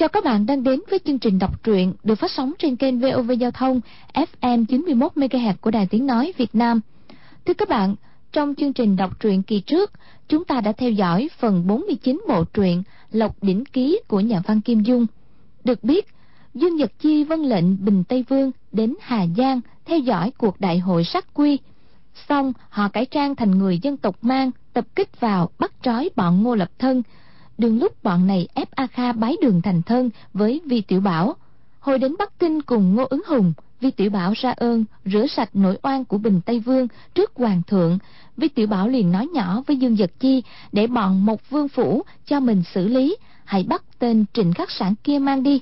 Chào 0.00 0.08
các 0.08 0.24
bạn 0.24 0.46
đang 0.46 0.62
đến 0.62 0.80
với 0.90 0.98
chương 0.98 1.18
trình 1.18 1.38
đọc 1.38 1.62
truyện 1.62 1.92
được 2.04 2.14
phát 2.14 2.30
sóng 2.30 2.52
trên 2.58 2.76
kênh 2.76 3.00
VOV 3.00 3.30
Giao 3.38 3.50
thông 3.50 3.80
FM 4.14 4.64
91 4.64 5.12
MHz 5.14 5.54
của 5.60 5.70
Đài 5.70 5.86
Tiếng 5.86 6.06
nói 6.06 6.32
Việt 6.36 6.54
Nam. 6.54 6.80
Thưa 7.44 7.54
các 7.54 7.68
bạn, 7.68 7.94
trong 8.32 8.54
chương 8.54 8.72
trình 8.72 8.96
đọc 8.96 9.20
truyện 9.20 9.42
kỳ 9.42 9.60
trước, 9.60 9.92
chúng 10.28 10.44
ta 10.44 10.60
đã 10.60 10.72
theo 10.72 10.90
dõi 10.90 11.28
phần 11.38 11.66
49 11.66 12.20
bộ 12.28 12.44
truyện 12.44 12.82
Lộc 13.12 13.42
đỉnh 13.42 13.64
ký 13.64 14.00
của 14.08 14.20
nhà 14.20 14.42
văn 14.46 14.60
Kim 14.60 14.82
Dung. 14.82 15.06
Được 15.64 15.84
biết, 15.84 16.06
Dương 16.54 16.76
Nhật 16.76 16.92
Chi 16.98 17.24
vân 17.24 17.40
lệnh 17.40 17.84
Bình 17.84 18.04
Tây 18.04 18.24
Vương 18.28 18.50
đến 18.72 18.94
Hà 19.00 19.26
Giang 19.36 19.60
theo 19.84 19.98
dõi 19.98 20.30
cuộc 20.38 20.60
đại 20.60 20.78
hội 20.78 21.04
sắc 21.04 21.34
quy. 21.34 21.58
Xong, 22.28 22.52
họ 22.68 22.88
cải 22.88 23.06
trang 23.06 23.36
thành 23.36 23.50
người 23.50 23.78
dân 23.82 23.96
tộc 23.96 24.16
mang, 24.22 24.50
tập 24.72 24.84
kích 24.94 25.20
vào 25.20 25.50
bắt 25.58 25.72
trói 25.82 26.10
bọn 26.16 26.42
Ngô 26.42 26.54
Lập 26.54 26.70
Thân, 26.78 27.02
Đường 27.60 27.78
lúc 27.78 28.02
bọn 28.02 28.26
này 28.26 28.48
ép 28.54 28.70
A 28.70 28.86
Kha 28.86 29.12
bái 29.12 29.36
đường 29.42 29.62
thành 29.62 29.82
thân 29.82 30.10
với 30.34 30.60
Vi 30.64 30.80
Tiểu 30.80 31.00
Bảo. 31.00 31.36
Hồi 31.80 31.98
đến 31.98 32.14
Bắc 32.18 32.38
Kinh 32.38 32.62
cùng 32.62 32.94
Ngô 32.94 33.06
Ứng 33.10 33.22
Hùng, 33.26 33.52
Vi 33.80 33.90
Tiểu 33.90 34.10
Bảo 34.10 34.32
ra 34.36 34.50
ơn 34.50 34.84
rửa 35.04 35.26
sạch 35.26 35.50
nỗi 35.54 35.78
oan 35.82 36.04
của 36.04 36.18
Bình 36.18 36.40
Tây 36.46 36.60
Vương 36.60 36.88
trước 37.14 37.32
Hoàng 37.34 37.62
thượng. 37.66 37.98
Vi 38.36 38.48
Tiểu 38.48 38.66
Bảo 38.66 38.88
liền 38.88 39.12
nói 39.12 39.28
nhỏ 39.34 39.62
với 39.66 39.76
Dương 39.76 39.98
Giật 39.98 40.10
Chi 40.20 40.42
để 40.72 40.86
bọn 40.86 41.26
một 41.26 41.50
vương 41.50 41.68
phủ 41.68 42.02
cho 42.26 42.40
mình 42.40 42.62
xử 42.74 42.88
lý, 42.88 43.16
hãy 43.44 43.62
bắt 43.62 43.82
tên 43.98 44.24
Trịnh 44.32 44.52
Khắc 44.52 44.70
Sản 44.70 44.94
kia 45.04 45.18
mang 45.18 45.42
đi. 45.42 45.60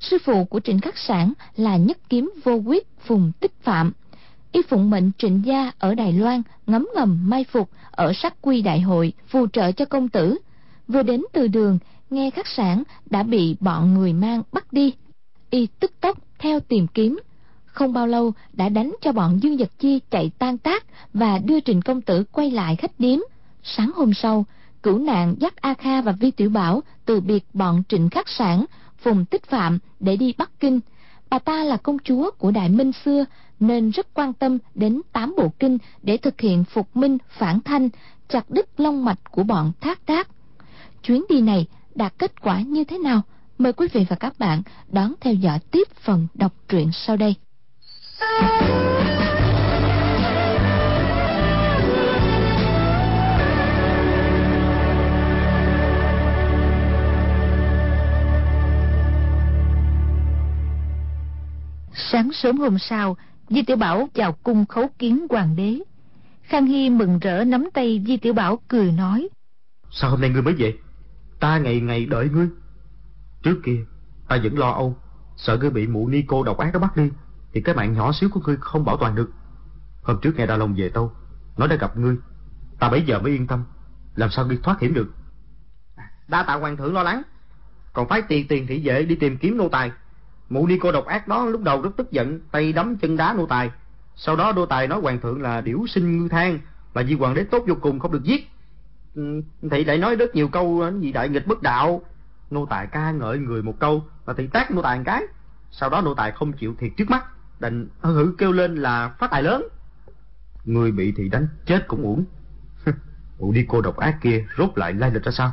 Sư 0.00 0.18
phụ 0.24 0.44
của 0.44 0.60
Trịnh 0.60 0.80
Khắc 0.80 0.98
Sản 0.98 1.32
là 1.56 1.76
nhất 1.76 1.98
kiếm 2.08 2.32
vô 2.44 2.54
quyết 2.54 2.88
Phùng 3.00 3.32
Tích 3.40 3.52
Phạm. 3.62 3.92
Y 4.52 4.62
phụng 4.68 4.90
mệnh 4.90 5.10
Trịnh 5.18 5.42
Gia 5.44 5.72
ở 5.78 5.94
Đài 5.94 6.12
Loan 6.12 6.42
ngấm 6.66 6.88
ngầm 6.94 7.30
mai 7.30 7.44
phục 7.44 7.70
ở 7.90 8.12
sắc 8.12 8.34
quy 8.42 8.62
đại 8.62 8.80
hội 8.80 9.12
phù 9.28 9.46
trợ 9.46 9.72
cho 9.72 9.84
công 9.84 10.08
tử 10.08 10.38
vừa 10.88 11.02
đến 11.02 11.22
từ 11.32 11.48
đường, 11.48 11.78
nghe 12.10 12.30
khách 12.30 12.46
sản 12.46 12.82
đã 13.10 13.22
bị 13.22 13.56
bọn 13.60 13.94
người 13.94 14.12
mang 14.12 14.42
bắt 14.52 14.72
đi. 14.72 14.94
Y 15.50 15.66
tức 15.66 15.92
tốc 16.00 16.18
theo 16.38 16.60
tìm 16.60 16.86
kiếm. 16.86 17.18
Không 17.64 17.92
bao 17.92 18.06
lâu 18.06 18.32
đã 18.52 18.68
đánh 18.68 18.94
cho 19.00 19.12
bọn 19.12 19.38
dương 19.42 19.56
vật 19.56 19.70
chi 19.78 20.00
chạy 20.10 20.30
tan 20.38 20.58
tác 20.58 20.84
và 21.14 21.38
đưa 21.38 21.60
trình 21.60 21.82
công 21.82 22.02
tử 22.02 22.24
quay 22.32 22.50
lại 22.50 22.76
khách 22.76 23.00
điếm. 23.00 23.18
Sáng 23.62 23.90
hôm 23.94 24.14
sau, 24.14 24.44
cửu 24.82 24.98
nạn 24.98 25.34
dắt 25.38 25.54
a 25.56 25.74
kha 25.74 26.00
và 26.00 26.12
vi 26.12 26.30
tiểu 26.30 26.50
bảo 26.50 26.82
từ 27.04 27.20
biệt 27.20 27.44
bọn 27.54 27.82
trịnh 27.88 28.10
khắc 28.10 28.28
sản 28.28 28.64
phùng 29.02 29.24
tích 29.24 29.44
phạm 29.44 29.78
để 30.00 30.16
đi 30.16 30.34
bắc 30.38 30.50
kinh. 30.60 30.80
Bà 31.30 31.38
ta 31.38 31.64
là 31.64 31.76
công 31.76 31.98
chúa 31.98 32.30
của 32.30 32.50
đại 32.50 32.68
minh 32.68 32.92
xưa, 33.04 33.24
nên 33.60 33.90
rất 33.90 34.14
quan 34.14 34.32
tâm 34.32 34.58
đến 34.74 35.00
tám 35.12 35.34
bộ 35.36 35.52
kinh 35.58 35.78
để 36.02 36.16
thực 36.16 36.40
hiện 36.40 36.64
phục 36.64 36.96
minh 36.96 37.18
phản 37.38 37.60
thanh, 37.60 37.88
chặt 38.28 38.50
đứt 38.50 38.80
long 38.80 39.04
mạch 39.04 39.30
của 39.30 39.42
bọn 39.42 39.72
thác 39.80 40.06
đác 40.06 40.28
chuyến 41.02 41.24
đi 41.28 41.40
này 41.40 41.66
đạt 41.94 42.12
kết 42.18 42.40
quả 42.40 42.60
như 42.60 42.84
thế 42.84 42.98
nào? 42.98 43.22
Mời 43.58 43.72
quý 43.72 43.88
vị 43.92 44.06
và 44.08 44.16
các 44.16 44.38
bạn 44.38 44.62
đón 44.88 45.14
theo 45.20 45.34
dõi 45.34 45.58
tiếp 45.70 45.88
phần 46.00 46.26
đọc 46.34 46.52
truyện 46.68 46.90
sau 46.92 47.16
đây. 47.16 47.34
Sáng 61.94 62.32
sớm 62.32 62.58
hôm 62.58 62.78
sau, 62.78 63.16
Di 63.48 63.62
Tiểu 63.62 63.76
Bảo 63.76 64.08
vào 64.14 64.32
cung 64.32 64.66
khấu 64.66 64.88
kiến 64.98 65.26
hoàng 65.30 65.56
đế. 65.56 65.78
Khang 66.42 66.66
Hy 66.66 66.90
mừng 66.90 67.18
rỡ 67.18 67.44
nắm 67.44 67.68
tay 67.74 68.02
Di 68.06 68.16
Tiểu 68.16 68.32
Bảo 68.32 68.58
cười 68.68 68.92
nói. 68.92 69.28
Sao 69.90 70.10
hôm 70.10 70.20
nay 70.20 70.30
ngươi 70.30 70.42
mới 70.42 70.54
về? 70.54 70.74
Ta 71.42 71.58
ngày 71.58 71.80
ngày 71.80 72.06
đợi 72.06 72.28
ngươi. 72.28 72.48
Trước 73.42 73.60
kia, 73.64 73.84
ta 74.28 74.38
vẫn 74.42 74.58
lo 74.58 74.70
âu, 74.70 74.96
Sợ 75.36 75.56
ngươi 75.56 75.70
bị 75.70 75.86
mụ 75.86 76.08
ni 76.08 76.24
cô 76.28 76.42
độc 76.42 76.58
ác 76.58 76.70
đó 76.72 76.80
bắt 76.80 76.96
đi, 76.96 77.10
Thì 77.52 77.60
cái 77.60 77.74
mạng 77.74 77.92
nhỏ 77.92 78.12
xíu 78.12 78.28
của 78.32 78.40
ngươi 78.46 78.56
không 78.60 78.84
bảo 78.84 78.96
toàn 78.96 79.14
được. 79.14 79.30
Hôm 80.02 80.18
trước 80.22 80.36
nghe 80.36 80.46
Đa 80.46 80.56
Long 80.56 80.74
về 80.74 80.88
tâu 80.88 81.12
Nói 81.56 81.68
đã 81.68 81.76
gặp 81.76 81.96
ngươi. 81.96 82.16
Ta 82.78 82.90
bấy 82.90 83.02
giờ 83.02 83.18
mới 83.18 83.32
yên 83.32 83.46
tâm, 83.46 83.64
Làm 84.14 84.30
sao 84.30 84.46
ngươi 84.46 84.58
thoát 84.62 84.80
hiểm 84.80 84.94
được? 84.94 85.14
Đa 86.28 86.42
tạ 86.42 86.54
hoàng 86.54 86.76
thượng 86.76 86.94
lo 86.94 87.02
lắng. 87.02 87.22
Còn 87.92 88.08
phải 88.08 88.22
tiền 88.22 88.48
tiền 88.48 88.66
thị 88.66 88.82
vệ 88.84 89.02
đi 89.02 89.14
tìm 89.14 89.36
kiếm 89.36 89.56
nô 89.56 89.68
tài. 89.68 89.92
Mụ 90.48 90.66
ni 90.66 90.78
cô 90.80 90.92
độc 90.92 91.06
ác 91.06 91.28
đó 91.28 91.44
lúc 91.44 91.62
đầu 91.62 91.82
rất 91.82 91.90
tức 91.96 92.10
giận, 92.10 92.40
Tay 92.50 92.72
đấm 92.72 92.96
chân 92.96 93.16
đá 93.16 93.34
nô 93.34 93.46
tài. 93.46 93.70
Sau 94.16 94.36
đó 94.36 94.52
nô 94.56 94.66
tài 94.66 94.88
nói 94.88 95.00
hoàng 95.00 95.20
thượng 95.20 95.42
là 95.42 95.60
điểu 95.60 95.84
sinh 95.88 96.18
ngư 96.18 96.28
thang 96.28 96.58
Là 96.94 97.02
vì 97.02 97.14
hoàng 97.14 97.34
đế 97.34 97.44
tốt 97.44 97.64
vô 97.66 97.74
cùng 97.80 98.00
không 98.00 98.12
được 98.12 98.22
giết. 98.22 98.51
Ừ, 99.14 99.42
thị 99.70 99.84
lại 99.84 99.98
nói 99.98 100.16
rất 100.16 100.34
nhiều 100.34 100.48
câu 100.48 100.80
ờ, 100.80 100.92
gì 101.00 101.12
đại 101.12 101.28
nghịch 101.28 101.46
bất 101.46 101.62
đạo. 101.62 102.02
Nô 102.50 102.66
tài 102.66 102.86
ca 102.86 103.10
ngợi 103.10 103.38
người 103.38 103.62
một 103.62 103.74
câu 103.80 104.04
và 104.24 104.34
thị 104.34 104.46
tác 104.46 104.70
nô 104.70 104.82
tài 104.82 104.98
một 104.98 105.04
cái. 105.06 105.22
Sau 105.70 105.90
đó 105.90 106.00
nô 106.00 106.14
tài 106.14 106.32
không 106.32 106.52
chịu 106.52 106.74
thiệt 106.78 106.92
trước 106.96 107.10
mắt, 107.10 107.24
đành 107.60 107.88
hử 108.00 108.34
kêu 108.38 108.52
lên 108.52 108.76
là 108.76 109.08
phát 109.08 109.30
tài 109.30 109.42
lớn. 109.42 109.68
Người 110.64 110.92
bị 110.92 111.12
thị 111.12 111.28
đánh 111.28 111.48
chết 111.66 111.88
cũng 111.88 112.02
uổng. 112.02 112.24
Vụ 113.38 113.52
đi 113.52 113.66
cô 113.68 113.80
độc 113.80 113.96
ác 113.96 114.18
kia 114.22 114.44
rốt 114.58 114.70
lại 114.76 114.92
lai 114.92 115.10
lịch 115.10 115.22
ra 115.22 115.32
sao? 115.32 115.52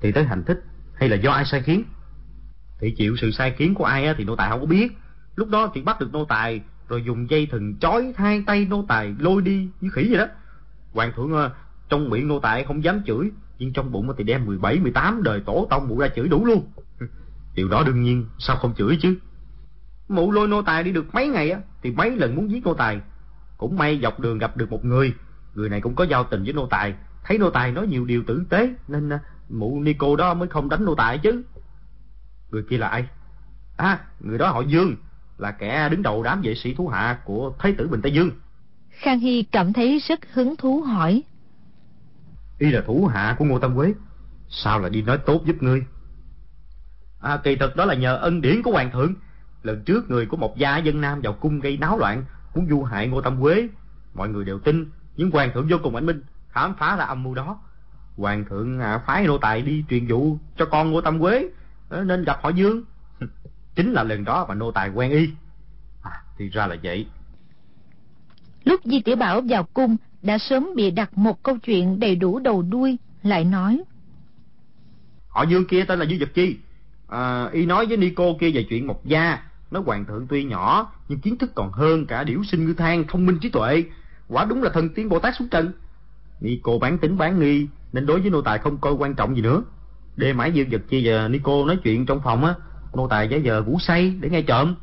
Thì 0.00 0.12
tới 0.12 0.24
hành 0.24 0.44
thích 0.44 0.64
hay 0.94 1.08
là 1.08 1.16
do 1.16 1.30
ai 1.30 1.44
sai 1.44 1.62
khiến? 1.62 1.84
Thị 2.80 2.94
chịu 2.96 3.16
sự 3.16 3.30
sai 3.30 3.54
khiến 3.56 3.74
của 3.74 3.84
ai 3.84 4.14
thì 4.18 4.24
nô 4.24 4.36
tài 4.36 4.50
không 4.50 4.60
có 4.60 4.66
biết. 4.66 4.92
Lúc 5.36 5.48
đó 5.48 5.70
thì 5.74 5.82
bắt 5.82 6.00
được 6.00 6.12
nô 6.12 6.24
tài, 6.24 6.62
rồi 6.88 7.02
dùng 7.06 7.30
dây 7.30 7.46
thừng 7.46 7.78
chói 7.78 8.12
hai 8.16 8.42
tay 8.46 8.66
nô 8.70 8.84
tài 8.88 9.14
lôi 9.18 9.42
đi 9.42 9.68
như 9.80 9.90
khỉ 9.92 10.06
vậy 10.10 10.18
đó. 10.18 10.26
Hoàng 10.92 11.12
thượng 11.16 11.32
ờ, 11.32 11.52
trong 11.90 12.10
miệng 12.10 12.28
nô 12.28 12.40
tài 12.40 12.64
không 12.64 12.84
dám 12.84 13.02
chửi 13.06 13.30
nhưng 13.58 13.72
trong 13.72 13.92
bụng 13.92 14.12
thì 14.18 14.24
đem 14.24 14.46
17, 14.46 14.78
18 14.78 15.22
đời 15.22 15.40
tổ 15.46 15.66
tông 15.70 15.88
mụ 15.88 15.98
ra 15.98 16.08
chửi 16.08 16.28
đủ 16.28 16.44
luôn. 16.44 16.70
Điều 17.54 17.68
đó 17.68 17.82
đương 17.86 18.02
nhiên 18.02 18.26
sao 18.38 18.56
không 18.56 18.74
chửi 18.74 18.98
chứ? 19.00 19.18
Mụ 20.08 20.32
lôi 20.32 20.48
nô 20.48 20.62
tài 20.62 20.84
đi 20.84 20.92
được 20.92 21.14
mấy 21.14 21.28
ngày 21.28 21.50
á 21.50 21.60
thì 21.82 21.90
mấy 21.90 22.16
lần 22.16 22.36
muốn 22.36 22.50
giết 22.50 22.66
nô 22.66 22.74
tài. 22.74 23.00
Cũng 23.58 23.76
may 23.76 24.00
dọc 24.02 24.20
đường 24.20 24.38
gặp 24.38 24.56
được 24.56 24.70
một 24.70 24.84
người 24.84 25.14
người 25.54 25.68
này 25.68 25.80
cũng 25.80 25.94
có 25.94 26.04
giao 26.04 26.24
tình 26.24 26.44
với 26.44 26.52
nô 26.52 26.66
tài. 26.66 26.94
Thấy 27.24 27.38
nô 27.38 27.50
tài 27.50 27.72
nói 27.72 27.86
nhiều 27.86 28.04
điều 28.04 28.22
tử 28.26 28.44
tế 28.50 28.70
nên 28.88 29.12
à, 29.12 29.20
mụ 29.48 29.80
nico 29.80 30.16
đó 30.16 30.34
mới 30.34 30.48
không 30.48 30.68
đánh 30.68 30.84
nô 30.84 30.94
tài 30.94 31.18
chứ. 31.18 31.42
Người 32.50 32.62
kia 32.70 32.78
là 32.78 32.88
ai? 32.88 33.06
À 33.76 34.00
người 34.20 34.38
đó 34.38 34.50
họ 34.50 34.60
dương 34.60 34.96
là 35.38 35.50
kẻ 35.50 35.88
đứng 35.88 36.02
đầu 36.02 36.22
đám 36.22 36.40
vệ 36.42 36.54
sĩ 36.54 36.74
thú 36.74 36.88
hạ 36.88 37.18
của 37.24 37.54
thái 37.58 37.74
tử 37.78 37.88
bình 37.88 38.00
tây 38.02 38.12
dương. 38.12 38.30
Khang 38.90 39.18
hy 39.18 39.42
cảm 39.42 39.72
thấy 39.72 39.98
rất 39.98 40.20
hứng 40.32 40.56
thú 40.56 40.80
hỏi 40.80 41.22
y 42.60 42.70
là 42.70 42.82
thủ 42.86 43.06
hạ 43.06 43.36
của 43.38 43.44
ngô 43.44 43.58
tâm 43.58 43.76
quế. 43.76 43.94
Sao 44.48 44.80
lại 44.80 44.90
đi 44.90 45.02
nói 45.02 45.18
tốt 45.18 45.42
giúp 45.46 45.56
ngươi? 45.62 45.84
À, 47.20 47.36
kỳ 47.44 47.56
thực 47.56 47.76
đó 47.76 47.84
là 47.84 47.94
nhờ 47.94 48.16
ân 48.16 48.40
điển 48.40 48.62
của 48.62 48.70
hoàng 48.70 48.90
thượng. 48.90 49.14
Lần 49.62 49.84
trước 49.84 50.10
người 50.10 50.26
của 50.26 50.36
một 50.36 50.56
gia 50.56 50.78
dân 50.78 51.00
nam 51.00 51.20
vào 51.22 51.32
cung 51.32 51.60
gây 51.60 51.76
náo 51.76 51.98
loạn 51.98 52.24
muốn 52.54 52.66
du 52.68 52.82
hại 52.82 53.08
ngô 53.08 53.20
tâm 53.20 53.40
quế. 53.40 53.68
Mọi 54.14 54.28
người 54.28 54.44
đều 54.44 54.58
tin 54.58 54.90
nhưng 55.16 55.30
hoàng 55.30 55.50
thượng 55.54 55.68
vô 55.70 55.76
cùng 55.82 55.94
ảnh 55.94 56.06
minh 56.06 56.22
khám 56.48 56.74
phá 56.78 56.96
ra 56.96 57.04
âm 57.04 57.22
mưu 57.22 57.34
đó. 57.34 57.60
Hoàng 58.16 58.44
thượng 58.44 58.80
à, 58.80 58.98
phái 59.06 59.26
nô 59.26 59.38
tài 59.38 59.62
đi 59.62 59.84
truyền 59.88 60.06
vụ 60.06 60.38
cho 60.56 60.66
con 60.66 60.90
ngô 60.90 61.00
tâm 61.00 61.20
quế 61.20 61.48
ờ, 61.88 62.04
nên 62.04 62.24
gặp 62.24 62.38
họ 62.42 62.48
dương. 62.48 62.84
Chính 63.74 63.92
là 63.92 64.02
lần 64.02 64.24
đó 64.24 64.46
mà 64.48 64.54
nô 64.54 64.72
tài 64.72 64.90
quen 64.90 65.10
y. 65.10 65.30
À, 66.02 66.22
thì 66.38 66.48
ra 66.48 66.66
là 66.66 66.76
vậy. 66.82 67.06
Lúc 68.64 68.80
di 68.84 69.02
tiểu 69.02 69.16
bảo 69.16 69.42
vào 69.48 69.64
cung 69.64 69.96
đã 70.22 70.38
sớm 70.38 70.68
bị 70.76 70.90
đặt 70.90 71.18
một 71.18 71.42
câu 71.42 71.58
chuyện 71.58 72.00
đầy 72.00 72.16
đủ 72.16 72.38
đầu 72.38 72.62
đuôi 72.62 72.98
lại 73.22 73.44
nói. 73.44 73.82
Họ 75.28 75.42
dương 75.42 75.66
kia 75.66 75.84
tên 75.84 75.98
là 75.98 76.04
Dương 76.04 76.18
Dật 76.18 76.34
chi. 76.34 76.56
À, 77.08 77.48
y 77.52 77.66
nói 77.66 77.86
với 77.86 77.96
nico 77.96 78.24
kia 78.40 78.50
về 78.50 78.62
chuyện 78.62 78.86
một 78.86 79.06
gia. 79.06 79.42
Nói 79.70 79.82
hoàng 79.86 80.04
thượng 80.04 80.26
tuy 80.26 80.44
nhỏ 80.44 80.92
nhưng 81.08 81.18
kiến 81.18 81.36
thức 81.36 81.54
còn 81.54 81.72
hơn 81.72 82.06
cả 82.06 82.24
điểu 82.24 82.42
sinh 82.44 82.66
ngư 82.66 82.74
thang 82.74 83.04
thông 83.08 83.26
minh 83.26 83.38
trí 83.40 83.48
tuệ. 83.48 83.84
Quả 84.28 84.44
đúng 84.44 84.62
là 84.62 84.70
thần 84.74 84.88
tiên 84.88 85.08
bồ 85.08 85.18
tát 85.18 85.34
xuống 85.38 85.48
trần. 85.48 85.72
Nico 86.40 86.78
bán 86.80 86.98
tính 86.98 87.18
bán 87.18 87.40
nghi 87.40 87.66
nên 87.92 88.06
đối 88.06 88.20
với 88.20 88.30
nô 88.30 88.42
tài 88.42 88.58
không 88.58 88.78
coi 88.78 88.92
quan 88.92 89.14
trọng 89.14 89.36
gì 89.36 89.42
nữa. 89.42 89.62
Đêm 90.16 90.36
mãi 90.36 90.52
Dương 90.52 90.70
Dật 90.70 90.80
chi 90.88 91.08
và 91.08 91.28
nico 91.28 91.64
nói 91.66 91.78
chuyện 91.84 92.06
trong 92.06 92.20
phòng 92.24 92.44
á 92.44 92.54
nô 92.94 93.08
tài 93.08 93.28
giả 93.28 93.36
giờ 93.36 93.62
ngủ 93.62 93.78
say 93.80 94.16
để 94.20 94.30
nghe 94.30 94.42
trộm 94.42 94.74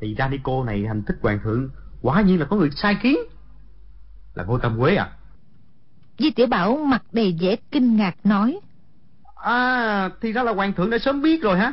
thì 0.00 0.14
ra 0.14 0.28
nico 0.28 0.64
này 0.64 0.86
hành 0.86 1.02
thích 1.02 1.16
hoàng 1.22 1.38
thượng 1.44 1.68
quả 2.02 2.22
nhiên 2.22 2.40
là 2.40 2.46
có 2.46 2.56
người 2.56 2.70
sai 2.70 2.96
kiến 3.02 3.16
là 4.34 4.44
ngô 4.44 4.58
tâm 4.58 4.78
quế 4.78 4.96
à? 4.96 5.12
Di 6.18 6.30
tiểu 6.30 6.46
bảo 6.46 6.76
mặt 6.76 7.02
đầy 7.12 7.36
vẻ 7.40 7.56
kinh 7.70 7.96
ngạc 7.96 8.16
nói. 8.24 8.60
À 9.34 10.10
thì 10.20 10.32
ra 10.32 10.42
là 10.42 10.52
hoàng 10.52 10.72
thượng 10.72 10.90
đã 10.90 10.98
sớm 10.98 11.22
biết 11.22 11.42
rồi 11.42 11.58
hả? 11.58 11.72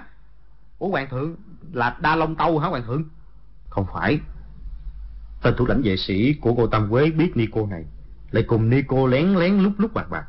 Ủa 0.80 0.90
hoàng 0.90 1.10
thượng 1.10 1.36
là 1.74 1.98
đa 2.02 2.16
long 2.16 2.36
tâu 2.36 2.60
hả 2.60 2.68
hoàng 2.68 2.84
thượng? 2.88 3.04
Không 3.70 3.86
phải. 3.94 4.20
Tên 5.42 5.54
thủ 5.58 5.66
lãnh 5.66 5.82
vệ 5.82 5.98
sĩ 5.98 6.34
của 6.34 6.54
ngô 6.54 6.68
tâm 6.68 6.90
quế 6.90 7.12
biết 7.12 7.38
nico 7.38 7.66
này 7.66 7.86
lại 8.32 8.44
cùng 8.48 8.70
nico 8.70 9.08
lén 9.08 9.34
lén 9.36 9.60
lúc 9.60 9.74
lúc 9.78 9.94
bạc 9.94 10.10
bạc. 10.10 10.26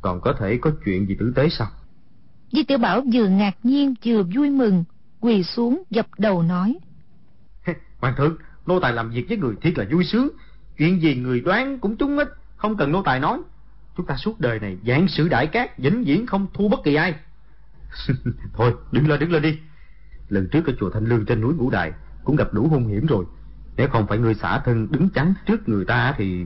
Còn 0.00 0.20
có 0.20 0.32
thể 0.38 0.58
có 0.62 0.70
chuyện 0.84 1.06
gì 1.06 1.16
tử 1.18 1.32
tế 1.36 1.48
sao? 1.48 1.68
Di 2.52 2.64
tiểu 2.64 2.78
bảo 2.78 3.02
vừa 3.12 3.28
ngạc 3.28 3.56
nhiên 3.62 3.94
vừa 4.04 4.22
vui 4.22 4.50
mừng 4.50 4.84
quỳ 5.20 5.42
xuống 5.42 5.82
dập 5.90 6.06
đầu 6.18 6.42
nói. 6.42 6.78
Hoàng 7.98 8.14
thượng 8.16 8.36
nô 8.66 8.80
tài 8.80 8.92
làm 8.92 9.10
việc 9.10 9.24
với 9.28 9.38
người 9.38 9.54
thiệt 9.62 9.78
là 9.78 9.84
vui 9.92 10.04
sướng 10.04 10.28
chuyện 10.78 11.02
gì 11.02 11.14
người 11.14 11.40
đoán 11.40 11.78
cũng 11.78 11.96
trúng 11.96 12.18
ít 12.18 12.28
không 12.56 12.76
cần 12.76 12.92
nô 12.92 13.02
tài 13.02 13.20
nói 13.20 13.38
chúng 13.96 14.06
ta 14.06 14.16
suốt 14.16 14.40
đời 14.40 14.60
này 14.60 14.78
dạng 14.86 15.08
sự 15.08 15.28
đại 15.28 15.46
cát 15.46 15.78
vĩnh 15.78 16.04
viễn 16.04 16.26
không 16.26 16.46
thua 16.54 16.68
bất 16.68 16.80
kỳ 16.84 16.94
ai 16.94 17.14
Thôi, 18.52 18.74
đứng 18.92 19.08
lên, 19.08 19.20
đứng 19.20 19.32
lên 19.32 19.42
đi. 19.42 19.58
Lần 20.28 20.48
trước 20.48 20.66
ở 20.66 20.72
chùa 20.80 20.90
Thanh 20.90 21.04
Lương 21.04 21.26
trên 21.26 21.40
núi 21.40 21.54
Ngũ 21.54 21.70
Đài 21.70 21.92
cũng 22.24 22.36
gặp 22.36 22.54
đủ 22.54 22.68
hung 22.68 22.86
hiểm 22.86 23.06
rồi. 23.06 23.24
Nếu 23.76 23.88
không 23.88 24.06
phải 24.06 24.18
người 24.18 24.34
xả 24.34 24.62
thân 24.64 24.92
đứng 24.92 25.08
chắn 25.10 25.34
trước 25.46 25.68
người 25.68 25.84
ta 25.84 26.14
thì... 26.16 26.44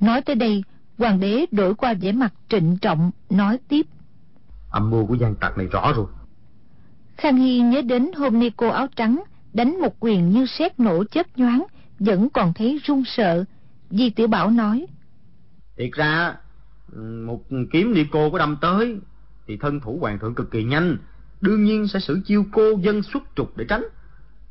Nói 0.00 0.22
tới 0.22 0.36
đây, 0.36 0.64
hoàng 0.98 1.20
đế 1.20 1.46
đổi 1.50 1.74
qua 1.74 1.94
vẻ 2.00 2.12
mặt 2.12 2.32
trịnh 2.48 2.76
trọng, 2.78 3.10
nói 3.30 3.58
tiếp. 3.68 3.86
Âm 4.70 4.90
mưu 4.90 5.06
của 5.06 5.14
gian 5.14 5.34
tặc 5.34 5.58
này 5.58 5.66
rõ 5.66 5.92
rồi. 5.96 6.06
Khang 7.16 7.36
Hy 7.36 7.60
nhớ 7.60 7.82
đến 7.82 8.10
hôm 8.16 8.38
nay 8.38 8.52
cô 8.56 8.68
áo 8.68 8.86
trắng 8.96 9.22
đánh 9.52 9.80
một 9.80 9.96
quyền 10.00 10.30
như 10.30 10.46
sét 10.46 10.80
nổ 10.80 11.04
chớp 11.04 11.26
nhoáng, 11.36 11.66
vẫn 11.98 12.28
còn 12.30 12.52
thấy 12.54 12.80
run 12.84 13.02
sợ. 13.06 13.44
Di 13.90 14.10
Tiểu 14.10 14.28
Bảo 14.28 14.50
nói. 14.50 14.86
Thiệt 15.76 15.90
ra, 15.92 16.34
ừ, 16.92 17.22
một 17.26 17.42
kiếm 17.72 17.94
đi 17.94 18.06
cô 18.12 18.30
có 18.30 18.38
đâm 18.38 18.56
tới, 18.60 18.98
thì 19.46 19.56
thân 19.56 19.80
thủ 19.80 19.98
hoàng 20.00 20.18
thượng 20.18 20.34
cực 20.34 20.50
kỳ 20.50 20.64
nhanh, 20.64 20.96
đương 21.40 21.64
nhiên 21.64 21.88
sẽ 21.88 22.00
sử 22.00 22.20
chiêu 22.26 22.44
cô 22.52 22.62
dân 22.80 23.02
xuất 23.02 23.22
trục 23.36 23.56
để 23.56 23.64
tránh. 23.68 23.84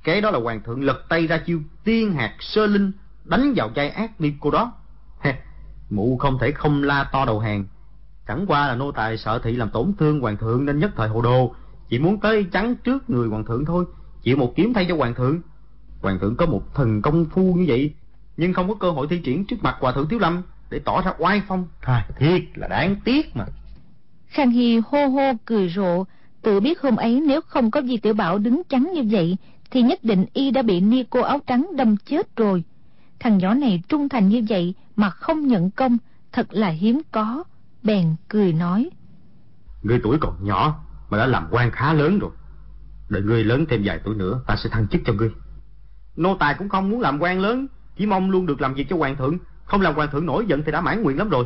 Cái 0.03 0.21
đó 0.21 0.31
là 0.31 0.39
hoàng 0.39 0.61
thượng 0.63 0.83
lật 0.83 1.05
tay 1.09 1.27
ra 1.27 1.37
chiêu 1.37 1.59
tiên 1.83 2.13
hạt 2.13 2.35
sơ 2.39 2.65
linh, 2.65 2.91
đánh 3.25 3.53
vào 3.55 3.71
chai 3.75 3.89
ác 3.89 4.19
đi 4.19 4.33
cô 4.39 4.51
đó. 4.51 4.73
Mụ 5.89 6.17
không 6.17 6.37
thể 6.39 6.51
không 6.51 6.83
la 6.83 7.09
to 7.11 7.25
đầu 7.25 7.39
hàng. 7.39 7.65
Chẳng 8.27 8.45
qua 8.47 8.67
là 8.67 8.75
nô 8.75 8.91
tài 8.91 9.17
sợ 9.17 9.39
thị 9.43 9.55
làm 9.55 9.69
tổn 9.69 9.93
thương 9.99 10.19
hoàng 10.19 10.37
thượng 10.37 10.65
nên 10.65 10.79
nhất 10.79 10.91
thời 10.95 11.09
hồ 11.09 11.21
đồ, 11.21 11.55
chỉ 11.89 11.99
muốn 11.99 12.19
tới 12.19 12.43
chắn 12.51 12.75
trước 12.75 13.09
người 13.09 13.27
hoàng 13.27 13.45
thượng 13.45 13.65
thôi, 13.65 13.85
chịu 14.21 14.37
một 14.37 14.53
kiếm 14.55 14.73
thay 14.73 14.85
cho 14.89 14.95
hoàng 14.95 15.15
thượng. 15.15 15.41
Hoàng 16.01 16.19
thượng 16.19 16.35
có 16.35 16.45
một 16.45 16.75
thần 16.75 17.01
công 17.01 17.25
phu 17.25 17.53
như 17.53 17.65
vậy, 17.67 17.93
nhưng 18.37 18.53
không 18.53 18.67
có 18.67 18.75
cơ 18.75 18.91
hội 18.91 19.07
thi 19.09 19.19
triển 19.23 19.45
trước 19.45 19.55
mặt 19.61 19.75
hòa 19.79 19.91
thượng 19.91 20.09
Thiếu 20.09 20.19
Lâm 20.19 20.41
để 20.69 20.79
tỏ 20.79 21.01
ra 21.01 21.13
oai 21.17 21.41
phong. 21.47 21.67
À, 21.81 22.07
thiệt 22.17 22.41
là 22.55 22.67
đáng 22.67 22.95
tiếc 23.03 23.35
mà. 23.35 23.45
Khang 24.27 24.51
Hy 24.51 24.81
hô 24.85 25.05
hô 25.05 25.33
cười 25.45 25.69
rộ, 25.69 26.03
tự 26.41 26.59
biết 26.59 26.81
hôm 26.81 26.95
ấy 26.95 27.23
nếu 27.27 27.41
không 27.41 27.71
có 27.71 27.81
Di 27.81 27.97
Tiểu 27.97 28.13
Bảo 28.13 28.37
đứng 28.37 28.61
chắn 28.69 28.91
như 28.93 29.03
vậy, 29.11 29.37
thì 29.71 29.81
nhất 29.81 30.03
định 30.03 30.25
y 30.33 30.51
đã 30.51 30.61
bị 30.61 30.81
ni 30.81 31.03
cô 31.09 31.21
áo 31.21 31.39
trắng 31.47 31.67
đâm 31.75 31.97
chết 31.97 32.35
rồi. 32.35 32.63
Thằng 33.19 33.37
nhỏ 33.37 33.53
này 33.53 33.83
trung 33.87 34.09
thành 34.09 34.27
như 34.29 34.41
vậy 34.49 34.75
mà 34.95 35.09
không 35.09 35.47
nhận 35.47 35.71
công, 35.71 35.97
thật 36.31 36.47
là 36.49 36.69
hiếm 36.69 37.01
có. 37.11 37.43
Bèn 37.83 38.15
cười 38.27 38.53
nói. 38.53 38.89
Ngươi 39.83 39.99
tuổi 40.03 40.17
còn 40.21 40.45
nhỏ 40.45 40.83
mà 41.09 41.17
đã 41.17 41.25
làm 41.25 41.47
quan 41.51 41.71
khá 41.71 41.93
lớn 41.93 42.19
rồi. 42.19 42.31
Đợi 43.09 43.21
ngươi 43.21 43.43
lớn 43.43 43.65
thêm 43.69 43.81
vài 43.85 43.99
tuổi 44.03 44.15
nữa, 44.15 44.41
ta 44.47 44.55
sẽ 44.55 44.69
thăng 44.69 44.87
chức 44.87 45.01
cho 45.05 45.13
ngươi. 45.13 45.29
Nô 46.17 46.35
tài 46.35 46.53
cũng 46.53 46.69
không 46.69 46.89
muốn 46.89 47.01
làm 47.01 47.19
quan 47.21 47.39
lớn, 47.39 47.67
chỉ 47.95 48.05
mong 48.05 48.31
luôn 48.31 48.45
được 48.45 48.61
làm 48.61 48.73
việc 48.73 48.87
cho 48.89 48.97
hoàng 48.97 49.15
thượng. 49.15 49.37
Không 49.65 49.81
làm 49.81 49.95
hoàng 49.95 50.09
thượng 50.11 50.25
nổi 50.25 50.45
giận 50.47 50.63
thì 50.65 50.71
đã 50.71 50.81
mãn 50.81 51.03
nguyện 51.03 51.17
lắm 51.17 51.29
rồi. 51.29 51.45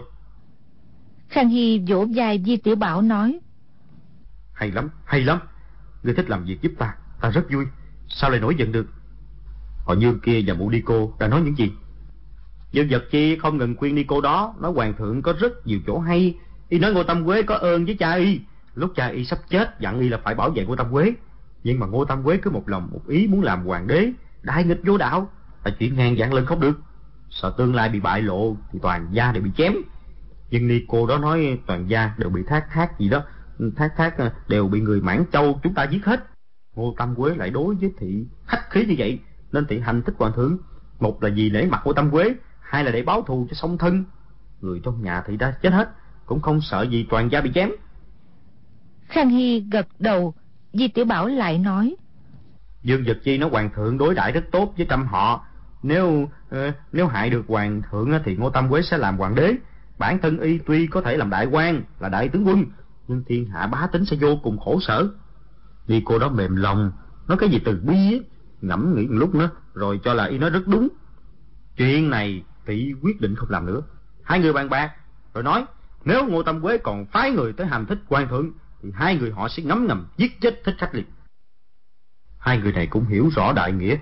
Khang 1.30 1.50
Hy 1.50 1.86
vỗ 1.88 2.06
vai 2.16 2.44
Di 2.46 2.58
Tiểu 2.58 2.76
Bảo 2.76 3.02
nói. 3.02 3.40
Hay 4.54 4.72
lắm, 4.72 4.90
hay 5.06 5.22
lắm. 5.22 5.40
Ngươi 6.04 6.14
thích 6.14 6.30
làm 6.30 6.46
việc 6.46 6.62
giúp 6.62 6.72
ta, 6.78 6.96
ta 7.22 7.30
rất 7.30 7.46
vui. 7.52 7.66
Sao 8.08 8.30
lại 8.30 8.40
nổi 8.40 8.56
giận 8.56 8.72
được? 8.72 8.88
Họ 9.86 9.94
Dương 9.94 10.20
kia 10.20 10.44
và 10.48 10.54
mụ 10.54 10.70
đi 10.70 10.82
cô 10.86 11.14
đã 11.20 11.28
nói 11.28 11.42
những 11.42 11.58
gì? 11.58 11.72
Dương 12.72 12.88
vật 12.90 13.04
chi 13.12 13.38
không 13.38 13.58
ngừng 13.58 13.76
khuyên 13.76 13.96
đi 13.96 14.04
cô 14.04 14.22
đó, 14.22 14.56
nói 14.60 14.72
hoàng 14.72 14.94
thượng 14.98 15.22
có 15.22 15.34
rất 15.40 15.68
nhiều 15.68 15.80
chỗ 15.88 16.00
hay. 16.00 16.38
Y 16.70 16.80
nói 16.80 16.94
Ngô 16.94 17.04
Tâm 17.04 17.26
Quế 17.26 17.42
có 17.42 17.56
ơn 17.56 17.86
với 17.86 17.96
cha 17.96 18.14
y. 18.14 18.40
Lúc 18.76 18.92
cha 18.96 19.08
y 19.08 19.26
sắp 19.26 19.40
chết 19.50 19.80
dặn 19.80 20.00
y 20.00 20.10
là 20.10 20.18
phải 20.18 20.36
bảo 20.36 20.50
vệ 20.50 20.66
Ngô 20.66 20.76
Tâm 20.76 20.92
Quế. 20.92 21.14
Nhưng 21.64 21.80
mà 21.80 21.88
Ngô 21.88 22.06
Tâm 22.06 22.24
Quế 22.24 22.38
cứ 22.38 22.52
một 22.52 22.70
lòng 22.70 22.90
một 22.92 23.02
ý 23.08 23.28
muốn 23.28 23.44
làm 23.44 23.66
hoàng 23.66 23.88
đế, 23.88 24.12
đại 24.42 24.64
nghịch 24.64 24.82
vô 24.84 24.98
đạo, 24.98 25.30
là 25.64 25.72
chuyện 25.80 25.96
ngang 25.96 26.16
dạng 26.20 26.34
lên 26.34 26.46
không 26.46 26.60
được. 26.60 26.80
Sợ 27.30 27.54
tương 27.58 27.76
lai 27.76 27.90
bị 27.90 28.00
bại 28.00 28.22
lộ 28.22 28.58
thì 28.72 28.80
toàn 28.82 29.08
gia 29.12 29.32
đều 29.32 29.44
bị 29.44 29.52
chém. 29.58 29.74
Nhưng 30.50 30.68
ni 30.68 30.80
cô 30.88 31.08
đó 31.08 31.18
nói 31.18 31.60
toàn 31.68 31.90
gia 31.90 32.14
đều 32.18 32.30
bị 32.30 32.42
thác 32.48 32.66
thác 32.72 33.00
gì 33.00 33.10
đó, 33.10 33.24
thác 33.76 33.94
thác 33.98 34.16
đều 34.48 34.68
bị 34.68 34.82
người 34.82 35.02
mãn 35.02 35.24
châu 35.32 35.60
chúng 35.64 35.74
ta 35.74 35.84
giết 35.84 36.06
hết. 36.06 36.26
Ngô 36.76 36.94
Tâm 36.98 37.16
Quế 37.16 37.36
lại 37.36 37.50
đối 37.50 37.76
với 37.76 37.92
thị 37.98 38.26
khách 38.48 38.70
khí 38.70 38.86
như 38.86 38.96
vậy, 38.98 39.20
nên 39.52 39.66
thị 39.66 39.80
hành 39.80 40.02
thích 40.02 40.16
hoàng 40.18 40.34
thượng. 40.36 40.58
Một 41.00 41.24
là 41.24 41.30
vì 41.36 41.50
lễ 41.50 41.68
mặt 41.72 41.82
Ngô 41.86 41.94
Tâm 41.94 42.12
Quế, 42.12 42.36
hai 42.60 42.84
là 42.84 42.92
để 42.92 43.02
báo 43.02 43.22
thù 43.22 43.48
cho 43.50 43.54
song 43.54 43.78
thân. 43.78 44.04
Người 44.62 44.80
trong 44.84 45.04
nhà 45.04 45.24
thị 45.28 45.38
đã 45.38 45.52
chết 45.62 45.74
hết, 45.74 45.90
cũng 46.26 46.42
không 46.42 46.62
sợ 46.62 46.82
gì 46.82 47.08
toàn 47.10 47.32
gia 47.32 47.42
bị 47.42 47.52
chém. 47.56 47.70
Khang 49.08 49.30
Hy 49.30 49.60
gật 49.72 49.88
đầu, 50.00 50.34
Di 50.74 50.88
Tiểu 50.88 51.06
Bảo 51.06 51.28
lại 51.28 51.58
nói. 51.58 51.96
Dương 52.84 53.04
Vật 53.08 53.18
Chi 53.24 53.38
nói 53.38 53.50
hoàng 53.50 53.70
thượng 53.76 53.98
đối 53.98 54.16
đãi 54.16 54.32
rất 54.32 54.44
tốt 54.52 54.74
với 54.78 54.86
trăm 54.90 55.06
họ. 55.06 55.46
Nếu 55.84 56.08
uh, 56.56 56.76
nếu 56.92 57.08
hại 57.08 57.30
được 57.30 57.46
hoàng 57.48 57.82
thượng 57.92 58.12
thì 58.26 58.36
Ngô 58.36 58.50
Tâm 58.50 58.70
Quế 58.70 58.82
sẽ 58.82 58.98
làm 58.98 59.18
hoàng 59.18 59.36
đế. 59.36 59.56
Bản 59.98 60.20
thân 60.22 60.40
y 60.40 60.58
tuy 60.58 60.88
có 60.88 61.02
thể 61.02 61.18
làm 61.18 61.30
đại 61.30 61.46
quan, 61.46 61.84
là 62.00 62.10
đại 62.10 62.30
tướng 62.30 62.48
quân, 62.48 62.66
nhưng 63.08 63.24
thiên 63.28 63.46
hạ 63.46 63.68
bá 63.68 63.88
tính 63.92 64.06
sẽ 64.06 64.18
vô 64.20 64.36
cùng 64.44 64.60
khổ 64.60 64.80
sở. 64.82 65.10
Đi 65.88 66.02
cô 66.06 66.20
đó 66.20 66.30
mềm 66.30 66.56
lòng, 66.56 66.92
nói 67.28 67.38
cái 67.38 67.50
gì 67.50 67.60
từ 67.66 67.82
bi 67.84 67.96
ấy, 67.96 68.24
ngẫm 68.62 68.96
nghĩ 68.96 69.08
một 69.08 69.16
lúc 69.18 69.36
nữa, 69.36 69.50
rồi 69.74 70.00
cho 70.04 70.14
là 70.14 70.26
y 70.26 70.38
nói 70.38 70.50
rất 70.50 70.68
đúng. 70.68 70.88
Chuyện 71.78 72.10
này 72.10 72.44
tỷ 72.66 72.94
quyết 73.02 73.22
định 73.22 73.36
không 73.36 73.50
làm 73.50 73.66
nữa. 73.66 73.82
Hai 74.24 74.40
người 74.40 74.54
bàn 74.54 74.70
bạc, 74.70 74.92
rồi 75.34 75.44
nói, 75.44 75.66
nếu 76.06 76.28
Ngô 76.28 76.44
Tâm 76.44 76.62
Quế 76.62 76.78
còn 76.78 77.06
phái 77.06 77.32
người 77.32 77.54
tới 77.54 77.68
hành 77.68 77.86
thích 77.86 78.00
quan 78.08 78.28
thượng, 78.28 78.52
thì 78.82 78.92
hai 78.96 79.16
người 79.16 79.32
họ 79.32 79.50
sẽ 79.50 79.64
ngấm 79.64 79.88
ngầm 79.88 80.08
giết 80.18 80.42
chết 80.42 80.62
thích 80.64 80.76
khách 80.78 80.96
liệt. 80.96 81.08
Hai 82.42 82.58
người 82.58 82.72
này 82.72 82.88
cũng 82.88 83.06
hiểu 83.06 83.30
rõ 83.36 83.54
đại 83.54 83.72
nghĩa. 83.72 83.98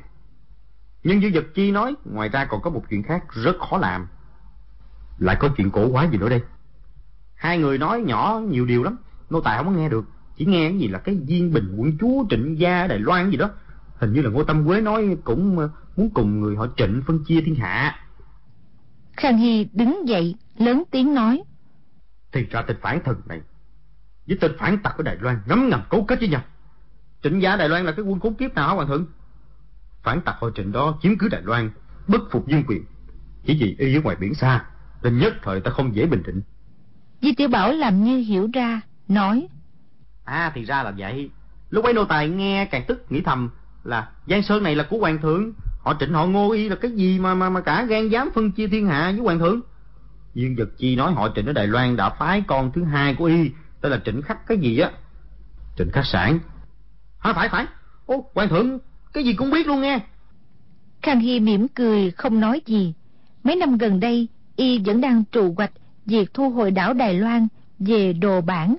Nhưng 1.04 1.22
Dư 1.22 1.28
Vật 1.34 1.46
Chi 1.56 1.72
nói, 1.72 1.96
ngoài 2.06 2.30
ra 2.30 2.46
còn 2.46 2.62
có 2.62 2.70
một 2.70 2.84
chuyện 2.90 3.04
khác 3.04 3.24
rất 3.44 3.56
khó 3.70 3.78
làm. 3.78 4.08
Lại 5.18 5.38
có 5.40 5.50
chuyện 5.58 5.72
cổ 5.72 5.88
quá 5.88 6.08
gì 6.12 6.18
nữa 6.18 6.30
đây? 6.30 6.42
Hai 7.36 7.58
người 7.58 7.78
nói 7.78 8.02
nhỏ 8.02 8.42
nhiều 8.50 8.66
điều 8.66 8.84
lắm, 8.84 8.98
nô 9.30 9.42
tài 9.42 9.58
không 9.58 9.66
có 9.66 9.72
nghe 9.72 9.90
được. 9.90 10.06
Chỉ 10.38 10.46
nghe 10.46 10.70
cái 10.70 10.78
gì 10.78 10.88
là 10.88 11.00
cái 11.00 11.16
viên 11.28 11.54
bình 11.54 11.76
quận 11.78 11.98
chúa 12.00 12.26
trịnh 12.30 12.60
gia 12.60 12.88
Đài 12.88 13.00
Loan 13.00 13.30
gì 13.32 13.38
đó. 13.38 13.50
Hình 13.96 14.14
như 14.14 14.22
là 14.22 14.30
Ngô 14.30 14.44
Tâm 14.44 14.68
Quế 14.68 14.82
nói 14.82 15.18
cũng 15.24 15.60
ờ, 15.60 15.70
muốn 15.96 16.10
cùng 16.14 16.40
người 16.40 16.56
họ 16.56 16.68
trịnh 16.78 17.02
phân 17.08 17.24
chia 17.24 17.42
thiên 17.42 17.56
hạ. 17.56 18.00
Khang 19.18 19.38
Hy 19.38 19.68
đứng 19.74 20.08
dậy, 20.08 20.36
lớn 20.58 20.84
tiếng 20.92 21.14
nói. 21.14 21.44
Thì 22.32 22.46
ra 22.50 22.62
tên 22.62 22.78
phản 22.82 23.04
thần 23.04 23.22
này, 23.26 23.42
với 24.28 24.38
tên 24.42 24.52
phản 24.60 24.78
tặc 24.78 24.98
ở 24.98 25.04
Đài 25.04 25.16
Loan 25.20 25.42
ngấm 25.46 25.70
ngầm 25.70 25.82
cấu 25.90 26.06
kết 26.06 26.20
với 26.20 26.30
nhau. 26.30 26.42
Trịnh 27.24 27.42
gia 27.42 27.56
Đài 27.56 27.70
Loan 27.70 27.86
là 27.86 27.92
cái 27.92 28.06
quân 28.06 28.20
khốn 28.20 28.34
kiếp 28.34 28.54
nào 28.54 28.68
hả 28.68 28.74
Hoàng 28.74 28.88
thượng? 28.88 29.06
Phản 30.04 30.22
tặc 30.22 30.36
họ 30.40 30.50
trịnh 30.56 30.72
đó 30.72 30.98
chiếm 31.02 31.18
cứ 31.18 31.28
Đài 31.28 31.42
Loan, 31.42 31.72
bất 32.08 32.22
phục 32.32 32.48
dương 32.48 32.64
quyền. 32.68 32.86
Chỉ 33.46 33.58
vì 33.60 33.76
y 33.80 33.96
ở 33.96 34.02
ngoài 34.02 34.16
biển 34.20 34.34
xa, 34.34 34.66
nên 35.04 35.18
nhất 35.18 35.34
thời 35.44 35.62
ta 35.62 35.72
không 35.72 35.96
dễ 35.96 36.06
bình 36.06 36.24
định. 36.26 36.42
Di 37.22 37.34
Tiểu 37.34 37.48
Bảo 37.48 37.72
làm 37.72 38.04
như 38.04 38.18
hiểu 38.18 38.50
ra, 38.54 38.82
nói. 39.08 39.48
À 40.24 40.52
thì 40.56 40.66
ra 40.66 40.84
là 40.84 40.94
vậy. 40.98 41.30
Lúc 41.70 41.86
ấy 41.86 41.94
nô 41.94 42.06
tài 42.06 42.30
nghe 42.30 42.66
càng 42.66 42.84
tức 42.88 43.12
nghĩ 43.12 43.22
thầm 43.22 43.50
là 43.84 44.10
Giang 44.28 44.44
Sơn 44.44 44.64
này 44.64 44.76
là 44.76 44.84
của 44.90 44.98
Hoàng 44.98 45.22
thượng. 45.22 45.54
Họ 45.80 45.96
trịnh 46.00 46.14
họ 46.14 46.26
ngô 46.26 46.52
y 46.52 46.70
là 46.70 46.76
cái 46.76 46.92
gì 46.92 47.20
mà 47.20 47.36
mà 47.36 47.50
mà 47.50 47.62
cả 47.62 47.84
gan 47.84 48.10
dám 48.10 48.30
phân 48.36 48.52
chia 48.52 48.68
thiên 48.68 48.88
hạ 48.88 49.12
với 49.12 49.22
Hoàng 49.24 49.40
thượng. 49.40 49.62
Dương 50.34 50.56
Vật 50.56 50.70
Chi 50.78 50.96
nói 50.96 51.14
họ 51.14 51.30
trịnh 51.36 51.46
ở 51.46 51.54
Đài 51.54 51.68
Loan 51.68 51.96
đã 51.96 52.10
phái 52.10 52.44
con 52.48 52.72
thứ 52.72 52.84
hai 52.84 53.16
của 53.16 53.26
y, 53.26 53.52
tên 53.82 53.92
là 53.92 54.02
trịnh 54.06 54.22
khắc 54.22 54.48
cái 54.48 54.58
gì 54.58 54.80
á. 54.80 54.92
Trịnh 55.78 55.92
khắc 55.92 56.06
sản. 56.06 56.40
Hả 57.20 57.34
phải 57.34 57.50
phải. 57.50 57.66
Ô, 58.06 58.26
Hoàng 58.36 58.50
thượng, 58.50 58.80
cái 59.14 59.24
gì 59.24 59.34
cũng 59.34 59.52
biết 59.52 59.68
luôn 59.68 59.82
nghe. 59.82 60.00
Khang 61.02 61.20
Hy 61.20 61.40
mỉm 61.40 61.68
cười 61.68 62.12
không 62.12 62.40
nói 62.40 62.62
gì. 62.66 62.94
Mấy 63.44 63.56
năm 63.56 63.78
gần 63.78 64.00
đây, 64.00 64.28
y 64.56 64.80
vẫn 64.80 65.02
đang 65.02 65.24
trụ 65.32 65.54
hoạch 65.58 65.72
việc 66.06 66.34
thu 66.34 66.50
hồi 66.50 66.72
đảo 66.72 66.94
Đài 66.94 67.14
Loan 67.14 67.48
về 67.80 68.14
đồ 68.14 68.42
bản, 68.42 68.76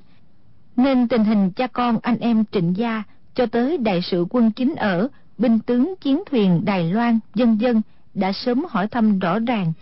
nên 0.77 1.09
tình 1.09 1.25
hình 1.25 1.51
cha 1.51 1.67
con 1.67 1.99
anh 2.03 2.19
em 2.19 2.45
trịnh 2.53 2.77
gia 2.77 3.03
cho 3.35 3.47
tới 3.47 3.79
đại 3.79 4.01
sự 4.03 4.27
quân 4.31 4.51
chính 4.53 4.75
ở, 4.75 5.09
binh 5.39 5.59
tướng 5.59 5.95
chiến 6.01 6.23
thuyền 6.31 6.65
Đài 6.65 6.93
Loan, 6.93 7.19
dân 7.35 7.61
dân 7.61 7.83
đã 8.15 8.33
sớm 8.33 8.65
hỏi 8.71 8.89
thăm 8.89 9.19
rõ 9.19 9.39
ràng. 9.39 9.73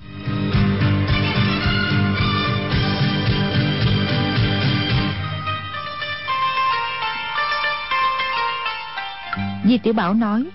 Di 9.69 9.79
Tiểu 9.79 9.93
Bảo 9.93 10.15
nói 10.15 10.51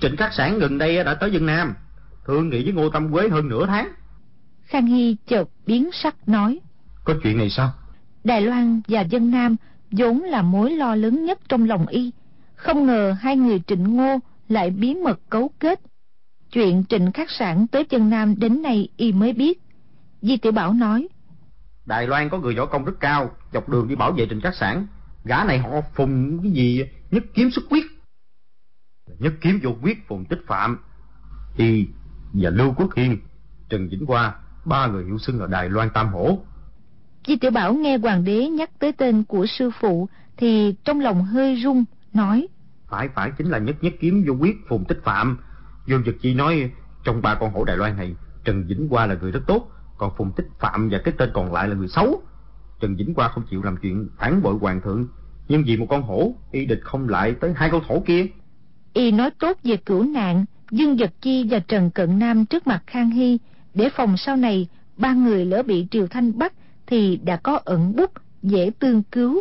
Trịnh 0.00 0.16
Khắc 0.16 0.32
Sản 0.32 0.58
gần 0.58 0.78
đây 0.78 1.04
đã 1.04 1.14
tới 1.14 1.32
dân 1.32 1.46
Nam. 1.46 1.74
Thương 2.26 2.48
nghị 2.48 2.64
với 2.64 2.72
Ngô 2.72 2.90
Tâm 2.90 3.12
Quế 3.12 3.28
hơn 3.28 3.48
nửa 3.48 3.66
tháng. 3.66 3.88
Khang 4.64 4.86
Hy 4.86 5.16
chợt 5.26 5.48
biến 5.66 5.90
sắc 5.92 6.28
nói 6.28 6.58
Có 7.04 7.14
chuyện 7.22 7.38
này 7.38 7.50
sao? 7.50 7.70
Đài 8.24 8.40
Loan 8.40 8.80
và 8.88 9.00
dân 9.00 9.30
Nam 9.30 9.56
vốn 9.90 10.22
là 10.22 10.42
mối 10.42 10.70
lo 10.70 10.94
lớn 10.94 11.24
nhất 11.24 11.38
trong 11.48 11.68
lòng 11.68 11.86
y. 11.86 12.12
Không 12.54 12.86
ngờ 12.86 13.16
hai 13.20 13.36
người 13.36 13.60
trịnh 13.66 13.96
ngô 13.96 14.18
lại 14.48 14.70
bí 14.70 14.94
mật 14.94 15.20
cấu 15.30 15.50
kết. 15.60 15.80
Chuyện 16.52 16.84
trịnh 16.88 17.12
khắc 17.12 17.30
sản 17.30 17.66
tới 17.66 17.84
dân 17.90 18.10
Nam 18.10 18.34
đến 18.38 18.62
nay 18.62 18.88
y 18.96 19.12
mới 19.12 19.32
biết. 19.32 19.60
Di 20.22 20.36
Tiểu 20.36 20.52
Bảo 20.52 20.72
nói 20.72 21.08
Đài 21.86 22.06
Loan 22.06 22.28
có 22.28 22.38
người 22.38 22.54
võ 22.54 22.66
công 22.66 22.84
rất 22.84 23.00
cao 23.00 23.30
Dọc 23.52 23.68
đường 23.68 23.88
đi 23.88 23.94
bảo 23.94 24.12
vệ 24.12 24.26
trịnh 24.30 24.40
khắc 24.40 24.54
sản 24.54 24.86
Gã 25.24 25.44
này 25.44 25.58
họ 25.58 25.68
phùng 25.94 26.42
cái 26.42 26.52
gì 26.52 26.84
nhất 27.10 27.24
kiếm 27.34 27.50
xuất 27.50 27.64
quyết 27.70 27.97
Nhất 29.18 29.32
kiếm 29.40 29.60
vô 29.62 29.70
quyết 29.82 30.08
phùng 30.08 30.24
tích 30.24 30.40
phạm 30.46 30.78
Y 31.56 31.88
và 32.32 32.50
Lưu 32.50 32.74
Quốc 32.76 32.94
Hiên 32.96 33.18
Trần 33.68 33.88
Vĩnh 33.88 34.06
Hoa 34.06 34.34
ba 34.64 34.86
người 34.86 35.04
hiệu 35.04 35.18
xưng 35.18 35.38
ở 35.38 35.46
Đài 35.46 35.68
Loan 35.68 35.90
Tam 35.90 36.08
Hổ. 36.08 36.38
Di 37.26 37.36
Tiểu 37.36 37.50
Bảo 37.50 37.74
nghe 37.74 37.98
hoàng 37.98 38.24
đế 38.24 38.48
nhắc 38.48 38.70
tới 38.78 38.92
tên 38.92 39.24
của 39.24 39.46
sư 39.46 39.70
phụ 39.80 40.08
thì 40.36 40.74
trong 40.84 41.00
lòng 41.00 41.24
hơi 41.24 41.60
rung, 41.62 41.84
nói. 42.12 42.48
Phải 42.88 43.08
phải 43.08 43.30
chính 43.38 43.50
là 43.50 43.58
nhất 43.58 43.76
nhất 43.80 43.92
kiếm 44.00 44.24
vô 44.26 44.34
quyết 44.34 44.56
phùng 44.68 44.84
tích 44.84 45.00
phạm. 45.04 45.38
Dương 45.86 46.02
Dực 46.06 46.16
Chi 46.20 46.34
nói 46.34 46.70
trong 47.04 47.22
ba 47.22 47.34
con 47.34 47.52
hổ 47.52 47.64
Đài 47.64 47.76
Loan 47.76 47.96
này, 47.96 48.16
Trần 48.44 48.64
Vĩnh 48.66 48.88
Qua 48.90 49.06
là 49.06 49.14
người 49.14 49.32
rất 49.32 49.40
tốt, 49.46 49.70
còn 49.98 50.12
phùng 50.16 50.32
tích 50.32 50.48
phạm 50.60 50.88
và 50.90 50.98
cái 51.04 51.14
tên 51.18 51.30
còn 51.34 51.52
lại 51.52 51.68
là 51.68 51.74
người 51.74 51.88
xấu. 51.88 52.22
Trần 52.80 52.96
Vĩnh 52.96 53.14
Qua 53.14 53.28
không 53.28 53.44
chịu 53.50 53.62
làm 53.62 53.76
chuyện 53.76 54.08
phản 54.18 54.42
bội 54.42 54.54
hoàng 54.60 54.80
thượng, 54.80 55.08
nhưng 55.48 55.62
vì 55.66 55.76
một 55.76 55.86
con 55.90 56.02
hổ, 56.02 56.34
y 56.52 56.66
địch 56.66 56.80
không 56.82 57.08
lại 57.08 57.34
tới 57.40 57.52
hai 57.56 57.70
con 57.70 57.82
thổ 57.88 58.00
kia. 58.00 58.26
Y 58.98 59.10
nói 59.10 59.30
tốt 59.30 59.56
về 59.64 59.76
cửu 59.76 60.04
nạn, 60.04 60.44
Dương 60.70 60.96
vật 60.96 61.10
Chi 61.20 61.46
và 61.50 61.58
Trần 61.58 61.90
Cận 61.90 62.18
Nam 62.18 62.46
trước 62.46 62.66
mặt 62.66 62.82
Khang 62.86 63.10
Hy, 63.10 63.38
để 63.74 63.88
phòng 63.96 64.16
sau 64.16 64.36
này 64.36 64.68
ba 64.96 65.14
người 65.14 65.44
lỡ 65.44 65.62
bị 65.62 65.86
Triều 65.90 66.06
Thanh 66.06 66.38
bắt 66.38 66.52
thì 66.86 67.16
đã 67.16 67.36
có 67.36 67.60
ẩn 67.64 67.96
bút 67.96 68.12
dễ 68.42 68.70
tương 68.78 69.02
cứu. 69.02 69.40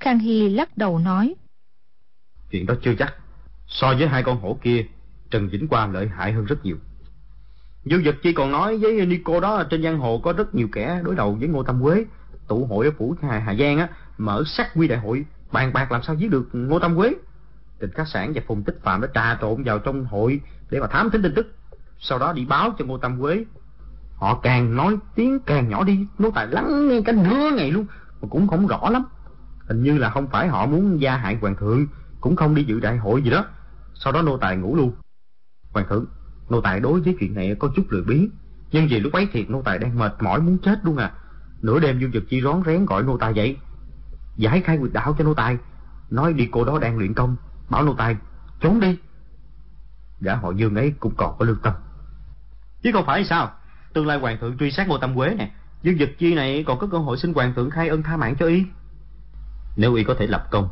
Khang 0.00 0.18
Hy 0.18 0.48
lắc 0.48 0.76
đầu 0.76 0.98
nói. 0.98 1.34
Chuyện 2.50 2.66
đó 2.66 2.74
chưa 2.82 2.94
chắc. 2.98 3.14
So 3.66 3.94
với 3.98 4.08
hai 4.08 4.22
con 4.22 4.40
hổ 4.40 4.58
kia, 4.62 4.86
Trần 5.30 5.48
Vĩnh 5.48 5.68
Qua 5.68 5.86
lợi 5.86 6.08
hại 6.08 6.32
hơn 6.32 6.44
rất 6.44 6.64
nhiều. 6.64 6.76
Dương 7.84 8.02
vật 8.04 8.14
Chi 8.22 8.32
còn 8.32 8.52
nói 8.52 8.76
với 8.76 9.06
Nico 9.06 9.40
đó 9.40 9.64
trên 9.70 9.82
giang 9.82 9.98
hồ 9.98 10.18
có 10.18 10.32
rất 10.32 10.54
nhiều 10.54 10.68
kẻ 10.72 11.00
đối 11.04 11.14
đầu 11.14 11.36
với 11.40 11.48
Ngô 11.48 11.62
Tâm 11.62 11.82
Quế. 11.82 12.04
Tụ 12.48 12.66
hội 12.66 12.86
ở 12.86 12.92
phủ 12.98 13.14
Hà, 13.22 13.38
Hà 13.38 13.54
Giang 13.54 13.78
á, 13.78 13.88
mở 14.18 14.42
sắc 14.46 14.68
quy 14.74 14.88
đại 14.88 14.98
hội, 14.98 15.24
bàn 15.52 15.72
bạc 15.72 15.92
làm 15.92 16.02
sao 16.02 16.16
giết 16.16 16.30
được 16.30 16.48
Ngô 16.52 16.78
Tâm 16.78 16.96
Quế. 16.96 17.14
Trịnh 17.80 17.90
Khắc 17.90 18.08
Sản 18.08 18.32
và 18.34 18.42
Phùng 18.46 18.62
Tích 18.62 18.78
Phạm 18.82 19.00
đã 19.00 19.08
trà 19.14 19.38
trộn 19.40 19.62
vào 19.62 19.78
trong 19.78 20.04
hội 20.04 20.40
để 20.70 20.80
mà 20.80 20.86
thám 20.86 21.10
thính 21.10 21.22
tin 21.22 21.34
tức. 21.34 21.54
Sau 21.98 22.18
đó 22.18 22.32
đi 22.32 22.44
báo 22.44 22.74
cho 22.78 22.84
Ngô 22.84 22.98
Tâm 22.98 23.20
Quế. 23.20 23.44
Họ 24.16 24.40
càng 24.42 24.76
nói 24.76 24.96
tiếng 25.14 25.38
càng 25.40 25.68
nhỏ 25.68 25.84
đi, 25.84 26.06
nô 26.18 26.30
tài 26.30 26.46
lắng 26.46 26.88
nghe 26.88 27.00
cả 27.00 27.12
nửa 27.12 27.50
ngày 27.56 27.70
luôn, 27.70 27.86
mà 28.22 28.28
cũng 28.30 28.48
không 28.48 28.66
rõ 28.66 28.90
lắm. 28.90 29.04
Hình 29.68 29.82
như 29.82 29.98
là 29.98 30.10
không 30.10 30.26
phải 30.26 30.48
họ 30.48 30.66
muốn 30.66 31.00
gia 31.00 31.16
hại 31.16 31.38
hoàng 31.40 31.56
thượng, 31.56 31.86
cũng 32.20 32.36
không 32.36 32.54
đi 32.54 32.64
dự 32.64 32.80
đại 32.80 32.96
hội 32.96 33.22
gì 33.22 33.30
đó. 33.30 33.44
Sau 33.94 34.12
đó 34.12 34.22
nô 34.22 34.36
tài 34.36 34.56
ngủ 34.56 34.76
luôn. 34.76 34.92
Hoàng 35.72 35.86
thượng, 35.88 36.06
nô 36.50 36.60
tài 36.60 36.80
đối 36.80 37.00
với 37.00 37.16
chuyện 37.20 37.34
này 37.34 37.56
có 37.58 37.68
chút 37.76 37.82
lười 37.88 38.02
biếng, 38.02 38.28
nhưng 38.72 38.86
vì 38.90 39.00
lúc 39.00 39.12
ấy 39.12 39.28
thiệt 39.32 39.50
nô 39.50 39.62
tài 39.62 39.78
đang 39.78 39.98
mệt 39.98 40.14
mỏi 40.20 40.40
muốn 40.40 40.58
chết 40.58 40.78
luôn 40.84 40.96
à. 40.96 41.12
Nửa 41.62 41.80
đêm 41.80 41.98
Dương 41.98 42.10
vật 42.14 42.22
Chi 42.28 42.42
rón 42.42 42.62
rén 42.66 42.86
gọi 42.86 43.02
nô 43.02 43.18
tài 43.18 43.34
dậy, 43.34 43.56
giải 44.36 44.60
khai 44.60 44.78
quyệt 44.78 44.92
đạo 44.92 45.14
cho 45.18 45.24
nô 45.24 45.34
tài, 45.34 45.58
nói 46.10 46.32
đi 46.32 46.48
cô 46.52 46.64
đó 46.64 46.78
đang 46.78 46.98
luyện 46.98 47.14
công, 47.14 47.36
bảo 47.70 47.84
nô 47.84 47.94
tài 47.94 48.16
trốn 48.60 48.80
đi. 48.80 48.98
Gã 50.20 50.34
họ 50.34 50.50
Dương 50.50 50.74
ấy 50.74 50.94
cũng 51.00 51.14
còn 51.16 51.36
có 51.38 51.44
lương 51.44 51.60
tâm. 51.62 51.72
Chứ 52.82 52.90
không 52.92 53.06
phải 53.06 53.24
sao? 53.24 53.50
Tương 53.92 54.06
lai 54.06 54.18
hoàng 54.18 54.38
thượng 54.40 54.58
truy 54.58 54.70
sát 54.70 54.88
Ngô 54.88 54.98
Tâm 54.98 55.16
Quế 55.16 55.34
nè, 55.34 55.50
Dương 55.82 55.98
Dực 55.98 56.08
Chi 56.18 56.34
này 56.34 56.64
còn 56.66 56.78
có 56.78 56.86
cơ 56.86 56.98
hội 56.98 57.18
xin 57.18 57.34
hoàng 57.34 57.54
thượng 57.54 57.70
khai 57.70 57.88
ân 57.88 58.02
tha 58.02 58.16
mạng 58.16 58.34
cho 58.38 58.46
y. 58.46 58.64
Nếu 59.76 59.94
y 59.94 60.04
có 60.04 60.14
thể 60.18 60.26
lập 60.26 60.46
công, 60.50 60.68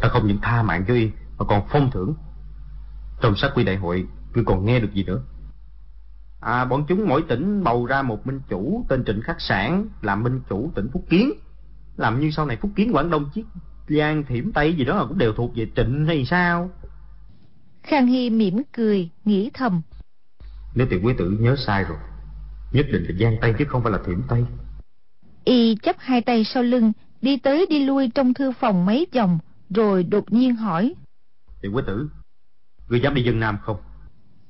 ta 0.00 0.08
không 0.08 0.26
những 0.26 0.38
tha 0.42 0.62
mạng 0.62 0.84
cho 0.88 0.94
y 0.94 1.10
mà 1.38 1.44
còn 1.48 1.66
phong 1.70 1.90
thưởng. 1.90 2.14
Trong 3.20 3.36
sát 3.36 3.50
quy 3.54 3.64
đại 3.64 3.76
hội, 3.76 4.06
ngươi 4.34 4.44
còn 4.44 4.64
nghe 4.64 4.80
được 4.80 4.92
gì 4.92 5.04
nữa? 5.04 5.20
À, 6.40 6.64
bọn 6.64 6.84
chúng 6.88 7.08
mỗi 7.08 7.24
tỉnh 7.28 7.64
bầu 7.64 7.86
ra 7.86 8.02
một 8.02 8.26
minh 8.26 8.40
chủ 8.48 8.86
tên 8.88 9.04
Trịnh 9.04 9.22
Khắc 9.22 9.36
Sản 9.40 9.86
làm 10.02 10.22
minh 10.22 10.40
chủ 10.48 10.72
tỉnh 10.74 10.88
Phúc 10.92 11.04
Kiến. 11.10 11.32
Làm 11.96 12.20
như 12.20 12.30
sau 12.30 12.46
này 12.46 12.56
Phúc 12.56 12.70
Kiến 12.76 12.92
Quảng 12.94 13.10
Đông 13.10 13.30
Chiết 13.34 13.44
Giang 13.88 14.24
Thiểm 14.24 14.52
Tây 14.52 14.74
gì 14.74 14.84
đó 14.84 15.06
cũng 15.08 15.18
đều 15.18 15.32
thuộc 15.32 15.56
về 15.56 15.66
Trịnh 15.76 16.06
hay 16.06 16.24
sao? 16.24 16.70
Khang 17.82 18.06
Hy 18.06 18.30
mỉm 18.30 18.62
cười, 18.72 19.10
nghĩ 19.24 19.50
thầm. 19.54 19.82
Nếu 20.74 20.86
tiểu 20.90 21.00
quý 21.02 21.14
tử 21.18 21.30
nhớ 21.40 21.56
sai 21.66 21.84
rồi, 21.84 21.98
nhất 22.72 22.86
định 22.92 23.04
là 23.04 23.14
Giang 23.20 23.36
Tây 23.40 23.54
chứ 23.58 23.64
không 23.68 23.82
phải 23.82 23.92
là 23.92 23.98
Thiểm 24.06 24.22
Tây. 24.28 24.44
Y 25.44 25.76
chấp 25.82 25.96
hai 25.98 26.20
tay 26.20 26.44
sau 26.44 26.62
lưng, 26.62 26.92
đi 27.22 27.36
tới 27.36 27.66
đi 27.70 27.84
lui 27.84 28.10
trong 28.14 28.34
thư 28.34 28.52
phòng 28.52 28.86
mấy 28.86 29.06
vòng, 29.14 29.38
rồi 29.70 30.04
đột 30.04 30.32
nhiên 30.32 30.56
hỏi. 30.56 30.94
Tiểu 31.60 31.72
quý 31.74 31.82
tử, 31.86 32.08
ngươi 32.88 33.00
dám 33.00 33.14
đi 33.14 33.22
dân 33.22 33.40
Nam 33.40 33.58
không? 33.62 33.76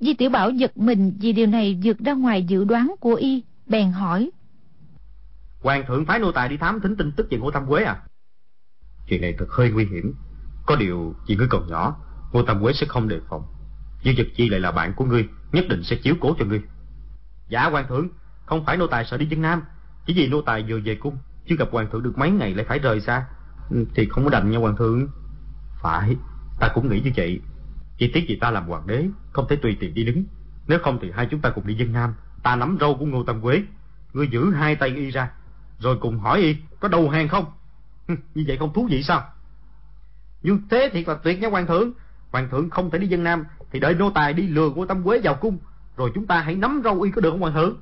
Di 0.00 0.14
Tiểu 0.14 0.31
Bảo 0.31 0.50
giật 0.50 0.76
mình 0.76 1.12
vì 1.21 1.33
điều 1.33 1.47
này 1.47 1.81
vượt 1.85 1.99
ra 1.99 2.12
ngoài 2.12 2.43
dự 2.43 2.64
đoán 2.64 2.95
của 3.00 3.14
Y, 3.14 3.43
bèn 3.66 3.93
hỏi. 3.93 4.31
Hoàng 5.61 5.85
thượng 5.88 6.07
phái 6.07 6.19
nô 6.19 6.33
tài 6.33 6.49
đi 6.49 6.57
thám 6.57 6.81
thính 6.81 6.97
tin 6.97 7.12
tức 7.12 7.26
về 7.31 7.38
Ngô 7.38 7.50
Tam 7.50 7.66
Quế 7.69 7.85
à? 7.85 8.02
Chuyện 9.09 9.21
này 9.21 9.35
thật 9.39 9.47
hơi 9.51 9.71
nguy 9.71 9.85
hiểm. 9.85 10.15
Có 10.67 10.77
điều, 10.77 11.15
chị 11.27 11.37
ngươi 11.37 11.49
còn 11.51 11.67
nhỏ, 11.69 11.97
Ngô 12.33 12.43
Tam 12.43 12.63
Quế 12.63 12.73
sẽ 12.73 12.87
không 12.87 13.09
đề 13.09 13.21
phòng. 13.29 13.43
Dương 14.03 14.17
Dật 14.17 14.27
Chi 14.37 14.49
lại 14.49 14.61
là 14.61 14.73
bạn 14.73 14.93
của 14.97 15.05
ngươi, 15.05 15.29
nhất 15.53 15.65
định 15.69 15.83
sẽ 15.83 15.97
chiếu 15.97 16.15
cố 16.21 16.35
cho 16.39 16.45
ngươi. 16.45 16.63
Dạ 17.49 17.71
hoàng 17.71 17.87
thượng, 17.89 18.09
không 18.47 18.65
phải 18.65 18.77
nô 18.77 18.87
tài 18.87 19.05
sợ 19.05 19.17
đi 19.17 19.27
dân 19.27 19.43
Nam, 19.43 19.63
chỉ 20.07 20.15
vì 20.17 20.29
nô 20.29 20.43
tài 20.43 20.65
vừa 20.69 20.81
về 20.85 20.95
cung, 20.95 21.17
chưa 21.49 21.57
gặp 21.57 21.69
hoàng 21.73 21.89
thượng 21.93 22.03
được 22.03 22.19
mấy 22.19 22.31
ngày 22.31 22.55
lại 22.55 22.67
phải 22.69 22.79
rời 22.79 23.01
xa, 23.01 23.27
ừ, 23.71 23.85
thì 23.95 24.09
không 24.09 24.25
có 24.25 24.31
đành 24.31 24.51
nha 24.51 24.59
hoàng 24.59 24.77
thượng. 24.77 25.09
Phải, 25.83 26.17
ta 26.61 26.69
cũng 26.75 26.89
nghĩ 26.89 27.01
như 27.01 27.11
vậy. 27.17 27.41
Chỉ 27.99 28.11
tiếc 28.15 28.25
vì 28.29 28.39
ta 28.41 28.51
làm 28.51 28.67
hoàng 28.67 28.87
đế, 28.87 29.09
không 29.33 29.47
thể 29.49 29.57
tùy 29.57 29.77
tiện 29.81 29.95
đi 29.95 30.05
đứng. 30.05 30.25
Nếu 30.67 30.79
không 30.83 30.99
thì 31.03 31.11
hai 31.15 31.27
chúng 31.31 31.41
ta 31.41 31.51
cùng 31.51 31.67
đi 31.67 31.75
dân 31.75 31.93
Nam, 31.93 32.15
ta 32.43 32.57
nắm 32.57 32.77
râu 32.81 32.97
của 32.97 33.07
Ngô 33.07 33.25
Tam 33.25 33.41
Quế. 33.41 33.63
Ngươi 34.13 34.29
giữ 34.29 34.51
hai 34.51 34.77
tay 34.77 34.89
y 34.89 35.11
ra, 35.11 35.31
rồi 35.79 35.99
cùng 36.01 36.19
hỏi 36.19 36.41
y 36.41 36.57
có 36.81 36.89
đầu 36.89 37.11
hàng 37.11 37.29
không? 37.29 37.45
Như 38.09 38.45
vậy 38.47 38.57
không 38.57 38.73
thú 38.73 38.87
vị 38.91 39.03
sao? 39.03 39.25
Như 40.43 40.59
thế 40.71 40.91
thiệt 40.93 41.09
là 41.09 41.15
tuyệt 41.15 41.41
nha 41.41 41.49
hoàng 41.49 41.67
thượng. 41.67 41.93
Hoàng 42.33 42.49
thượng 42.51 42.71
không 42.71 42.91
thể 42.91 42.99
đi 42.99 43.07
dân 43.07 43.25
Nam 43.25 43.45
thì 43.73 43.81
đợi 43.81 43.95
nô 43.95 44.11
tài 44.11 44.33
đi 44.33 44.47
lừa 44.47 44.71
của 44.71 44.87
Tam 44.87 45.05
Quế 45.05 45.21
vào 45.25 45.35
cung, 45.35 45.59
rồi 45.97 46.11
chúng 46.15 46.27
ta 46.27 46.41
hãy 46.41 46.55
nắm 46.55 46.81
râu 46.85 47.03
y 47.03 47.11
có 47.11 47.21
được 47.21 47.31
không 47.31 47.41
hoàng 47.41 47.55
thượng? 47.55 47.77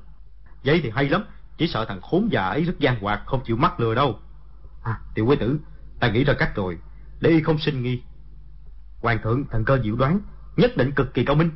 Vậy 0.65 0.79
thì 0.83 0.89
hay 0.89 1.09
lắm, 1.09 1.23
chỉ 1.57 1.67
sợ 1.67 1.85
thằng 1.85 2.01
khốn 2.01 2.27
già 2.31 2.47
ấy 2.47 2.63
rất 2.63 2.79
gian 2.79 2.99
hoạt 2.99 3.21
không 3.25 3.41
chịu 3.45 3.57
mắc 3.57 3.79
lừa 3.79 3.95
đâu. 3.95 4.19
À, 4.83 4.99
tiểu 5.13 5.25
quế 5.25 5.35
tử, 5.35 5.59
ta 5.99 6.11
nghĩ 6.11 6.23
ra 6.23 6.33
cách 6.33 6.55
rồi, 6.55 6.77
để 7.21 7.29
y 7.29 7.41
không 7.41 7.57
sinh 7.57 7.83
nghi. 7.83 8.03
Hoàng 9.01 9.19
thượng 9.23 9.45
thần 9.45 9.65
cơ 9.65 9.79
diệu 9.83 9.95
đoán, 9.95 10.19
nhất 10.57 10.77
định 10.77 10.91
cực 10.91 11.13
kỳ 11.13 11.25
cao 11.25 11.35
minh. 11.35 11.51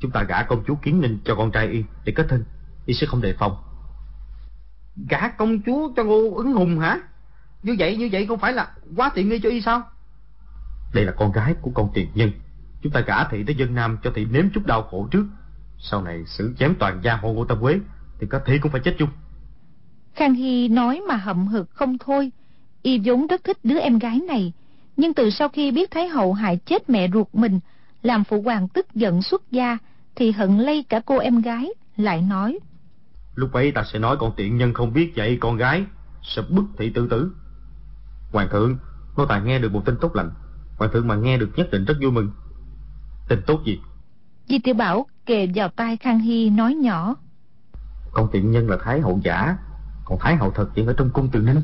Chúng 0.00 0.10
ta 0.10 0.22
gả 0.22 0.42
công 0.42 0.64
chúa 0.66 0.74
Kiến 0.74 1.00
Ninh 1.00 1.18
cho 1.24 1.34
con 1.34 1.50
trai 1.50 1.66
y 1.66 1.84
để 2.04 2.12
kết 2.16 2.26
thân, 2.28 2.44
y 2.86 2.94
sẽ 2.94 3.06
không 3.06 3.20
đề 3.20 3.32
phòng. 3.32 3.56
Gả 5.08 5.28
công 5.28 5.62
chúa 5.62 5.92
cho 5.96 6.04
Ngô 6.04 6.34
ứng 6.36 6.52
hùng 6.52 6.78
hả? 6.78 7.00
Như 7.62 7.76
vậy 7.78 7.96
như 7.96 8.08
vậy 8.12 8.26
không 8.26 8.38
phải 8.38 8.52
là 8.52 8.74
quá 8.96 9.10
tiện 9.14 9.28
nghi 9.28 9.38
cho 9.42 9.48
y 9.48 9.60
sao? 9.60 9.82
Đây 10.94 11.04
là 11.04 11.12
con 11.12 11.32
gái 11.32 11.54
của 11.62 11.70
con 11.74 11.90
tiền 11.94 12.08
nhân. 12.14 12.30
Chúng 12.82 12.92
ta 12.92 13.00
gả 13.00 13.24
thị 13.24 13.44
tới 13.46 13.54
dân 13.54 13.74
Nam 13.74 13.98
cho 14.02 14.12
thị 14.14 14.26
nếm 14.30 14.50
chút 14.54 14.66
đau 14.66 14.82
khổ 14.82 15.08
trước. 15.10 15.26
Sau 15.78 16.02
này 16.02 16.24
xử 16.26 16.54
chém 16.58 16.74
toàn 16.78 17.00
gia 17.04 17.16
hộ 17.16 17.32
Ngô 17.32 17.44
Tâm 17.44 17.58
Quế 17.60 17.78
thì 18.20 18.26
có 18.26 18.40
thị 18.46 18.58
cũng 18.58 18.72
phải 18.72 18.80
chết 18.84 18.94
chung. 18.98 19.08
Khang 20.14 20.34
Hy 20.34 20.68
nói 20.68 21.00
mà 21.08 21.16
hậm 21.16 21.46
hực 21.46 21.70
không 21.70 21.98
thôi. 21.98 22.32
Y 22.82 23.00
vốn 23.04 23.26
rất 23.26 23.44
thích 23.44 23.58
đứa 23.62 23.78
em 23.78 23.98
gái 23.98 24.20
này. 24.28 24.52
Nhưng 24.96 25.14
từ 25.14 25.30
sau 25.30 25.48
khi 25.48 25.70
biết 25.70 25.90
Thái 25.90 26.08
Hậu 26.08 26.32
hại 26.32 26.56
chết 26.56 26.90
mẹ 26.90 27.08
ruột 27.12 27.26
mình, 27.32 27.60
làm 28.02 28.24
phụ 28.24 28.42
hoàng 28.42 28.68
tức 28.68 28.94
giận 28.94 29.22
xuất 29.22 29.42
gia, 29.50 29.78
thì 30.14 30.30
hận 30.30 30.58
lây 30.58 30.84
cả 30.88 31.00
cô 31.06 31.18
em 31.18 31.40
gái, 31.40 31.68
lại 31.96 32.22
nói. 32.22 32.58
Lúc 33.34 33.52
ấy 33.52 33.72
ta 33.72 33.84
sẽ 33.92 33.98
nói 33.98 34.16
con 34.20 34.32
tiện 34.36 34.56
nhân 34.56 34.74
không 34.74 34.92
biết 34.92 35.14
dạy 35.14 35.38
con 35.40 35.56
gái, 35.56 35.84
sẽ 36.22 36.42
bức 36.48 36.64
thị 36.78 36.90
tự 36.94 37.08
tử. 37.10 37.32
Hoàng 38.32 38.48
thượng, 38.50 38.76
nô 39.16 39.26
tài 39.26 39.40
nghe 39.40 39.58
được 39.58 39.72
một 39.72 39.82
tin 39.84 39.96
tốt 40.00 40.16
lành. 40.16 40.30
Hoàng 40.78 40.90
thượng 40.92 41.08
mà 41.08 41.14
nghe 41.14 41.38
được 41.38 41.50
nhất 41.56 41.70
định 41.70 41.84
rất 41.84 41.94
vui 42.02 42.12
mừng. 42.12 42.30
Tin 43.28 43.42
tốt 43.46 43.60
gì? 43.66 43.80
Di 44.48 44.58
tiểu 44.58 44.74
Bảo 44.74 45.06
kề 45.26 45.48
vào 45.54 45.68
tai 45.68 45.96
Khang 45.96 46.18
Hy 46.18 46.50
nói 46.50 46.74
nhỏ. 46.74 47.16
Con 48.12 48.28
tiện 48.32 48.50
nhân 48.50 48.70
là 48.70 48.76
Thái 48.84 49.00
hậu 49.00 49.20
giả, 49.24 49.56
còn 50.04 50.18
Thái 50.20 50.36
hậu 50.36 50.50
thật 50.50 50.70
chỉ 50.74 50.86
ở 50.86 50.94
trong 50.96 51.10
cung 51.10 51.28
từ 51.32 51.40
ninh. 51.40 51.60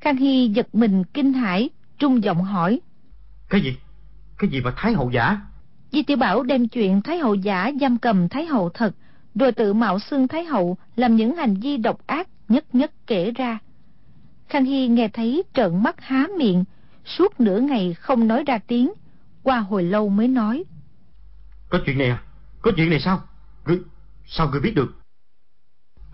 Khang 0.00 0.16
Hy 0.16 0.48
giật 0.48 0.74
mình 0.74 1.04
kinh 1.04 1.32
hãi, 1.32 1.70
trung 1.98 2.24
giọng 2.24 2.44
hỏi. 2.44 2.80
Cái 3.48 3.60
gì? 3.60 3.76
Cái 4.38 4.50
gì 4.50 4.60
mà 4.60 4.72
Thái 4.76 4.92
hậu 4.92 5.10
giả? 5.10 5.40
Di 5.92 6.02
tiểu 6.02 6.16
Bảo 6.16 6.42
đem 6.42 6.68
chuyện 6.68 7.02
Thái 7.02 7.18
hậu 7.18 7.34
giả 7.34 7.70
giam 7.80 7.98
cầm 7.98 8.28
Thái 8.28 8.46
hậu 8.46 8.70
thật, 8.74 8.94
rồi 9.34 9.52
tự 9.52 9.72
mạo 9.72 9.98
xưng 9.98 10.28
Thái 10.28 10.44
hậu 10.44 10.76
làm 10.96 11.16
những 11.16 11.36
hành 11.36 11.54
vi 11.54 11.76
độc 11.76 12.06
ác 12.06 12.28
nhất 12.48 12.74
nhất 12.74 12.92
kể 13.06 13.30
ra. 13.30 13.58
Khang 14.48 14.64
Hy 14.64 14.88
nghe 14.88 15.08
thấy 15.08 15.42
trợn 15.54 15.82
mắt 15.82 16.00
há 16.00 16.26
miệng, 16.38 16.64
suốt 17.04 17.40
nửa 17.40 17.60
ngày 17.60 17.94
không 17.94 18.28
nói 18.28 18.44
ra 18.46 18.58
tiếng, 18.66 18.92
qua 19.42 19.58
hồi 19.58 19.82
lâu 19.82 20.08
mới 20.08 20.28
nói. 20.28 20.64
Có 21.68 21.78
chuyện 21.86 21.98
này 21.98 22.08
à? 22.08 22.22
Có 22.62 22.70
chuyện 22.76 22.90
này 22.90 23.00
sao? 23.00 23.20
Ngươi, 23.66 23.80
sao 24.26 24.48
ngươi 24.50 24.60
biết 24.60 24.74
được? 24.74 24.94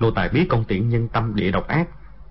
Nô 0.01 0.11
tài 0.11 0.29
biết 0.29 0.47
công 0.49 0.65
tiện 0.65 0.89
nhân 0.89 1.09
tâm 1.13 1.35
địa 1.35 1.51
độc 1.51 1.69
ác, 1.69 1.89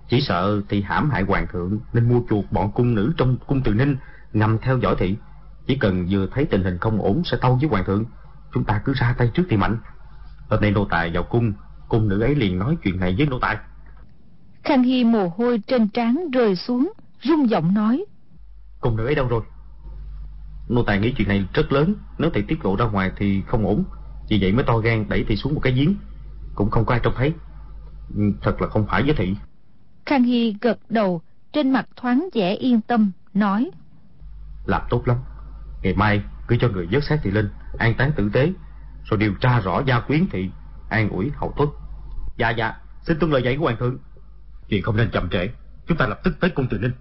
chỉ 0.09 0.21
sợ 0.21 0.61
thì 0.69 0.81
hãm 0.81 1.09
hại 1.09 1.23
hoàng 1.23 1.47
thượng 1.51 1.79
nên 1.93 2.09
mua 2.09 2.21
chuộc 2.29 2.51
bọn 2.51 2.71
cung 2.71 2.95
nữ 2.95 3.13
trong 3.17 3.37
cung 3.47 3.61
từ 3.63 3.73
ninh 3.73 3.95
ngầm 4.33 4.57
theo 4.61 4.77
dõi 4.77 4.95
thị. 4.99 5.15
Chỉ 5.67 5.77
cần 5.77 6.07
vừa 6.09 6.27
thấy 6.31 6.45
tình 6.45 6.63
hình 6.63 6.77
không 6.77 7.01
ổn 7.01 7.21
sẽ 7.25 7.37
tâu 7.41 7.55
với 7.55 7.69
hoàng 7.69 7.85
thượng, 7.85 8.05
chúng 8.53 8.63
ta 8.63 8.81
cứ 8.85 8.93
ra 8.93 9.15
tay 9.17 9.31
trước 9.33 9.43
thì 9.49 9.57
mạnh. 9.57 9.77
Hôm 10.49 10.61
nay 10.61 10.71
nô 10.71 10.85
tài 10.85 11.11
vào 11.13 11.23
cung, 11.23 11.53
cung 11.87 12.07
nữ 12.07 12.21
ấy 12.21 12.35
liền 12.35 12.59
nói 12.59 12.77
chuyện 12.83 12.99
này 12.99 13.15
với 13.17 13.27
nô 13.27 13.39
tài. 13.39 13.57
Khang 14.63 14.83
Hy 14.83 15.03
mồ 15.03 15.27
hôi 15.37 15.61
trên 15.67 15.87
trán 15.87 16.31
rơi 16.31 16.55
xuống, 16.55 16.93
rung 17.23 17.49
giọng 17.49 17.73
nói. 17.73 18.05
Cung 18.79 18.95
nữ 18.95 19.05
ấy 19.05 19.15
đâu 19.15 19.27
rồi? 19.27 19.41
Nô 20.69 20.83
tài 20.83 20.99
nghĩ 20.99 21.13
chuyện 21.17 21.27
này 21.27 21.45
rất 21.53 21.71
lớn, 21.71 21.95
nếu 22.17 22.29
thầy 22.33 22.43
tiết 22.43 22.65
lộ 22.65 22.75
ra 22.75 22.85
ngoài 22.85 23.11
thì 23.17 23.41
không 23.47 23.65
ổn. 23.65 23.83
Vì 24.29 24.37
vậy 24.41 24.51
mới 24.51 24.63
to 24.63 24.77
gan 24.77 25.09
đẩy 25.09 25.23
thị 25.23 25.35
xuống 25.35 25.53
một 25.53 25.61
cái 25.63 25.73
giếng, 25.73 25.95
cũng 26.55 26.69
không 26.69 26.85
có 26.85 26.93
ai 26.93 26.99
trông 27.03 27.13
thấy. 27.17 27.33
Ừ, 28.15 28.21
thật 28.41 28.61
là 28.61 28.67
không 28.67 28.85
phải 28.87 29.03
với 29.03 29.15
thị. 29.17 29.35
Khang 30.05 30.23
Hy 30.23 30.55
gật 30.61 30.79
đầu, 30.89 31.21
trên 31.53 31.71
mặt 31.71 31.87
thoáng 31.95 32.29
vẻ 32.33 32.55
yên 32.55 32.81
tâm, 32.81 33.11
nói. 33.33 33.71
Làm 34.65 34.81
tốt 34.89 35.07
lắm. 35.07 35.17
Ngày 35.83 35.93
mai 35.93 36.21
cứ 36.47 36.57
cho 36.59 36.69
người 36.69 36.87
dớt 36.91 37.03
xác 37.03 37.19
thị 37.23 37.31
linh, 37.31 37.49
an 37.77 37.93
táng 37.97 38.11
tử 38.15 38.29
tế, 38.33 38.53
rồi 39.03 39.19
điều 39.19 39.33
tra 39.33 39.59
rõ 39.59 39.81
gia 39.85 39.99
quyến 39.99 40.27
thị, 40.31 40.49
an 40.89 41.09
ủi 41.09 41.31
hậu 41.35 41.53
tuất. 41.57 41.69
Dạ 42.37 42.49
dạ, 42.49 42.75
xin 43.01 43.19
tuân 43.19 43.31
lời 43.31 43.43
dạy 43.43 43.57
của 43.57 43.63
hoàng 43.63 43.77
thượng. 43.79 43.97
Chuyện 44.69 44.83
không 44.83 44.97
nên 44.97 45.09
chậm 45.11 45.29
trễ, 45.29 45.49
chúng 45.87 45.97
ta 45.97 46.07
lập 46.07 46.19
tức 46.23 46.39
tới 46.39 46.49
cung 46.49 46.67
từ 46.69 46.77
ninh. 46.77 46.91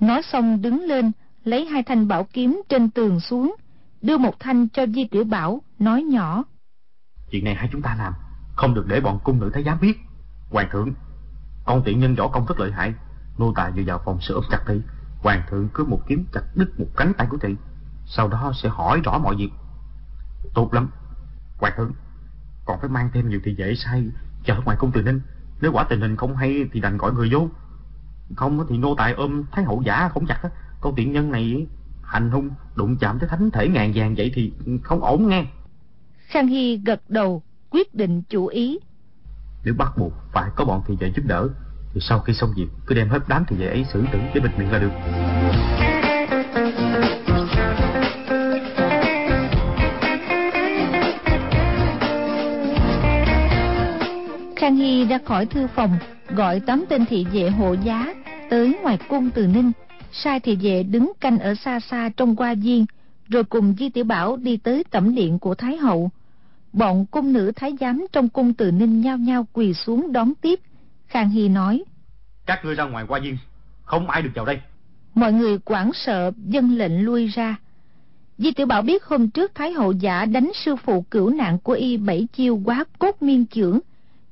Nói 0.00 0.22
xong 0.22 0.62
đứng 0.62 0.80
lên, 0.80 1.12
lấy 1.44 1.66
hai 1.66 1.82
thanh 1.82 2.08
bảo 2.08 2.26
kiếm 2.32 2.62
trên 2.68 2.90
tường 2.90 3.20
xuống, 3.20 3.54
đưa 4.02 4.18
một 4.18 4.40
thanh 4.40 4.68
cho 4.68 4.86
Di 4.86 5.08
Tiểu 5.10 5.24
Bảo, 5.24 5.62
nói 5.78 6.02
nhỏ. 6.02 6.44
Chuyện 7.30 7.44
này 7.44 7.54
hai 7.54 7.68
chúng 7.72 7.82
ta 7.82 7.94
làm, 7.98 8.12
không 8.56 8.74
được 8.74 8.86
để 8.88 9.00
bọn 9.00 9.18
cung 9.24 9.40
nữ 9.40 9.50
thái 9.54 9.64
giám 9.64 9.80
biết. 9.80 9.98
Hoàng 10.50 10.68
thượng, 10.72 10.94
con 11.64 11.82
tiện 11.84 11.98
nhân 11.98 12.14
võ 12.14 12.28
công 12.28 12.46
rất 12.46 12.60
lợi 12.60 12.72
hại, 12.72 12.94
nô 13.38 13.52
tài 13.56 13.72
vừa 13.72 13.82
vào 13.86 14.02
phòng 14.04 14.18
sẽ 14.20 14.34
ôm 14.34 14.44
chặt 14.50 14.60
thị. 14.66 14.80
Hoàng 15.18 15.42
thượng 15.50 15.68
cứ 15.74 15.84
một 15.84 16.00
kiếm 16.08 16.24
chặt 16.32 16.42
đứt 16.54 16.80
một 16.80 16.86
cánh 16.96 17.12
tay 17.18 17.26
của 17.30 17.38
thị, 17.38 17.56
sau 18.06 18.28
đó 18.28 18.52
sẽ 18.62 18.68
hỏi 18.68 19.00
rõ 19.04 19.18
mọi 19.18 19.36
việc. 19.36 19.50
Tốt 20.54 20.74
lắm, 20.74 20.90
Hoàng 21.58 21.72
thượng, 21.76 21.92
còn 22.64 22.80
phải 22.80 22.88
mang 22.90 23.10
thêm 23.14 23.28
nhiều 23.28 23.40
thị 23.44 23.54
vệ 23.58 23.74
sai 23.74 24.04
chờ 24.44 24.54
ngoài 24.64 24.76
cung 24.80 24.92
từ 24.92 25.02
ninh. 25.02 25.20
Nếu 25.62 25.72
quả 25.72 25.84
tình 25.84 26.00
hình 26.00 26.16
không 26.16 26.36
hay 26.36 26.64
thì 26.72 26.80
đành 26.80 26.96
gọi 26.96 27.12
người 27.12 27.28
vô. 27.32 27.48
Không 28.36 28.66
thì 28.68 28.78
nô 28.78 28.94
tài 28.94 29.12
ôm 29.12 29.44
thái 29.52 29.64
hậu 29.64 29.82
giả 29.82 30.08
không 30.08 30.26
chặt 30.26 30.38
á. 30.42 30.50
Con 30.80 30.94
tiện 30.94 31.12
nhân 31.12 31.30
này 31.30 31.66
hành 32.02 32.30
hung 32.30 32.50
đụng 32.74 32.96
chạm 32.96 33.18
tới 33.18 33.28
thánh 33.28 33.50
thể 33.50 33.68
ngàn 33.68 33.92
vàng 33.94 34.14
vậy 34.14 34.32
thì 34.34 34.52
không 34.82 35.00
ổn 35.00 35.28
nghe. 35.28 35.46
Khang 36.26 36.46
Hy 36.46 36.76
gật 36.76 37.02
đầu, 37.08 37.42
quyết 37.70 37.94
định 37.94 38.22
chủ 38.22 38.46
ý. 38.46 38.78
Nếu 39.64 39.74
bắt 39.74 39.98
buộc 39.98 40.12
phải 40.32 40.50
có 40.56 40.64
bọn 40.64 40.82
thị 40.86 40.96
vệ 41.00 41.12
giúp 41.16 41.22
đỡ, 41.26 41.48
thì 41.94 42.00
sau 42.00 42.20
khi 42.20 42.34
xong 42.34 42.50
việc 42.56 42.68
cứ 42.86 42.94
đem 42.94 43.08
hết 43.08 43.28
đám 43.28 43.44
thị 43.48 43.56
vệ 43.56 43.66
ấy 43.66 43.86
xử 43.92 44.04
tử 44.12 44.18
để 44.34 44.40
bịt 44.40 44.58
miệng 44.58 44.72
là 44.72 44.78
được. 44.78 44.92
Hy 54.82 55.04
ra 55.04 55.18
khỏi 55.24 55.46
thư 55.46 55.66
phòng, 55.66 55.98
gọi 56.28 56.60
tám 56.60 56.84
tên 56.88 57.04
thị 57.06 57.26
vệ 57.32 57.50
hộ 57.50 57.72
giá 57.72 58.14
tới 58.50 58.78
ngoài 58.82 58.98
cung 59.08 59.30
từ 59.30 59.46
Ninh, 59.46 59.72
sai 60.12 60.40
thị 60.40 60.56
vệ 60.56 60.82
đứng 60.82 61.12
canh 61.20 61.38
ở 61.38 61.54
xa 61.54 61.80
xa 61.80 62.10
trong 62.16 62.36
qua 62.36 62.54
viên, 62.54 62.86
rồi 63.28 63.44
cùng 63.44 63.74
Di 63.78 63.88
Tiểu 63.88 64.04
Bảo 64.04 64.36
đi 64.36 64.56
tới 64.56 64.84
tẩm 64.90 65.14
điện 65.14 65.38
của 65.38 65.54
Thái 65.54 65.76
Hậu. 65.76 66.10
Bọn 66.72 67.06
cung 67.06 67.32
nữ 67.32 67.52
thái 67.56 67.72
giám 67.80 68.06
trong 68.12 68.28
cung 68.28 68.54
từ 68.54 68.70
Ninh 68.70 69.00
nhao 69.00 69.18
nhao 69.18 69.46
quỳ 69.52 69.74
xuống 69.74 70.12
đón 70.12 70.34
tiếp. 70.34 70.60
Khang 71.06 71.30
Hy 71.30 71.48
nói, 71.48 71.84
Các 72.46 72.64
ngươi 72.64 72.74
ra 72.74 72.84
ngoài 72.84 73.04
qua 73.08 73.20
viên, 73.20 73.38
không 73.82 74.10
ai 74.10 74.22
được 74.22 74.30
vào 74.34 74.44
đây. 74.44 74.60
Mọi 75.14 75.32
người 75.32 75.58
quảng 75.58 75.90
sợ 75.94 76.32
dân 76.46 76.76
lệnh 76.76 77.04
lui 77.04 77.26
ra. 77.26 77.56
Di 78.38 78.52
Tiểu 78.52 78.66
Bảo 78.66 78.82
biết 78.82 79.04
hôm 79.04 79.30
trước 79.30 79.54
Thái 79.54 79.72
Hậu 79.72 79.92
giả 79.92 80.24
đánh 80.24 80.50
sư 80.54 80.76
phụ 80.76 81.02
cửu 81.10 81.30
nạn 81.30 81.58
của 81.58 81.72
y 81.72 81.96
bảy 81.96 82.26
chiêu 82.32 82.60
quá 82.64 82.84
cốt 82.98 83.22
miên 83.22 83.46
trưởng, 83.46 83.80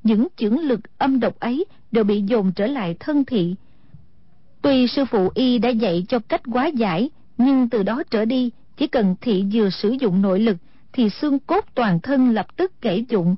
những 0.03 0.29
chưởng 0.37 0.59
lực 0.59 0.81
âm 0.99 1.21
độc 1.21 1.41
ấy 1.41 1.65
đều 1.93 2.05
bị 2.05 2.23
dồn 2.23 2.53
trở 2.53 2.67
lại 2.67 2.97
thân 3.01 3.25
thị. 3.25 3.55
Tuy 4.63 4.87
sư 4.87 5.05
phụ 5.05 5.31
y 5.35 5.59
đã 5.59 5.69
dạy 5.69 6.05
cho 6.09 6.19
cách 6.19 6.43
quá 6.53 6.67
giải, 6.67 7.11
nhưng 7.39 7.69
từ 7.69 7.83
đó 7.83 8.03
trở 8.11 8.25
đi, 8.25 8.51
chỉ 8.77 8.87
cần 8.87 9.17
thị 9.21 9.45
vừa 9.53 9.71
sử 9.71 9.91
dụng 10.01 10.23
nội 10.23 10.41
lực, 10.41 10.57
thì 10.93 11.11
xương 11.11 11.39
cốt 11.39 11.65
toàn 11.75 12.01
thân 12.01 12.31
lập 12.31 12.57
tức 12.57 12.73
gãy 12.83 13.05
dụng. 13.09 13.37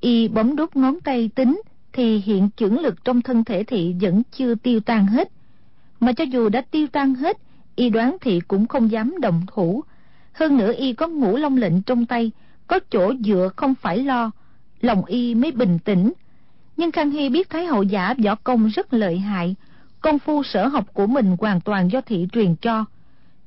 Y 0.00 0.28
bấm 0.28 0.56
đốt 0.56 0.76
ngón 0.76 1.00
tay 1.00 1.30
tính, 1.34 1.62
thì 1.92 2.18
hiện 2.18 2.48
chưởng 2.56 2.78
lực 2.78 3.04
trong 3.04 3.22
thân 3.22 3.44
thể 3.44 3.64
thị 3.64 3.94
vẫn 4.00 4.22
chưa 4.32 4.54
tiêu 4.54 4.80
tan 4.80 5.06
hết. 5.06 5.28
Mà 6.00 6.12
cho 6.12 6.24
dù 6.24 6.48
đã 6.48 6.60
tiêu 6.60 6.86
tan 6.92 7.14
hết, 7.14 7.36
y 7.76 7.90
đoán 7.90 8.16
thị 8.20 8.40
cũng 8.48 8.66
không 8.66 8.90
dám 8.90 9.14
động 9.20 9.42
thủ. 9.46 9.84
Hơn 10.32 10.56
nữa 10.56 10.72
y 10.76 10.92
có 10.92 11.08
ngũ 11.08 11.36
long 11.36 11.56
lệnh 11.56 11.82
trong 11.82 12.06
tay, 12.06 12.30
có 12.66 12.80
chỗ 12.90 13.12
dựa 13.24 13.50
không 13.56 13.74
phải 13.74 13.98
lo, 13.98 14.30
lòng 14.80 15.04
y 15.04 15.34
mới 15.34 15.52
bình 15.52 15.78
tĩnh. 15.84 16.12
Nhưng 16.76 16.92
Khang 16.92 17.10
Hy 17.10 17.28
biết 17.28 17.50
Thái 17.50 17.66
hậu 17.66 17.82
giả 17.82 18.14
võ 18.24 18.34
công 18.34 18.68
rất 18.68 18.94
lợi 18.94 19.18
hại, 19.18 19.54
công 20.00 20.18
phu 20.18 20.42
sở 20.42 20.66
học 20.66 20.84
của 20.94 21.06
mình 21.06 21.36
hoàn 21.40 21.60
toàn 21.60 21.88
do 21.92 22.00
thị 22.00 22.26
truyền 22.32 22.56
cho. 22.56 22.84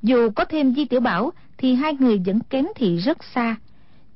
Dù 0.01 0.29
có 0.35 0.45
thêm 0.45 0.75
Di 0.75 0.85
Tiểu 0.85 0.99
Bảo 0.99 1.31
thì 1.57 1.75
hai 1.75 1.93
người 1.99 2.21
vẫn 2.25 2.39
kém 2.49 2.65
thị 2.75 2.97
rất 2.97 3.17
xa. 3.35 3.55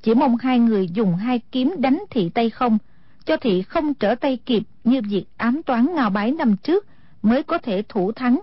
Chỉ 0.02 0.14
mong 0.14 0.36
hai 0.36 0.58
người 0.58 0.88
dùng 0.88 1.16
hai 1.16 1.40
kiếm 1.52 1.74
đánh 1.78 2.04
thị 2.10 2.28
tay 2.28 2.50
không, 2.50 2.78
cho 3.24 3.36
thị 3.36 3.62
không 3.62 3.94
trở 3.94 4.14
tay 4.14 4.38
kịp 4.46 4.62
như 4.84 5.00
việc 5.10 5.24
ám 5.36 5.62
toán 5.62 5.94
ngao 5.94 6.10
bái 6.10 6.30
năm 6.30 6.56
trước 6.56 6.86
mới 7.22 7.42
có 7.42 7.58
thể 7.58 7.82
thủ 7.88 8.12
thắng. 8.12 8.40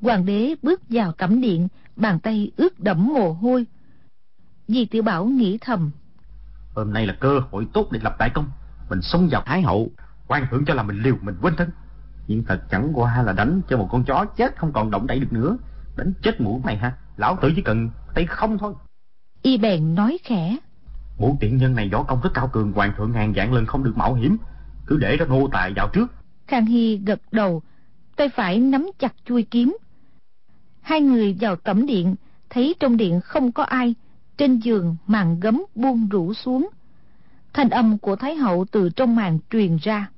Hoàng 0.00 0.26
đế 0.26 0.54
bước 0.62 0.82
vào 0.88 1.12
cẩm 1.12 1.40
điện, 1.40 1.68
bàn 1.96 2.18
tay 2.20 2.50
ướt 2.56 2.80
đẫm 2.80 3.06
mồ 3.06 3.32
hôi. 3.32 3.66
Di 4.68 4.84
Tiểu 4.84 5.02
Bảo 5.02 5.26
nghĩ 5.26 5.58
thầm. 5.60 5.90
Hôm 6.78 6.92
nay 6.92 7.06
là 7.06 7.14
cơ 7.20 7.40
hội 7.50 7.66
tốt 7.72 7.88
để 7.92 8.00
lập 8.02 8.16
đại 8.18 8.30
công. 8.34 8.50
Mình 8.90 9.02
xông 9.02 9.28
vào 9.30 9.42
Thái 9.46 9.62
Hậu, 9.62 9.90
quan 10.28 10.46
thượng 10.50 10.64
cho 10.64 10.74
là 10.74 10.82
mình 10.82 11.02
liều 11.02 11.14
mình 11.20 11.36
quên 11.42 11.56
thân. 11.56 11.70
Nhưng 12.26 12.44
thật 12.44 12.62
chẳng 12.70 12.90
qua 12.94 13.22
là 13.22 13.32
đánh 13.32 13.60
cho 13.68 13.76
một 13.76 13.88
con 13.90 14.04
chó 14.04 14.24
chết 14.24 14.56
không 14.56 14.72
còn 14.72 14.90
động 14.90 15.06
đậy 15.06 15.20
được 15.20 15.32
nữa. 15.32 15.56
Đánh 15.96 16.12
chết 16.22 16.40
mũ 16.40 16.62
này 16.64 16.76
ha, 16.76 16.92
lão 17.16 17.36
tử 17.42 17.52
chỉ 17.56 17.62
cần 17.62 17.90
tay 18.14 18.26
không 18.26 18.58
thôi. 18.58 18.74
Y 19.42 19.58
bèn 19.58 19.94
nói 19.94 20.18
khẽ. 20.24 20.56
Mũ 21.18 21.36
tiện 21.40 21.56
nhân 21.56 21.74
này 21.74 21.88
võ 21.92 22.02
công 22.02 22.20
rất 22.22 22.30
cao 22.34 22.48
cường, 22.48 22.72
hoàng 22.72 22.92
thượng 22.96 23.12
ngàn 23.12 23.34
dạng 23.34 23.52
lần 23.52 23.66
không 23.66 23.84
được 23.84 23.96
mạo 23.96 24.14
hiểm. 24.14 24.36
Cứ 24.86 24.96
để 24.96 25.16
cho 25.18 25.24
nô 25.24 25.48
tài 25.52 25.72
vào 25.76 25.88
trước. 25.92 26.06
Khang 26.46 26.66
Hy 26.66 26.96
gật 26.96 27.20
đầu, 27.32 27.62
tay 28.16 28.28
phải 28.28 28.58
nắm 28.58 28.90
chặt 28.98 29.14
chui 29.24 29.42
kiếm. 29.42 29.76
Hai 30.80 31.00
người 31.00 31.36
vào 31.40 31.56
tẩm 31.56 31.86
điện, 31.86 32.14
thấy 32.50 32.74
trong 32.80 32.96
điện 32.96 33.20
không 33.20 33.52
có 33.52 33.62
ai, 33.62 33.94
trên 34.38 34.58
giường 34.58 34.96
màn 35.06 35.40
gấm 35.40 35.62
buông 35.74 36.08
rủ 36.08 36.34
xuống. 36.34 36.68
Thanh 37.52 37.70
âm 37.70 37.98
của 37.98 38.16
Thái 38.16 38.34
hậu 38.34 38.64
từ 38.70 38.88
trong 38.96 39.16
màn 39.16 39.38
truyền 39.50 39.76
ra. 39.82 40.10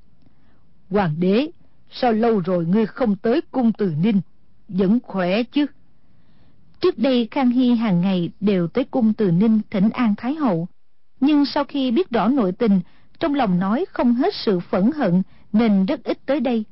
Hoàng 0.90 1.14
đế, 1.18 1.50
sao 1.90 2.12
lâu 2.12 2.40
rồi 2.40 2.66
ngươi 2.66 2.86
không 2.86 3.16
tới 3.16 3.40
cung 3.50 3.72
từ 3.72 3.94
ninh, 4.02 4.20
vẫn 4.68 4.98
khỏe 5.02 5.42
chứ? 5.42 5.66
Trước 6.80 6.98
đây 6.98 7.28
Khang 7.30 7.50
Hy 7.50 7.74
hàng 7.74 8.00
ngày 8.00 8.30
đều 8.40 8.68
tới 8.68 8.84
cung 8.84 9.12
từ 9.12 9.30
ninh 9.30 9.60
thỉnh 9.70 9.90
an 9.90 10.14
Thái 10.16 10.34
hậu. 10.34 10.68
Nhưng 11.20 11.44
sau 11.46 11.64
khi 11.64 11.90
biết 11.90 12.10
rõ 12.10 12.28
nội 12.28 12.52
tình, 12.52 12.80
trong 13.18 13.34
lòng 13.34 13.58
nói 13.58 13.84
không 13.92 14.14
hết 14.14 14.34
sự 14.34 14.60
phẫn 14.60 14.90
hận 14.96 15.22
nên 15.52 15.86
rất 15.86 16.04
ít 16.04 16.18
tới 16.26 16.40
đây. 16.40 16.64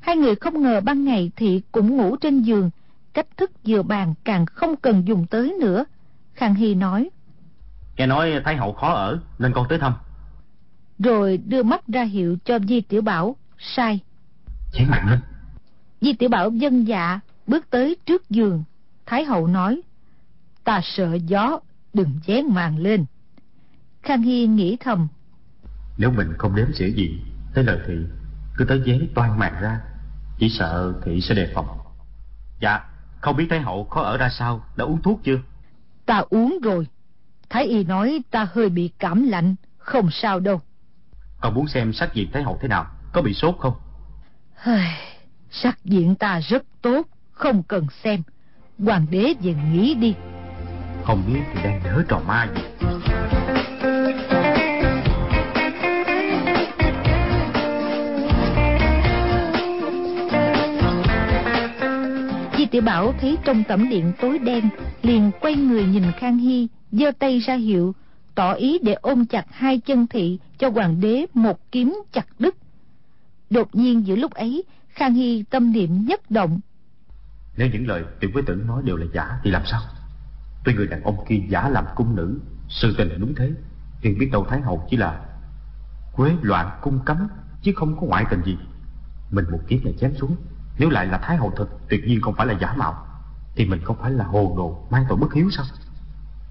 Hai 0.00 0.16
người 0.16 0.34
không 0.34 0.62
ngờ 0.62 0.80
ban 0.80 1.04
ngày 1.04 1.30
thì 1.36 1.62
cũng 1.72 1.96
ngủ 1.96 2.16
trên 2.16 2.42
giường, 2.42 2.70
cách 3.12 3.36
thức 3.36 3.50
vừa 3.66 3.82
bàn 3.82 4.14
càng 4.24 4.46
không 4.46 4.76
cần 4.76 5.02
dùng 5.06 5.26
tới 5.30 5.54
nữa. 5.60 5.84
Khang 6.36 6.54
Hy 6.54 6.74
nói. 6.74 7.10
Nghe 7.96 8.06
nói 8.06 8.40
Thái 8.44 8.56
hậu 8.56 8.72
khó 8.72 8.92
ở 8.92 9.18
nên 9.38 9.52
con 9.52 9.66
tới 9.68 9.78
thăm. 9.78 9.94
Rồi 10.98 11.36
đưa 11.36 11.62
mắt 11.62 11.86
ra 11.88 12.02
hiệu 12.02 12.36
cho 12.44 12.58
Di 12.58 12.80
Tiểu 12.80 13.02
Bảo, 13.02 13.36
sai. 13.58 14.00
Chén 14.72 14.90
mạnh 14.90 15.10
lên. 15.10 15.20
Di 16.00 16.12
Tiểu 16.12 16.28
Bảo 16.28 16.50
dân 16.50 16.84
dạ, 16.84 17.20
bước 17.46 17.70
tới 17.70 17.96
trước 18.06 18.30
giường. 18.30 18.64
Thái 19.06 19.24
hậu 19.24 19.46
nói. 19.46 19.80
Ta 20.64 20.80
sợ 20.84 21.14
gió, 21.14 21.60
đừng 21.94 22.20
dán 22.26 22.54
màn 22.54 22.78
lên. 22.78 23.04
Khang 24.02 24.22
Hy 24.22 24.46
nghĩ 24.46 24.76
thầm. 24.80 25.08
Nếu 25.98 26.10
mình 26.10 26.32
không 26.38 26.56
đếm 26.56 26.72
xỉa 26.72 26.88
gì, 26.88 27.20
tới 27.54 27.64
lời 27.64 27.78
thị, 27.86 27.94
cứ 28.56 28.64
tới 28.64 28.82
dán 28.84 29.06
toan 29.14 29.38
màn 29.38 29.54
ra, 29.60 29.80
chỉ 30.38 30.48
sợ 30.48 30.94
thị 31.04 31.20
sẽ 31.20 31.34
đề 31.34 31.52
phòng. 31.54 31.66
Dạ, 32.60 32.80
không 33.20 33.36
biết 33.36 33.46
Thái 33.50 33.60
hậu 33.60 33.84
khó 33.84 34.02
ở 34.02 34.16
ra 34.16 34.28
sao, 34.28 34.64
đã 34.76 34.84
uống 34.84 35.02
thuốc 35.02 35.20
chưa? 35.24 35.38
Ta 36.06 36.24
uống 36.30 36.58
rồi. 36.62 36.86
Thái 37.50 37.64
y 37.64 37.84
nói 37.84 38.22
ta 38.30 38.48
hơi 38.52 38.68
bị 38.68 38.90
cảm 38.98 39.28
lạnh, 39.28 39.54
không 39.78 40.10
sao 40.10 40.40
đâu. 40.40 40.60
Con 41.40 41.54
muốn 41.54 41.68
xem 41.68 41.92
sắc 41.92 42.14
diện 42.14 42.28
Thái 42.32 42.42
hậu 42.42 42.58
thế 42.60 42.68
nào, 42.68 42.86
có 43.12 43.22
bị 43.22 43.34
sốt 43.34 43.56
không? 43.58 43.74
sắc 45.50 45.84
diện 45.84 46.14
ta 46.14 46.40
rất 46.40 46.62
tốt, 46.82 47.02
không 47.32 47.62
cần 47.62 47.86
xem. 48.04 48.22
Hoàng 48.78 49.06
đế 49.10 49.34
về 49.40 49.54
nghỉ 49.72 49.94
đi. 49.94 50.14
Không 51.04 51.22
biết 51.26 51.40
thì 51.54 51.62
đang 51.64 51.82
nhớ 51.84 52.04
trò 52.08 52.20
ma 52.26 52.48
gì. 52.56 52.62
Di 62.66 62.70
tiểu 62.70 62.82
Bảo 62.82 63.12
thấy 63.20 63.38
trong 63.44 63.64
tẩm 63.68 63.88
điện 63.88 64.12
tối 64.20 64.38
đen, 64.38 64.68
liền 65.02 65.30
quay 65.40 65.54
người 65.54 65.84
nhìn 65.84 66.02
Khang 66.18 66.38
Hy, 66.38 66.68
giơ 66.92 67.10
tay 67.18 67.38
ra 67.38 67.54
hiệu, 67.54 67.94
tỏ 68.34 68.52
ý 68.52 68.78
để 68.82 68.92
ôm 68.92 69.26
chặt 69.26 69.46
hai 69.50 69.78
chân 69.78 70.06
thị 70.06 70.38
cho 70.58 70.70
hoàng 70.70 71.00
đế 71.00 71.26
một 71.34 71.72
kiếm 71.72 72.02
chặt 72.12 72.26
đứt. 72.38 72.56
Đột 73.50 73.74
nhiên 73.74 74.06
giữa 74.06 74.16
lúc 74.16 74.32
ấy, 74.32 74.64
Khang 74.88 75.14
Hy 75.14 75.42
tâm 75.42 75.72
niệm 75.72 76.04
nhất 76.04 76.30
động. 76.30 76.60
Nếu 77.56 77.68
những 77.72 77.86
lời 77.86 78.04
tiểu 78.20 78.30
với 78.34 78.42
tử 78.42 78.54
nói 78.54 78.82
đều 78.84 78.96
là 78.96 79.06
giả 79.14 79.40
thì 79.44 79.50
làm 79.50 79.62
sao? 79.66 79.80
Tuy 80.64 80.74
người 80.74 80.86
đàn 80.86 81.02
ông 81.02 81.16
kia 81.28 81.40
giả 81.48 81.68
làm 81.68 81.84
cung 81.96 82.16
nữ, 82.16 82.38
sự 82.68 82.94
tình 82.98 83.08
là 83.08 83.16
đúng 83.18 83.34
thế, 83.34 83.52
nhưng 84.02 84.18
biết 84.18 84.28
đâu 84.32 84.46
Thái 84.48 84.60
Hậu 84.60 84.86
chỉ 84.90 84.96
là 84.96 85.24
quế 86.12 86.32
loạn 86.42 86.78
cung 86.82 87.00
cấm, 87.04 87.28
chứ 87.62 87.72
không 87.76 87.96
có 88.00 88.06
ngoại 88.06 88.24
tình 88.30 88.42
gì. 88.44 88.58
Mình 89.30 89.44
một 89.50 89.60
kiếm 89.68 89.80
này 89.84 89.94
chém 90.00 90.14
xuống, 90.14 90.36
nếu 90.78 90.90
lại 90.90 91.06
là 91.06 91.18
Thái 91.18 91.36
hậu 91.36 91.50
thực 91.50 91.88
Tuyệt 91.88 92.00
nhiên 92.06 92.20
không 92.20 92.34
phải 92.34 92.46
là 92.46 92.54
giả 92.60 92.74
mạo 92.76 93.06
Thì 93.54 93.66
mình 93.66 93.80
không 93.84 93.96
phải 94.00 94.10
là 94.10 94.24
hồ 94.24 94.54
đồ 94.56 94.86
mang 94.90 95.04
tội 95.08 95.18
bất 95.18 95.34
hiếu 95.34 95.50
sao? 95.50 95.64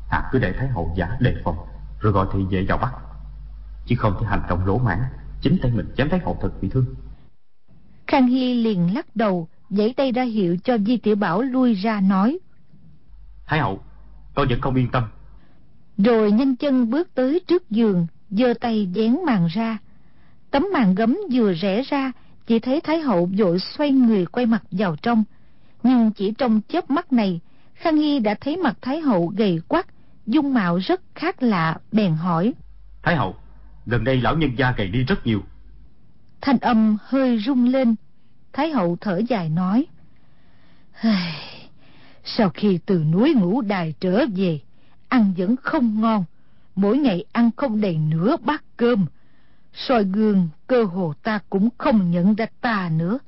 À 0.10 0.30
cứ 0.32 0.40
để 0.40 0.54
Thái 0.54 0.68
hậu 0.68 0.94
giả 0.96 1.18
đề 1.20 1.36
phòng 1.44 1.58
Rồi 2.00 2.14
gọi 2.14 2.28
thị 2.34 2.40
vệ 2.50 2.66
vào 2.68 2.78
bắt. 2.78 2.94
Chứ 3.86 3.96
không 4.00 4.16
thể 4.20 4.26
hành 4.26 4.44
động 4.50 4.66
lỗ 4.66 4.78
mãn 4.78 5.00
Chính 5.42 5.58
tay 5.62 5.72
mình 5.72 5.94
chém 5.98 6.10
Thái 6.10 6.20
hậu 6.20 6.38
thực 6.42 6.62
bị 6.62 6.70
thương. 6.70 6.86
Khang 8.08 8.28
Hy 8.28 8.64
liền 8.64 8.94
lắc 8.94 9.16
đầu 9.16 9.48
giãy 9.70 9.94
tay 9.98 10.12
ra 10.12 10.24
hiệu 10.24 10.58
cho 10.64 10.78
Di 10.78 10.98
Tiểu 10.98 11.16
Bảo 11.16 11.42
lui 11.42 11.74
ra 11.74 12.02
nói. 12.02 12.40
Thái 13.46 13.60
hậu 13.60 13.80
Tôi 14.36 14.46
vẫn 14.50 14.62
không 14.62 14.76
yên 14.76 14.92
tâm. 14.92 15.04
Rồi 15.98 16.32
nhanh 16.32 16.56
chân 16.56 16.90
bước 16.90 17.10
tới 17.16 17.42
trước 17.48 17.70
giường 17.70 18.08
giơ 18.30 18.54
tay 18.62 18.88
dán 18.94 19.26
màn 19.26 19.48
ra. 19.48 19.78
Tấm 20.52 20.66
màn 20.74 20.96
gấm 20.96 21.18
vừa 21.32 21.54
rẽ 21.54 21.82
ra 21.82 22.12
Chỉ 22.48 22.60
thấy 22.60 22.82
Thái 22.82 23.00
hậu 23.00 23.30
vội 23.38 23.60
xoay 23.60 23.92
người 23.92 24.26
quay 24.26 24.46
mặt 24.46 24.64
vào 24.72 24.96
trong. 24.96 25.24
Nhưng 25.84 26.12
chỉ 26.12 26.34
trong 26.38 26.62
chớp 26.68 26.90
mắt 26.90 27.14
này 27.14 27.40
Khang 27.74 27.98
Hy 27.98 28.20
đã 28.20 28.36
thấy 28.42 28.58
mặt 28.58 28.78
Thái 28.82 29.00
hậu 29.00 29.34
gầy 29.38 29.62
quắc 29.68 29.88
Dung 30.26 30.54
mạo 30.54 30.78
rất 30.78 31.02
khác 31.16 31.44
lạ 31.44 31.78
bèn 31.92 32.16
hỏi. 32.16 32.54
Thái 33.04 33.16
hậu 33.16 33.36
Gần 33.86 34.04
đây 34.04 34.22
lão 34.22 34.38
nhân 34.38 34.52
gia 34.58 34.72
gầy 34.72 34.88
đi 34.88 35.04
rất 35.04 35.28
nhiều. 35.28 35.42
Thanh 36.42 36.58
âm 36.58 36.98
hơi 37.02 37.40
rung 37.40 37.66
lên. 37.66 37.96
Thái 38.54 38.70
hậu 38.70 38.98
thở 39.02 39.22
dài 39.30 39.50
nói. 39.50 39.86
Sau 42.24 42.50
khi 42.50 42.80
từ 42.86 43.00
núi 43.00 43.34
ngũ 43.34 43.62
đài 43.62 43.94
trở 44.00 44.26
về 44.36 44.60
Ăn 45.08 45.34
vẫn 45.38 45.56
không 45.56 46.02
ngon. 46.02 46.24
Mỗi 46.76 46.98
ngày 46.98 47.26
ăn 47.32 47.50
không 47.58 47.82
đầy 47.82 47.98
nửa 47.98 48.38
bát 48.38 48.64
cơm 48.78 49.06
soi 49.76 50.04
gương 50.04 50.50
cơ 50.68 50.84
hồ 50.84 51.14
ta 51.24 51.40
cũng 51.50 51.70
không 51.78 52.12
nhận 52.12 52.36
ra 52.36 52.46
ta 52.62 52.90
nữa. 52.94 53.20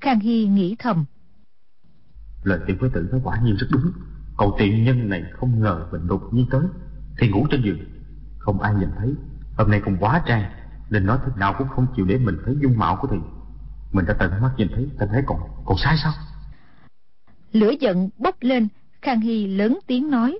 Khang 0.00 0.20
Hy 0.20 0.46
nghĩ 0.46 0.76
thầm. 0.78 1.04
Lời 2.42 2.58
tiểu 2.66 2.76
quế 2.80 2.88
tử 2.94 3.08
nói 3.12 3.20
quả 3.24 3.40
nhiên 3.42 3.56
rất 3.56 3.66
đúng. 3.70 3.92
Cậu 4.38 4.54
tiện 4.58 4.84
nhân 4.84 5.08
này 5.08 5.22
không 5.32 5.60
ngờ 5.60 5.88
mình 5.92 6.06
đột 6.06 6.22
nhiên 6.32 6.46
tới 6.50 6.62
Thì 7.18 7.28
ngủ 7.28 7.46
trên 7.50 7.62
giường. 7.62 7.78
Không 8.38 8.60
ai 8.60 8.74
nhìn 8.74 8.88
thấy. 8.98 9.14
Hôm 9.56 9.70
nay 9.70 9.82
còn 9.84 9.96
quá 10.00 10.22
trang 10.26 10.52
Nên 10.90 11.06
nói 11.06 11.18
thế 11.26 11.32
nào 11.36 11.54
cũng 11.58 11.68
không 11.68 11.86
chịu 11.96 12.06
để 12.06 12.18
mình 12.18 12.36
thấy 12.44 12.56
dung 12.62 12.78
mạo 12.78 12.98
của 13.02 13.08
thì 13.10 13.16
Mình 13.92 14.04
đã 14.06 14.14
tận 14.18 14.42
mắt 14.42 14.50
nhìn 14.56 14.68
thấy 14.74 14.88
Ta 14.98 15.06
thấy 15.06 15.22
còn 15.26 15.40
còn 15.64 15.76
sai 15.78 15.96
sao? 16.02 16.12
Lửa 17.52 17.70
giận 17.80 18.08
bốc 18.18 18.36
lên 18.40 18.68
Khang 19.02 19.20
Hy 19.20 19.46
lớn 19.46 19.78
tiếng 19.86 20.10
nói. 20.10 20.38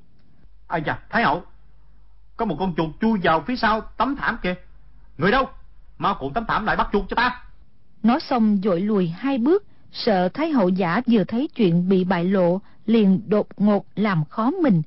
Ai 0.66 0.82
da 0.86 0.98
Thái 1.10 1.22
hậu 1.22 1.42
Có 2.36 2.44
một 2.44 2.56
con 2.58 2.74
chuột 2.76 2.90
chui 3.00 3.18
vào 3.22 3.44
phía 3.46 3.56
sau 3.56 3.80
tấm 3.80 4.16
thảm 4.16 4.38
kìa. 4.42 4.54
Người 5.18 5.30
đâu? 5.30 5.48
Mau 5.98 6.16
cuộn 6.20 6.32
tấm 6.32 6.44
thảm 6.48 6.66
lại 6.66 6.76
bắt 6.76 6.88
chuột 6.92 7.04
cho 7.08 7.16
ta. 7.16 7.42
Nói 8.02 8.20
xong 8.20 8.60
dội 8.64 8.80
lùi 8.80 9.08
hai 9.08 9.38
bước 9.38 9.64
Sợ 9.92 10.28
Thái 10.28 10.50
hậu 10.50 10.68
giả 10.68 11.00
vừa 11.06 11.24
thấy 11.24 11.48
chuyện 11.54 11.88
bị 11.88 12.04
bại 12.04 12.24
lộ 12.24 12.60
Liền 12.86 13.20
đột 13.26 13.46
ngột 13.56 13.86
làm 13.94 14.24
khó 14.24 14.50
mình. 14.50 14.82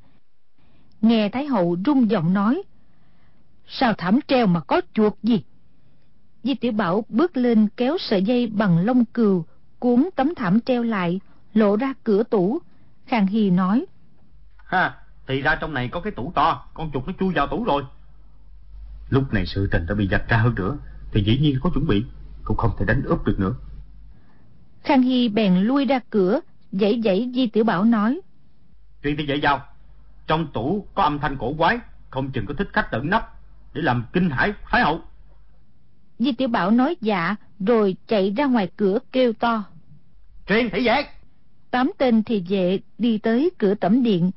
Nghe 1.02 1.30
Thái 1.30 1.46
hậu 1.46 1.78
rung 1.86 2.10
giọng 2.10 2.34
nói 2.34 2.64
Sao 3.68 3.94
thảm 3.94 4.20
treo 4.28 4.48
mà 4.48 4.60
có 4.60 4.82
chuột 4.94 5.14
gì? 5.24 5.44
Di 6.44 6.56
tiểu 6.56 6.72
Bảo 6.72 7.06
bước 7.10 7.38
lên 7.38 7.68
kéo 7.78 7.98
sợi 8.00 8.24
dây 8.24 8.48
bằng 8.48 8.80
lông 8.80 9.06
cừu 9.06 9.46
Cuốn 9.80 10.10
tấm 10.16 10.36
thảm 10.36 10.62
treo 10.62 10.84
lại 10.84 11.20
Lộ 11.54 11.76
ra 11.76 11.94
cửa 12.04 12.24
tủ. 12.24 12.60
Khang 13.06 13.28
Hy 13.28 13.50
nói 13.50 13.86
Ha 14.66 15.05
Thì 15.28 15.42
ra 15.42 15.56
trong 15.56 15.74
này 15.74 15.88
có 15.88 16.00
cái 16.00 16.12
tủ 16.12 16.32
to 16.36 16.66
Con 16.74 16.92
chuột 16.94 17.08
nó 17.08 17.14
chui 17.20 17.34
vào 17.34 17.48
tủ 17.48 17.64
rồi. 17.64 17.84
Lúc 19.10 19.34
này 19.34 19.46
sự 19.46 19.68
tình 19.72 19.86
đã 19.86 19.96
bị 19.96 20.08
dạch 20.12 20.30
ra 20.30 20.38
hơn 20.38 20.56
nữa 20.56 20.78
Thì 21.12 21.24
dĩ 21.24 21.38
nhiên 21.38 21.60
có 21.64 21.70
chuẩn 21.74 21.88
bị 21.88 22.06
Cũng 22.44 22.58
không 22.58 22.72
thể 22.80 22.86
đánh 22.86 23.04
úp 23.04 23.26
được 23.26 23.40
nữa. 23.40 23.54
Khang 24.84 25.02
Hy 25.02 25.30
bèn 25.30 25.56
lui 25.56 25.86
ra 25.86 26.00
cửa 26.10 26.40
Dãy 26.72 27.02
dãy 27.06 27.32
Di 27.36 27.48
Tiểu 27.48 27.64
Bảo 27.64 27.84
nói. 27.84 28.22
Chuyện 29.04 29.16
thì 29.18 29.26
vậy 29.28 29.40
giao 29.42 29.66
Trong 30.28 30.48
tủ 30.54 30.88
có 30.96 31.04
âm 31.04 31.20
thanh 31.20 31.38
cổ 31.38 31.54
quái 31.54 31.80
Không 32.10 32.32
chừng 32.32 32.46
có 32.46 32.54
thích 32.54 32.70
khách 32.74 32.88
tận 32.92 33.10
nắp 33.10 33.34
Để 33.74 33.82
làm 33.82 34.06
kinh 34.14 34.30
hãi 34.30 34.54
Thái 34.64 34.82
hậu. 34.82 35.02
Di 36.20 36.32
Tiểu 36.32 36.48
Bảo 36.48 36.72
nói 36.72 36.96
dạ 37.02 37.36
Rồi 37.60 37.96
chạy 38.08 38.34
ra 38.38 38.46
ngoài 38.46 38.72
cửa 38.78 39.00
kêu 39.12 39.34
to. 39.34 39.64
Truyền 40.48 40.70
thị 40.70 40.88
vệ! 40.88 41.06
Tám 41.72 41.92
tên 41.98 42.24
thị 42.24 42.44
vệ 42.50 42.80
đi 42.98 43.18
tới 43.18 43.52
cửa 43.58 43.76
tẩm 43.76 44.04
điện 44.04 44.32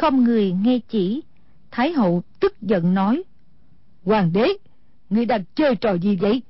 Không 0.00 0.24
người 0.24 0.52
nghe 0.52 0.78
chỉ. 0.88 1.22
Thái 1.70 1.92
hậu 1.92 2.22
tức 2.40 2.62
giận 2.62 2.94
nói 2.94 3.22
Hoàng 4.04 4.32
đế 4.32 4.48
Ngươi 5.10 5.26
đang 5.26 5.44
chơi 5.54 5.76
trò 5.76 5.92
gì 5.92 6.16
vậy? 6.16 6.42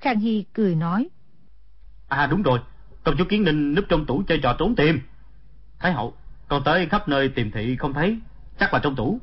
Khang 0.00 0.20
Hy 0.20 0.44
cười 0.52 0.74
nói 0.74 1.08
À 2.08 2.26
đúng 2.26 2.42
rồi. 2.42 2.58
Công 3.04 3.14
chúa 3.18 3.24
Kiến 3.24 3.44
Ninh 3.44 3.74
núp 3.74 3.84
trong 3.88 4.06
tủ 4.06 4.22
chơi 4.28 4.38
trò 4.42 4.56
trốn 4.58 4.74
tìm. 4.76 5.00
Thái 5.78 5.92
hậu 5.92 6.14
Con 6.48 6.62
tới 6.64 6.86
khắp 6.86 7.08
nơi 7.08 7.28
tìm 7.28 7.50
thị 7.50 7.76
không 7.76 7.92
thấy. 7.92 8.18
Chắc 8.58 8.74
là 8.74 8.80
trong 8.82 8.96
tủ. 8.96 9.18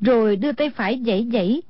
Rồi 0.00 0.36
đưa 0.36 0.52
tay 0.52 0.70
phải 0.70 1.02
dãy 1.06 1.28
dãy. 1.32 1.62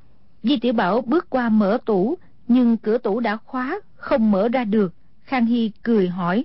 Di 0.43 0.57
Tiểu 0.57 0.73
Bảo 0.73 1.01
bước 1.01 1.31
qua 1.31 1.49
mở 1.49 1.79
tủ 1.85 2.19
Nhưng 2.49 2.77
cửa 2.77 2.99
tủ 2.99 3.21
đã 3.21 3.37
khóa 3.37 3.81
Không 3.97 4.31
mở 4.31 4.49
ra 4.49 4.65
được. 4.65 4.95
Khang 5.25 5.47
Hy 5.47 5.73
cười 5.83 6.09
hỏi 6.09 6.45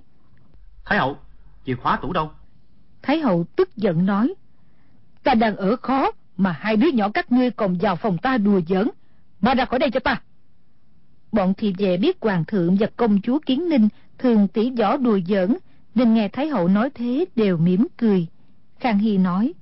Thái 0.85 0.97
hậu 0.97 1.17
Chìa 1.65 1.75
khóa 1.75 1.97
tủ 2.01 2.13
đâu? 2.13 2.31
Thái 3.01 3.19
hậu 3.19 3.45
tức 3.55 3.75
giận 3.75 4.05
nói 4.05 4.33
Ta 5.23 5.33
đang 5.33 5.55
ở 5.55 5.75
khó 5.75 6.11
Mà 6.37 6.51
hai 6.51 6.77
đứa 6.77 6.87
nhỏ 6.87 7.09
các 7.09 7.31
ngươi 7.31 7.51
còn 7.51 7.77
vào 7.77 7.95
phòng 7.95 8.17
ta 8.17 8.37
đùa 8.37 8.61
giỡn. 8.67 8.89
Mà 9.41 9.53
ra 9.53 9.65
khỏi 9.65 9.79
đây 9.79 9.91
cho 9.91 9.99
ta. 9.99 10.21
Bọn 11.31 11.53
thị 11.53 11.73
vệ 11.77 11.97
biết 11.97 12.17
hoàng 12.21 12.45
thượng 12.45 12.75
và 12.79 12.87
công 12.97 13.21
chúa 13.21 13.39
Kiến 13.45 13.69
Ninh 13.69 13.89
thường 14.17 14.47
tỉ 14.47 14.71
võ 14.71 14.97
đùa 14.97 15.19
giỡn 15.27 15.57
nên 15.95 16.13
nghe 16.13 16.29
thái 16.29 16.47
hậu 16.47 16.67
nói 16.67 16.89
thế 16.89 17.25
đều 17.35 17.57
mỉm 17.57 17.87
cười. 17.97 18.27
Khang 18.79 18.99
hy 18.99 19.17
nói 19.17 19.53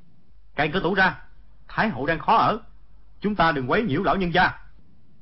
cậy 0.55 0.69
cửa 0.73 0.79
tủ 0.83 0.93
ra. 0.93 1.19
Thái 1.67 1.89
hậu 1.89 2.05
đang 2.05 2.19
khó 2.19 2.35
ở. 2.35 2.59
Chúng 3.21 3.35
ta 3.35 3.51
đừng 3.51 3.69
quấy 3.69 3.81
nhiễu 3.81 4.03
lão 4.03 4.15
nhân 4.15 4.33
gia. 4.33 4.51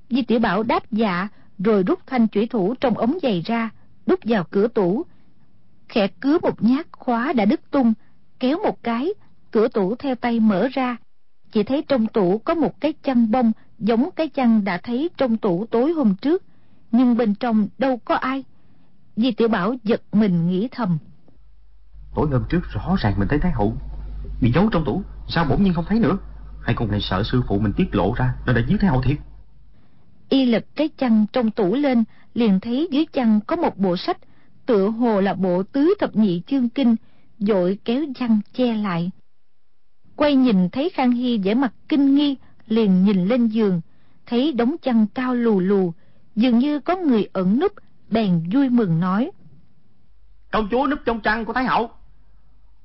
Di 0.10 0.22
tiểu 0.22 0.40
bảo 0.40 0.64
đáp 0.64 0.92
dạ 0.92 1.28
rồi 1.60 1.84
rút 1.84 2.00
thanh 2.08 2.28
chủy 2.28 2.46
thủ 2.46 2.76
trong 2.82 2.98
ống 2.98 3.18
giày 3.24 3.42
ra 3.42 3.70
đút 4.06 4.20
vào 4.24 4.44
cửa 4.44 4.68
tủ. 4.68 5.06
Khẽ 5.90 6.08
cứa 6.08 6.38
một 6.42 6.64
nhát 6.64 6.88
khóa 6.92 7.34
đã 7.34 7.46
đứt 7.46 7.72
tung 7.72 7.94
kéo 8.40 8.58
một 8.64 8.84
cái 8.84 9.14
cửa 9.52 9.68
tủ 9.68 9.96
theo 9.96 10.16
tay 10.16 10.40
mở 10.40 10.68
ra 10.74 10.98
chỉ 11.52 11.64
thấy 11.64 11.84
trong 11.88 12.08
tủ 12.08 12.38
có 12.38 12.54
một 12.54 12.82
cái 12.82 12.94
chăn 13.04 13.32
bông 13.32 13.52
giống 13.80 14.10
cái 14.16 14.30
chăn 14.30 14.64
đã 14.64 14.78
thấy 14.78 15.10
trong 15.18 15.38
tủ 15.38 15.66
tối 15.66 15.92
hôm 15.92 16.16
trước 16.16 16.44
nhưng 16.92 17.18
bên 17.18 17.36
trong 17.36 17.68
đâu 17.78 17.98
có 18.06 18.16
ai. 18.16 18.44
Di 19.16 19.32
Tiểu 19.32 19.48
Bảo 19.48 19.76
giật 19.84 20.02
mình 20.12 20.48
nghĩ 20.48 20.68
thầm. 20.72 20.98
Tối 22.16 22.28
hôm 22.32 22.44
trước 22.50 22.60
rõ 22.74 22.96
ràng 23.00 23.14
mình 23.20 23.28
thấy 23.28 23.40
Thái 23.40 23.52
Hậu 23.52 23.78
Bị 24.42 24.52
giấu 24.52 24.70
trong 24.72 24.86
tủ 24.86 25.02
Sao 25.28 25.46
bỗng 25.50 25.64
nhiên 25.64 25.74
không 25.74 25.86
thấy 25.88 26.00
nữa? 26.00 26.18
Hay 26.62 26.76
con 26.76 26.92
này 26.92 27.02
sợ 27.02 27.24
sư 27.24 27.42
phụ 27.48 27.60
mình 27.60 27.74
tiết 27.74 27.96
lộ 27.96 28.14
ra 28.18 28.34
Nên 28.46 28.56
đã 28.56 28.62
giết 28.68 28.78
Thái 28.80 28.90
Hậu 28.90 29.02
thiệt? 29.02 29.18
Y 30.30 30.46
lật 30.46 30.66
cái 30.76 30.90
chăn 30.98 31.26
trong 31.34 31.52
tủ 31.52 31.76
lên 31.76 32.04
Liền 32.34 32.60
thấy 32.60 32.88
dưới 32.92 33.06
chăn 33.14 33.40
có 33.48 33.56
một 33.56 33.78
bộ 33.78 33.98
sách 33.98 34.18
Tựa 34.66 34.90
hồ 34.90 35.22
là 35.22 35.34
bộ 35.34 35.64
tứ 35.64 35.94
thập 36.00 36.16
nhị 36.16 36.42
chương 36.48 36.70
kinh 36.70 36.96
Dội 37.40 37.80
kéo 37.86 38.04
chăn 38.16 38.40
che 38.54 38.74
lại 38.74 39.10
Quay 40.20 40.36
nhìn 40.36 40.70
thấy 40.70 40.90
Khang 40.90 41.12
Hy 41.12 41.38
vẻ 41.38 41.54
mặt 41.54 41.74
kinh 41.90 42.16
nghi 42.16 42.38
Liền 42.68 43.04
nhìn 43.04 43.28
lên 43.28 43.48
giường 43.48 43.82
Thấy 44.26 44.54
đống 44.54 44.76
chăn 44.82 45.08
cao 45.14 45.36
lù 45.36 45.60
lù 45.60 45.94
Dường 46.36 46.60
như 46.60 46.80
có 46.80 46.96
người 46.96 47.28
ẩn 47.34 47.60
núp 47.60 47.72
bèn 48.10 48.44
vui 48.54 48.70
mừng 48.70 49.00
nói. 49.00 49.32
Công 50.52 50.68
chúa 50.72 50.88
núp 50.88 51.00
trong 51.06 51.22
chăn 51.22 51.46
của 51.46 51.54
thái 51.54 51.66
hậu. 51.66 51.90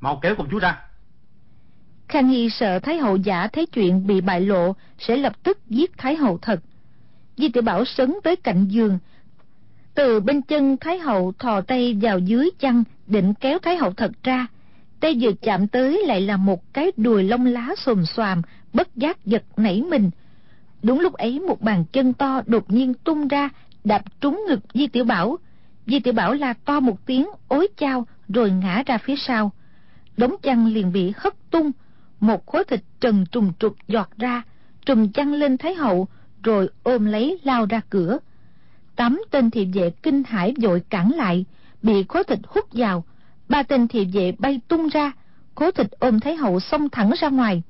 Mau 0.01 0.19
kéo 0.23 0.35
công 0.35 0.49
chúa 0.51 0.59
ra. 0.59 0.83
Khang 2.09 2.29
hy 2.29 2.51
sợ 2.51 2.79
thái 2.79 2.99
hậu 2.99 3.17
giả 3.17 3.49
thấy 3.49 3.67
chuyện 3.67 4.07
bị 4.07 4.21
bại 4.21 4.41
lộ 4.41 4.73
sẽ 4.99 5.17
lập 5.17 5.43
tức 5.43 5.59
giết 5.69 5.99
thái 5.99 6.17
hậu 6.17 6.39
thật. 6.39 6.61
Di 7.37 7.49
tiểu 7.49 7.63
bảo 7.63 7.85
sấn 7.85 8.15
tới 8.25 8.37
cạnh 8.37 8.67
giường. 8.69 8.99
Từ 9.95 10.21
bên 10.21 10.43
chân 10.43 10.77
thái 10.77 10.99
hậu 10.99 11.33
thò 11.39 11.61
tay 11.61 11.99
vào 12.03 12.19
dưới 12.19 12.51
chăn 12.59 12.85
định 13.07 13.35
kéo 13.35 13.59
thái 13.59 13.77
hậu 13.77 13.93
thật 13.93 14.13
ra 14.23 14.47
tay 15.05 15.17
vừa 15.21 15.33
chạm 15.43 15.67
tới 15.67 16.03
lại 16.07 16.21
là 16.21 16.37
một 16.37 16.73
cái 16.73 16.93
đùi 16.97 17.23
lông 17.23 17.47
lá 17.47 17.69
xồm 17.77 18.07
xoàm 18.07 18.43
bất 18.73 18.97
giác 18.97 19.27
giật 19.27 19.43
nảy 19.57 19.83
mình 19.83 20.11
đúng 20.83 21.01
lúc 21.01 21.13
ấy 21.13 21.41
một 21.41 21.61
bàn 21.61 21.85
chân 21.93 22.13
to 22.13 22.43
đột 22.47 22.71
nhiên 22.71 22.95
tung 22.95 23.29
ra 23.29 23.49
đạp 23.85 24.03
trúng 24.21 24.45
ngực 24.49 24.61
Di 24.75 24.87
Tiểu 24.87 25.05
Bảo. 25.05 25.39
Di 25.87 26.01
Tiểu 26.01 26.15
Bảo 26.15 26.35
la 26.35 26.55
to 26.65 26.81
một 26.81 27.07
tiếng 27.07 27.29
ối 27.49 27.69
chao 27.77 28.07
rồi 28.29 28.51
ngã 28.51 28.83
ra 28.87 28.99
phía 28.99 29.15
sau. 29.17 29.53
Đống 30.17 30.35
chăn 30.43 30.67
liền 30.67 30.93
bị 30.93 31.13
hất 31.17 31.51
tung, 31.51 31.71
một 32.21 32.47
khối 32.47 32.65
thịt 32.65 32.81
trần 33.01 33.27
trùng 33.33 33.53
trục 33.59 33.77
giọt 33.89 34.11
ra, 34.19 34.43
trùm 34.87 35.13
chăn 35.13 35.33
lên 35.33 35.59
Thái 35.59 35.75
Hậu, 35.75 36.09
rồi 36.43 36.69
ôm 36.83 37.05
lấy 37.05 37.39
lao 37.43 37.67
ra 37.67 37.81
cửa. 37.91 38.19
Tám 38.97 39.23
tên 39.31 39.51
thị 39.51 39.69
vệ 39.75 39.91
kinh 39.91 40.23
hãi 40.27 40.55
vội 40.63 40.83
cản 40.91 41.11
lại, 41.11 41.45
bị 41.83 42.05
khối 42.09 42.25
thịt 42.25 42.39
hút 42.49 42.65
vào. 42.73 43.05
Ba 43.49 43.63
tên 43.63 43.89
thị 43.89 44.05
vệ 44.13 44.33
bay 44.39 44.61
tung 44.69 44.89
ra, 44.89 45.13
khối 45.55 45.73
thịt 45.73 45.91
ôm 45.91 46.21
Thái 46.21 46.37
Hậu 46.37 46.61
xông 46.61 46.89
thẳng 46.89 47.11
ra 47.19 47.29
ngoài. 47.29 47.63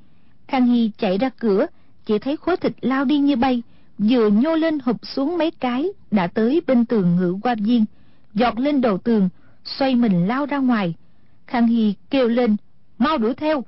Khang 0.48 0.66
Hy 0.66 0.90
chạy 0.98 1.18
ra 1.18 1.28
cửa, 1.28 1.66
chỉ 2.06 2.18
thấy 2.18 2.36
khối 2.36 2.56
thịt 2.56 2.72
lao 2.80 3.04
đi 3.04 3.18
như 3.18 3.36
bay, 3.36 3.62
vừa 3.98 4.30
nhô 4.30 4.56
lên 4.56 4.78
hụp 4.78 4.96
xuống 5.06 5.38
mấy 5.38 5.50
cái 5.50 5.88
đã 6.10 6.26
tới 6.26 6.62
bên 6.66 6.84
tường 6.84 7.16
ngự 7.16 7.36
qua 7.42 7.54
viên 7.54 7.84
giọt 8.34 8.58
lên 8.58 8.80
đầu 8.80 8.98
tường 8.98 9.28
xoay 9.64 9.94
mình 9.94 10.26
lao 10.26 10.46
ra 10.46 10.58
ngoài. 10.58 10.94
Khang 11.46 11.66
hy 11.66 11.94
kêu 12.10 12.28
lên 12.28 12.56
mau 12.98 13.18
đuổi 13.18 13.34
theo. 13.34 13.64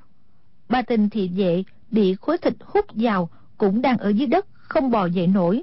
Ba 0.68 0.82
tên 0.82 1.10
thị 1.10 1.30
vệ 1.36 1.64
bị 1.90 2.14
khối 2.20 2.38
thịt 2.38 2.54
hút 2.60 2.84
vào 2.94 3.28
cũng 3.58 3.82
đang 3.82 3.98
ở 3.98 4.08
dưới 4.08 4.26
đất 4.26 4.46
không 4.52 4.90
bò 4.90 5.06
dậy 5.06 5.26
nổi. 5.26 5.62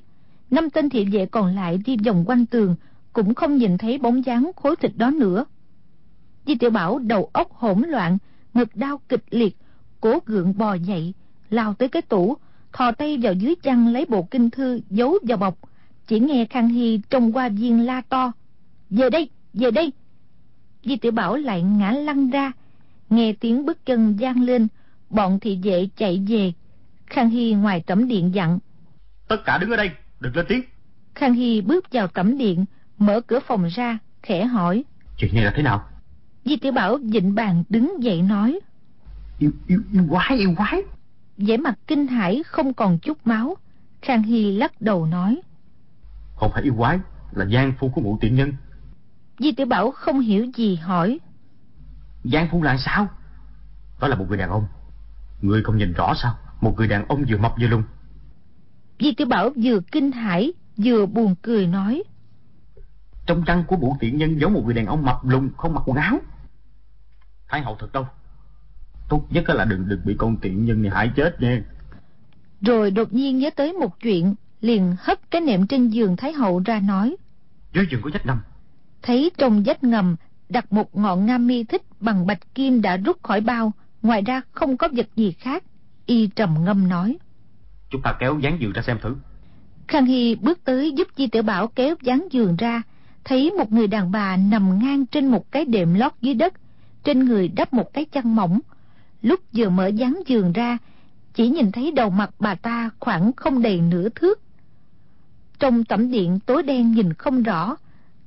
Năm 0.51 0.69
tên 0.69 0.89
thị 0.89 1.05
vệ 1.05 1.25
còn 1.25 1.55
lại 1.55 1.79
đi 1.85 1.97
vòng 2.05 2.23
quanh 2.27 2.45
tường 2.45 2.75
cũng 3.13 3.33
không 3.33 3.57
nhìn 3.57 3.77
thấy 3.77 3.97
bóng 3.97 4.25
dáng 4.25 4.51
khối 4.55 4.75
thịt 4.75 4.91
đó 4.95 5.11
nữa 5.11 5.45
di 6.45 6.55
tiểu 6.55 6.69
bảo 6.69 6.99
đầu 6.99 7.29
óc 7.33 7.51
hỗn 7.53 7.81
loạn 7.87 8.17
ngực 8.53 8.75
đau 8.75 9.01
kịch 9.09 9.23
liệt 9.29 9.57
cố 10.01 10.19
gượng 10.25 10.57
bò 10.57 10.73
dậy 10.73 11.13
lao 11.49 11.73
tới 11.73 11.89
cái 11.89 12.01
tủ 12.01 12.37
thò 12.73 12.91
tay 12.91 13.17
vào 13.21 13.33
dưới 13.33 13.55
chăn 13.63 13.87
lấy 13.87 14.05
bộ 14.05 14.23
kinh 14.31 14.49
thư 14.49 14.81
giấu 14.89 15.17
vào 15.27 15.37
bọc. 15.37 15.57
Chỉ 16.07 16.19
nghe 16.19 16.45
khang 16.45 16.69
hy 16.69 16.99
trong 17.09 17.35
qua 17.35 17.49
viên 17.49 17.85
la 17.85 18.01
to. 18.01 18.31
Về 18.89 19.09
đây 19.09 19.29
về 19.53 19.71
đây. 19.71 19.93
Di 20.85 20.97
tiểu 20.97 21.11
bảo 21.11 21.35
lại 21.35 21.61
ngã 21.61 21.91
lăn 21.91 22.29
ra. 22.29 22.51
Nghe 23.09 23.33
tiếng 23.39 23.65
bước 23.65 23.85
chân 23.85 24.17
vang 24.19 24.43
lên 24.43 24.67
bọn 25.09 25.39
thị 25.39 25.59
vệ 25.63 25.87
chạy 25.97 26.23
về. 26.27 26.53
Khang 27.05 27.29
hy 27.29 27.53
ngoài 27.53 27.83
tẩm 27.87 28.07
điện 28.07 28.35
dặn. 28.35 28.59
Tất 29.27 29.37
cả 29.45 29.57
đứng 29.57 29.69
ở 29.69 29.77
đây 29.77 29.91
đừng 30.19 30.35
lên 30.35 30.45
tiếng. 30.49 30.61
Khang 31.15 31.33
hy 31.33 31.61
bước 31.61 31.91
vào 31.91 32.07
tẩm 32.07 32.37
điện 32.37 32.65
mở 32.97 33.21
cửa 33.21 33.39
phòng 33.39 33.67
ra 33.75 33.97
khẽ 34.21 34.45
hỏi. 34.45 34.83
Chuyện 35.17 35.35
này 35.35 35.43
là 35.43 35.53
thế 35.55 35.63
nào 35.63 35.85
di 36.45 36.57
tiểu 36.57 36.71
bảo 36.71 36.97
dịnh 36.99 37.35
bàn 37.35 37.63
đứng 37.69 38.03
dậy 38.03 38.21
nói 38.21 38.59
yêu 39.39 39.51
yêu 39.67 39.81
yêu 39.93 40.07
quái 40.09 40.37
yêu 40.37 40.53
quái. 40.57 40.81
vẻ 41.37 41.57
mặt 41.57 41.79
kinh 41.87 42.07
hãi 42.07 42.43
không 42.45 42.73
còn 42.73 42.99
chút 42.99 43.27
máu. 43.27 43.57
Khang 44.01 44.23
hy 44.23 44.51
lắc 44.51 44.81
đầu 44.81 45.05
nói 45.05 45.41
không 46.35 46.51
phải 46.53 46.63
yêu 46.63 46.75
quái 46.77 46.99
là 47.31 47.45
gian 47.45 47.73
phu 47.79 47.89
của 47.89 48.01
mụ 48.01 48.17
tiện 48.21 48.35
nhân. 48.35 48.53
Di 49.39 49.51
tiểu 49.51 49.65
bảo 49.65 49.91
không 49.91 50.19
hiểu 50.19 50.45
gì 50.55 50.75
hỏi 50.75 51.19
gian 52.23 52.47
phu 52.51 52.61
là 52.61 52.77
sao? 52.77 53.07
Đó 54.01 54.07
là 54.07 54.15
một 54.15 54.25
người 54.29 54.37
đàn 54.37 54.49
ông. 54.49 54.65
Người 55.41 55.63
không 55.63 55.77
nhìn 55.77 55.93
rõ 55.93 56.13
sao? 56.15 56.37
Một 56.61 56.73
người 56.77 56.87
đàn 56.87 57.07
ông 57.07 57.25
vừa 57.29 57.37
mập 57.37 57.53
vừa 57.59 57.67
lùn. 57.67 57.83
Di 58.99 59.13
tiểu 59.13 59.27
bảo 59.27 59.49
vừa 59.55 59.79
kinh 59.91 60.11
hãi 60.11 60.53
vừa 60.77 61.05
buồn 61.05 61.35
cười 61.41 61.67
nói 61.67 62.03
trong 63.25 63.43
chăn 63.45 63.63
của 63.67 63.77
mụ 63.77 63.97
tiện 63.99 64.17
nhân 64.17 64.39
giống 64.39 64.53
một 64.53 64.61
người 64.65 64.73
đàn 64.73 64.85
ông 64.85 65.05
mập 65.05 65.25
lùn 65.25 65.49
không 65.57 65.73
mặc 65.73 65.83
quần 65.85 65.97
áo 65.97 66.19
thái 67.53 67.61
hậu 67.61 67.75
thật 67.79 67.93
đâu? 67.93 68.07
Tốt 69.09 69.25
nhất 69.29 69.49
là 69.49 69.65
đừng 69.65 69.87
đừng 69.87 70.01
bị 70.05 70.15
con 70.17 70.37
tiện 70.37 70.65
nhân 70.65 70.81
này 70.81 70.91
hại 70.95 71.11
chết 71.15 71.41
nha. 71.41 71.61
Rồi 72.61 72.91
đột 72.91 73.13
nhiên 73.13 73.39
nhớ 73.39 73.49
tới 73.55 73.73
một 73.73 73.99
chuyện 73.99 74.35
liền 74.61 74.95
hất 74.99 75.31
cái 75.31 75.41
nệm 75.41 75.67
trên 75.67 75.87
giường 75.87 76.15
thái 76.15 76.33
hậu 76.33 76.61
ra 76.65 76.79
nói. 76.79 77.15
Dưới 77.73 77.85
giường 77.91 78.01
có 78.01 78.09
vách 78.13 78.25
ngầm. 78.25 78.41
Thấy 79.01 79.31
trong 79.37 79.63
vách 79.65 79.83
ngầm 79.83 80.15
đặt 80.49 80.73
một 80.73 80.95
ngọn 80.95 81.25
nga 81.25 81.37
mi 81.37 81.63
thích 81.63 81.81
bằng 81.99 82.25
bạch 82.25 82.55
kim 82.55 82.81
đã 82.81 82.97
rút 82.97 83.23
khỏi 83.23 83.41
bao 83.41 83.71
ngoài 84.01 84.21
ra 84.21 84.41
không 84.51 84.77
có 84.77 84.87
vật 84.91 85.07
gì 85.15 85.31
khác 85.31 85.63
y 86.05 86.27
trầm 86.27 86.55
ngâm 86.63 86.87
nói. 86.87 87.17
Chúng 87.89 88.01
ta 88.01 88.15
kéo 88.19 88.39
dán 88.39 88.61
giường 88.61 88.73
ra 88.73 88.81
xem 88.81 88.97
thử. 89.01 89.15
Khang 89.87 90.05
hy 90.05 90.35
bước 90.35 90.59
tới 90.63 90.91
giúp 90.91 91.07
di 91.17 91.27
tiểu 91.27 91.43
bảo 91.43 91.67
kéo 91.67 91.95
dán 92.01 92.27
giường 92.31 92.55
ra 92.55 92.81
thấy 93.23 93.51
một 93.51 93.71
người 93.71 93.87
đàn 93.87 94.11
bà 94.11 94.37
nằm 94.37 94.79
ngang 94.79 95.05
trên 95.05 95.27
một 95.27 95.51
cái 95.51 95.65
đệm 95.65 95.93
lót 95.93 96.11
dưới 96.21 96.33
đất 96.33 96.53
trên 97.03 97.25
người 97.25 97.47
đắp 97.47 97.73
một 97.73 97.93
cái 97.93 98.05
chăn 98.05 98.35
mỏng. 98.35 98.59
Lúc 99.21 99.39
vừa 99.53 99.69
mở 99.69 99.87
dáng 99.87 100.21
giường 100.25 100.53
ra, 100.53 100.77
chỉ 101.33 101.49
nhìn 101.49 101.71
thấy 101.71 101.91
đầu 101.91 102.09
mặt 102.09 102.29
bà 102.39 102.55
ta 102.55 102.89
khoảng 102.99 103.33
không 103.33 103.61
đầy 103.61 103.81
nửa 103.81 104.09
thước. 104.09 104.41
Trong 105.59 105.83
tẩm 105.83 106.11
điện 106.11 106.39
tối 106.45 106.63
đen 106.63 106.91
nhìn 106.91 107.13
không 107.13 107.43
rõ, 107.43 107.75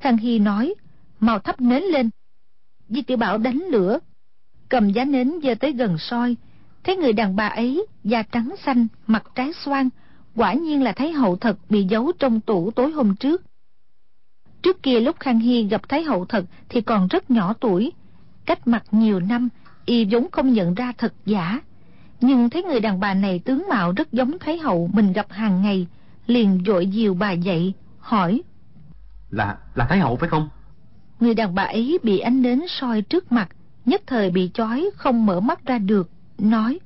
khang 0.01 0.17
hy 0.17 0.39
nói 0.39 0.75
mau 1.21 1.39
thắp 1.39 1.61
nến 1.61 1.83
lên. 1.83 2.11
Di 2.89 3.03
tiểu 3.03 3.17
bảo 3.17 3.39
đánh 3.39 3.65
lửa, 3.71 3.99
cầm 4.69 4.91
giá 4.91 5.05
nến 5.05 5.33
dơ 5.43 5.55
tới 5.55 5.73
gần 5.73 5.99
soi. 5.99 6.37
Thấy 6.85 6.97
người 6.97 7.13
đàn 7.13 7.37
bà 7.37 7.47
ấy, 7.47 7.87
da 8.05 8.23
trắng 8.23 8.55
xanh, 8.65 8.87
mặt 9.07 9.23
trái 9.35 9.53
xoan, 9.65 9.89
quả 10.37 10.53
nhiên 10.53 10.83
là 10.83 10.93
thái 10.93 11.13
hậu 11.13 11.37
thật 11.37 11.59
bị 11.71 11.85
giấu 11.85 12.13
trong 12.19 12.41
tủ 12.41 12.71
tối 12.71 12.91
hôm 12.91 13.17
trước. 13.17 13.43
Trước 14.63 14.83
kia 14.83 15.01
lúc 15.01 15.17
khang 15.21 15.39
hy 15.39 15.63
gặp 15.63 15.89
thái 15.89 16.03
hậu 16.03 16.25
thật 16.25 16.45
thì 16.69 16.81
còn 16.81 17.09
rất 17.09 17.31
nhỏ 17.31 17.53
tuổi 17.53 17.93
cách 18.47 18.69
mặt 18.69 18.83
nhiều 18.91 19.21
năm 19.21 19.49
y 19.85 20.05
vốn 20.05 20.31
không 20.31 20.53
nhận 20.53 20.75
ra 20.75 20.93
thật 20.99 21.15
giả. 21.27 21.61
Nhưng 22.21 22.51
thấy 22.51 22.63
người 22.63 22.81
đàn 22.81 23.01
bà 23.01 23.15
này 23.15 23.39
tướng 23.39 23.69
mạo 23.69 23.93
rất 23.93 24.13
giống 24.13 24.39
thái 24.39 24.59
hậu 24.59 24.91
mình 24.93 25.13
gặp 25.13 25.27
hàng 25.31 25.63
ngày 25.63 25.87
liền 26.27 26.63
dội 26.67 26.87
dìu 26.87 27.15
bà 27.15 27.33
dậy 27.33 27.73
hỏi. 27.99 28.43
Là 29.31 29.57
là 29.75 29.87
thái 29.89 29.99
hậu 29.99 30.17
phải 30.17 30.29
không? 30.29 30.49
Người 31.21 31.35
đàn 31.35 31.55
bà 31.55 31.63
ấy 31.63 31.99
bị 32.03 32.19
ánh 32.19 32.43
nến 32.43 32.61
soi 32.69 33.03
trước 33.03 33.33
mặt 33.33 33.49
nhất 33.85 34.03
thời 34.07 34.31
bị 34.31 34.51
chói 34.55 34.91
không 34.97 35.27
mở 35.27 35.41
mắt 35.41 35.67
ra 35.67 35.79
được 35.79 36.11
nói 36.39 36.79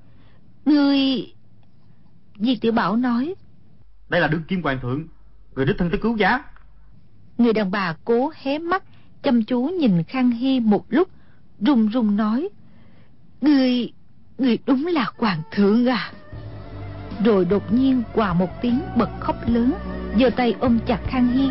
ngươi 0.64 1.26
di 2.36 2.56
tiểu 2.56 2.72
bảo 2.72 2.96
nói 2.96 3.34
đây 4.08 4.20
là 4.20 4.28
đương 4.28 4.42
kim 4.48 4.62
hoàng 4.62 4.78
thượng 4.82 5.08
người 5.54 5.66
đích 5.66 5.78
thân 5.78 5.90
tới 5.90 6.00
cứu 6.02 6.16
giá. 6.16 6.44
Người 7.38 7.52
đàn 7.52 7.70
bà 7.70 7.96
cố 8.04 8.32
hé 8.42 8.58
mắt 8.58 8.82
chăm 9.22 9.44
chú 9.44 9.62
nhìn 9.62 10.02
khang 10.02 10.30
hy 10.30 10.60
một 10.60 10.84
lúc 10.88 11.08
run 11.60 11.88
run 11.88 12.16
nói 12.16 12.48
người 13.40 13.92
người 14.38 14.58
đúng 14.66 14.86
là 14.86 15.06
hoàng 15.18 15.42
thượng 15.50 15.86
à. 15.86 16.12
Rồi 17.24 17.44
đột 17.44 17.72
nhiên 17.72 18.02
quà 18.14 18.32
một 18.34 18.62
tiếng 18.62 18.80
bật 18.96 19.10
khóc 19.20 19.36
lớn, 19.46 19.72
giơ 20.20 20.30
tay 20.30 20.54
ôm 20.60 20.78
chặt 20.86 21.00
khang 21.06 21.28
hy. 21.28 21.48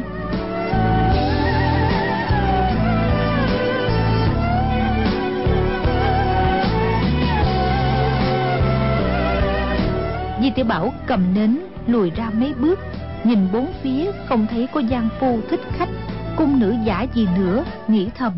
Di 10.41 10.49
tiểu 10.55 10.65
bảo 10.65 10.93
cầm 11.07 11.33
nến, 11.33 11.59
lùi 11.87 12.09
ra 12.09 12.29
mấy 12.33 12.53
bước, 12.53 12.79
nhìn 13.23 13.39
bốn 13.53 13.73
phía 13.83 14.11
không 14.25 14.47
thấy 14.47 14.67
có 14.73 14.79
gian 14.79 15.09
phu 15.19 15.39
thích 15.49 15.61
khách, 15.77 15.89
cung 16.37 16.59
nữ 16.59 16.75
giả 16.85 17.05
gì 17.13 17.27
nữa, 17.37 17.63
nghĩ 17.87 18.09
thầm 18.15 18.33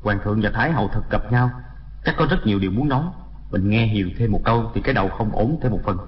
hoàng 0.00 0.18
thượng 0.24 0.40
và 0.42 0.50
thái 0.50 0.72
hậu 0.72 0.88
thật 0.88 1.02
gặp 1.10 1.32
nhau. 1.32 1.50
Chắc 2.04 2.14
có 2.18 2.26
rất 2.30 2.36
nhiều 2.44 2.58
điều 2.58 2.70
muốn 2.70 2.88
nói. 2.88 3.04
Mình 3.50 3.70
nghe 3.70 3.86
hiểu 3.86 4.10
thêm 4.18 4.32
một 4.32 4.40
câu 4.44 4.70
thì 4.74 4.80
cái 4.80 4.94
đầu 4.94 5.08
không 5.08 5.30
ổn 5.32 5.58
thêm 5.62 5.72
một 5.72 5.80
phần. 5.84 5.98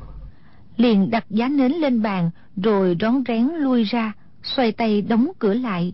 Liền 0.77 1.11
đặt 1.11 1.25
giá 1.31 1.49
nến 1.49 1.73
lên 1.73 2.03
bàn 2.03 2.31
rồi 2.57 2.97
rón 3.01 3.23
rén 3.29 3.49
lui 3.49 3.85
ra 3.85 4.13
xoay 4.43 4.73
tay 4.73 5.03
đóng 5.03 5.29
cửa 5.39 5.55
lại. 5.55 5.93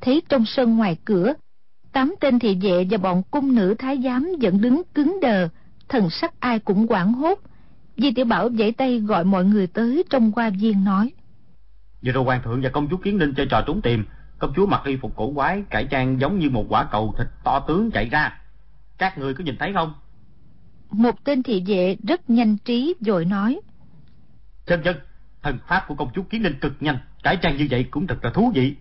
Thấy 0.00 0.22
trong 0.28 0.44
sân 0.46 0.76
ngoài 0.76 0.96
cửa 1.04 1.32
tám 1.92 2.14
tên 2.20 2.38
thị 2.38 2.58
vệ 2.62 2.86
và 2.90 2.98
bọn 2.98 3.22
cung 3.30 3.54
nữ 3.54 3.74
thái 3.78 3.98
giám 4.04 4.28
vẫn 4.40 4.60
đứng 4.60 4.82
cứng 4.94 5.18
đờ. 5.22 5.48
Thần 5.88 6.10
sắc 6.10 6.40
ai 6.40 6.58
cũng 6.58 6.86
quảng 6.86 7.12
hốt. 7.12 7.38
Di 7.96 8.12
tiểu 8.12 8.24
bảo 8.24 8.50
giãy 8.58 8.72
tay 8.72 9.00
gọi 9.00 9.24
mọi 9.24 9.44
người 9.44 9.66
tới 9.66 10.04
trong 10.10 10.32
qua 10.32 10.50
viên 10.50 10.84
nói. 10.84 11.12
Vừa 12.02 12.12
rồi 12.12 12.24
hoàng 12.24 12.40
thượng 12.44 12.60
và 12.62 12.68
công 12.68 12.88
chúa 12.88 12.96
kiến 12.96 13.18
ninh 13.18 13.34
chơi 13.36 13.46
trò 13.50 13.62
trốn 13.66 13.82
tìm 13.82 14.04
công 14.38 14.52
chúa 14.56 14.66
mặc 14.66 14.82
y 14.84 14.96
phục 14.96 15.16
cổ 15.16 15.32
quái 15.34 15.62
cải 15.70 15.84
trang 15.84 16.20
giống 16.20 16.38
như 16.38 16.50
một 16.50 16.64
quả 16.68 16.84
cầu 16.84 17.14
thịt 17.18 17.26
to 17.44 17.60
tướng 17.60 17.90
chạy 17.90 18.08
ra. 18.08 18.40
Các 18.98 19.18
người 19.18 19.34
có 19.34 19.44
nhìn 19.44 19.56
thấy 19.58 19.72
không? 19.74 19.94
Một 20.90 21.24
tên 21.24 21.42
thị 21.42 21.64
vệ 21.66 21.96
rất 22.08 22.30
nhanh 22.30 22.56
trí 22.58 22.94
rồi 23.00 23.24
nói. 23.24 23.60
Chân 24.66 24.82
chân 24.84 24.96
thần 25.42 25.58
pháp 25.66 25.84
của 25.88 25.94
công 25.94 26.10
chúa 26.14 26.22
kiến 26.22 26.42
ninh 26.42 26.60
cực 26.60 26.72
nhanh 26.80 26.98
cải 27.22 27.36
trang 27.36 27.56
như 27.56 27.66
vậy 27.70 27.84
cũng 27.90 28.06
thật 28.06 28.24
là 28.24 28.30
thú 28.30 28.52
vị. 28.54 28.76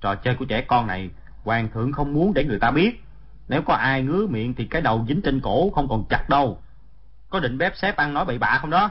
Trò 0.00 0.14
chơi 0.14 0.34
của 0.34 0.44
trẻ 0.44 0.64
con 0.68 0.86
này 0.86 1.10
hoàng 1.44 1.68
thượng 1.74 1.92
không 1.92 2.12
muốn 2.12 2.34
để 2.34 2.44
người 2.44 2.58
ta 2.58 2.70
biết. 2.70 3.02
Nếu 3.48 3.62
có 3.62 3.74
ai 3.74 4.02
ngứa 4.02 4.26
miệng 4.26 4.54
thì 4.54 4.66
cái 4.66 4.82
đầu 4.82 5.04
dính 5.08 5.20
trên 5.22 5.40
cổ 5.40 5.70
không 5.70 5.88
còn 5.88 6.04
chặt 6.08 6.28
đâu. 6.28 6.58
Có 7.28 7.40
định 7.40 7.58
bếp 7.58 7.76
xếp 7.76 7.96
ăn 7.96 8.14
nói 8.14 8.24
bậy 8.24 8.38
bạ 8.38 8.58
không 8.60 8.70
đó? 8.70 8.90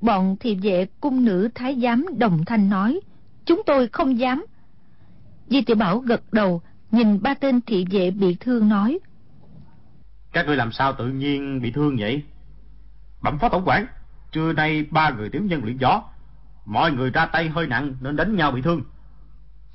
Bọn 0.00 0.36
thị 0.40 0.58
vệ 0.62 0.86
cung 1.00 1.24
nữ 1.24 1.48
thái 1.54 1.80
giám 1.82 2.06
đồng 2.18 2.44
thanh 2.44 2.70
nói 2.70 3.00
chúng 3.46 3.62
tôi 3.66 3.88
không 3.88 4.18
dám. 4.18 4.46
Di 5.48 5.62
tiểu 5.62 5.76
bảo 5.76 5.98
gật 5.98 6.32
đầu 6.32 6.62
nhìn 6.90 7.22
ba 7.22 7.34
tên 7.34 7.60
thị 7.60 7.86
vệ 7.90 8.10
bị 8.10 8.36
thương 8.40 8.68
nói. 8.68 8.98
Các 10.32 10.46
ngươi 10.46 10.56
làm 10.56 10.72
sao 10.72 10.92
tự 10.98 11.08
nhiên 11.08 11.60
bị 11.62 11.72
thương 11.72 11.96
vậy? 11.98 12.22
Bẩm 13.22 13.38
phó 13.38 13.48
tổng 13.48 13.64
quản 13.66 13.86
trưa 14.32 14.52
nay 14.52 14.86
ba 14.90 15.10
người 15.10 15.28
tiểu 15.28 15.42
nhân 15.42 15.64
luyện 15.64 15.76
gió 15.76 16.02
mọi 16.64 16.92
người 16.92 17.10
ra 17.10 17.26
tay 17.26 17.48
hơi 17.48 17.66
nặng 17.66 17.96
nên 18.00 18.16
đánh 18.16 18.36
nhau 18.36 18.50
bị 18.50 18.62
thương. 18.62 18.82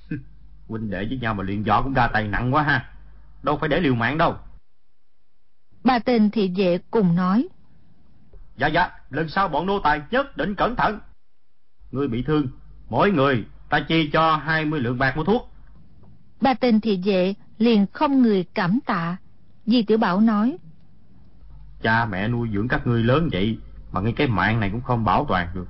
Huynh 0.67 0.89
đệ 0.89 1.05
với 1.05 1.17
nhau 1.17 1.33
mà 1.33 1.43
luyện 1.43 1.63
võ 1.63 1.81
cũng 1.81 1.93
ra 1.93 2.07
tay 2.07 2.27
nặng 2.27 2.53
quá 2.53 2.63
ha 2.63 2.89
đâu 3.43 3.57
phải 3.57 3.69
để 3.69 3.79
liều 3.79 3.95
mạng 3.95 4.17
đâu. 4.17 4.35
Ba 5.83 5.99
tên 5.99 6.31
thị 6.31 6.53
vệ 6.57 6.77
cùng 6.91 7.15
nói. 7.15 7.47
Dạ 8.57 8.67
dạ 8.67 8.89
lần 9.09 9.29
sau 9.29 9.47
bọn 9.47 9.65
nô 9.65 9.79
tài 9.79 10.01
nhất 10.11 10.37
định 10.37 10.55
cẩn 10.55 10.75
thận. 10.75 10.99
Người 11.91 12.07
bị 12.07 12.23
thương 12.23 12.47
mỗi 12.89 13.11
người 13.11 13.45
ta 13.69 13.79
chi 13.87 14.09
cho 14.13 14.35
hai 14.35 14.65
mươi 14.65 14.79
lượng 14.79 14.97
bạc 14.97 15.17
mua 15.17 15.23
thuốc 15.23 15.51
ba 16.41 16.53
tên 16.53 16.81
thị 16.81 17.01
vệ 17.05 17.33
liền 17.57 17.85
không 17.93 18.21
người 18.21 18.45
cảm 18.53 18.79
tạ 18.85 19.17
di 19.65 19.83
tiểu 19.83 19.97
bảo 19.97 20.21
nói 20.21 20.57
cha 21.81 22.05
mẹ 22.05 22.27
nuôi 22.27 22.49
dưỡng 22.53 22.67
các 22.67 22.87
ngươi 22.87 23.03
lớn 23.03 23.29
vậy 23.31 23.57
mà 23.91 24.01
ngay 24.01 24.13
cái 24.13 24.27
mạng 24.27 24.59
này 24.59 24.69
cũng 24.71 24.81
không 24.81 25.05
bảo 25.05 25.25
toàn 25.29 25.47
được 25.53 25.67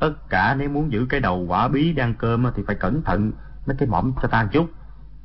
tất 0.00 0.12
cả 0.28 0.54
nếu 0.58 0.68
muốn 0.68 0.92
giữ 0.92 1.06
cái 1.08 1.20
đầu 1.20 1.44
quả 1.48 1.68
bí 1.68 1.92
đang 1.92 2.14
cơm 2.14 2.46
thì 2.56 2.62
phải 2.66 2.76
cẩn 2.76 3.02
thận 3.02 3.32
mấy 3.68 3.76
cái 3.76 3.88
mỏm 3.88 4.12
cho 4.22 4.28
ta 4.28 4.48
chút. 4.52 4.70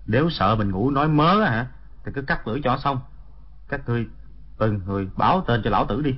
Nếu 0.05 0.29
sợ 0.29 0.55
mình 0.55 0.71
ngủ 0.71 0.89
nói 0.89 1.07
mớ 1.07 1.43
hả, 1.43 1.67
thì 2.05 2.11
cứ 2.15 2.21
cắt 2.21 2.47
lưỡi 2.47 2.61
cho 2.63 2.77
xong. 2.83 2.99
Các 3.69 3.81
ngươi 3.87 4.05
từng 4.59 4.81
người 4.85 5.07
báo 5.17 5.43
tên 5.47 5.61
cho 5.63 5.69
lão 5.69 5.85
tử 5.85 6.01
đi. 6.01 6.15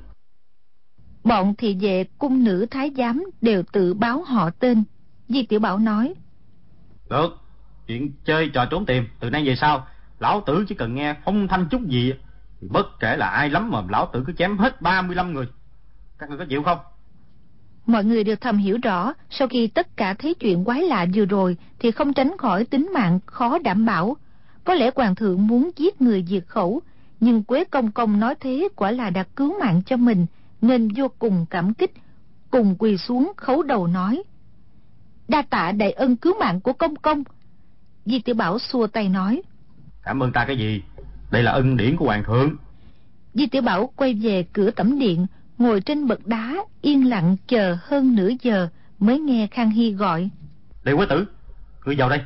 Bọn 1.24 1.54
thị 1.58 1.76
vệ 1.80 2.04
cung 2.18 2.44
nữ 2.44 2.66
thái 2.70 2.90
giám 2.96 3.24
đều 3.40 3.62
tự 3.72 3.94
báo 3.94 4.22
họ 4.22 4.50
tên. 4.50 4.84
Di 5.28 5.42
Tiểu 5.42 5.60
Bảo 5.60 5.78
nói. 5.78 6.14
Được, 7.10 7.38
chuyện 7.86 8.12
chơi 8.24 8.48
trò 8.48 8.66
trốn 8.70 8.86
tìm 8.86 9.04
từ 9.20 9.30
nay 9.30 9.44
về 9.46 9.56
sau, 9.56 9.86
lão 10.18 10.42
tử 10.46 10.64
chỉ 10.68 10.74
cần 10.74 10.94
nghe 10.94 11.14
phong 11.24 11.48
thanh 11.48 11.66
chút 11.70 11.80
gì 11.86 12.12
thì 12.60 12.68
bất 12.70 12.86
kể 13.00 13.16
là 13.16 13.28
ai 13.28 13.50
lắm 13.50 13.70
mà 13.70 13.82
lão 13.88 14.10
tử 14.12 14.24
cứ 14.26 14.32
chém 14.32 14.58
hết 14.58 14.82
35 14.82 15.34
người. 15.34 15.46
Các 16.18 16.28
người 16.28 16.38
có 16.38 16.44
chịu 16.48 16.62
không? 16.62 16.78
Mọi 17.86 18.04
người 18.04 18.24
đều 18.24 18.36
thầm 18.36 18.56
hiểu 18.56 18.78
rõ, 18.82 19.12
sau 19.30 19.48
khi 19.48 19.66
tất 19.66 19.96
cả 19.96 20.14
thấy 20.14 20.34
chuyện 20.34 20.64
quái 20.64 20.82
lạ 20.82 21.06
vừa 21.14 21.24
rồi 21.24 21.56
thì 21.78 21.90
không 21.90 22.12
tránh 22.12 22.38
khỏi 22.38 22.64
tính 22.64 22.90
mạng 22.94 23.20
khó 23.26 23.58
đảm 23.58 23.86
bảo. 23.86 24.16
Có 24.64 24.74
lẽ 24.74 24.90
hoàng 24.94 25.14
thượng 25.14 25.46
muốn 25.46 25.70
giết 25.76 26.00
người 26.00 26.24
diệt 26.28 26.44
khẩu, 26.46 26.82
nhưng 27.20 27.42
Quế 27.42 27.64
Công 27.64 27.92
Công 27.92 28.20
nói 28.20 28.34
thế 28.40 28.68
quả 28.76 28.90
là 28.90 29.10
đã 29.10 29.22
cứu 29.22 29.58
mạng 29.60 29.82
cho 29.86 29.96
mình, 29.96 30.26
nên 30.60 30.88
vô 30.96 31.08
cùng 31.18 31.46
cảm 31.50 31.74
kích, 31.74 31.92
cùng 32.50 32.76
quỳ 32.78 32.96
xuống 32.96 33.32
khấu 33.36 33.62
đầu 33.62 33.86
nói. 33.86 34.22
Đa 35.28 35.42
tạ 35.42 35.72
đại 35.72 35.92
ân 35.92 36.16
cứu 36.16 36.34
mạng 36.40 36.60
của 36.60 36.72
Công 36.72 36.96
Công. 36.96 37.22
Di 38.04 38.18
Tiểu 38.18 38.34
Bảo 38.34 38.58
xua 38.58 38.86
tay 38.86 39.08
nói. 39.08 39.42
Cảm 40.02 40.22
ơn 40.22 40.32
ta 40.32 40.44
cái 40.44 40.58
gì? 40.58 40.82
Đây 41.30 41.42
là 41.42 41.52
ân 41.52 41.76
điển 41.76 41.96
của 41.96 42.04
Hoàng 42.04 42.24
thượng. 42.24 42.56
Di 43.34 43.46
Tiểu 43.46 43.62
Bảo 43.62 43.92
quay 43.96 44.14
về 44.14 44.46
cửa 44.52 44.70
tẩm 44.70 44.98
điện, 44.98 45.26
ngồi 45.58 45.80
trên 45.80 46.06
bậc 46.06 46.26
đá, 46.26 46.56
yên 46.82 47.08
lặng 47.08 47.36
chờ 47.46 47.76
hơn 47.80 48.14
nửa 48.16 48.30
giờ 48.42 48.68
mới 48.98 49.20
nghe 49.20 49.46
Khang 49.46 49.70
Hy 49.70 49.92
gọi. 49.92 50.30
Đệ 50.84 50.92
quý 50.92 51.06
tử, 51.08 51.26
ngươi 51.84 51.96
vào 51.98 52.08
đây. 52.08 52.20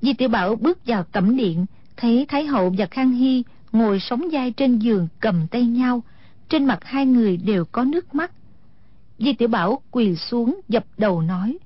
Di 0.00 0.12
Tiểu 0.12 0.28
Bảo 0.28 0.56
bước 0.56 0.86
vào 0.86 1.04
tẩm 1.12 1.36
điện, 1.36 1.66
thấy 1.96 2.26
Thái 2.28 2.46
Hậu 2.46 2.74
và 2.78 2.86
Khang 2.86 3.10
Hy 3.12 3.42
ngồi 3.72 4.00
sóng 4.00 4.24
vai 4.32 4.50
trên 4.50 4.78
giường 4.78 5.08
cầm 5.20 5.46
tay 5.46 5.66
nhau, 5.66 6.02
trên 6.48 6.64
mặt 6.64 6.78
hai 6.82 7.06
người 7.06 7.36
đều 7.36 7.64
có 7.64 7.84
nước 7.84 8.14
mắt. 8.14 8.32
Di 9.18 9.32
Tiểu 9.32 9.48
Bảo 9.48 9.82
quỳ 9.90 10.16
xuống 10.16 10.60
dập 10.68 10.84
đầu 10.98 11.22
nói. 11.22 11.58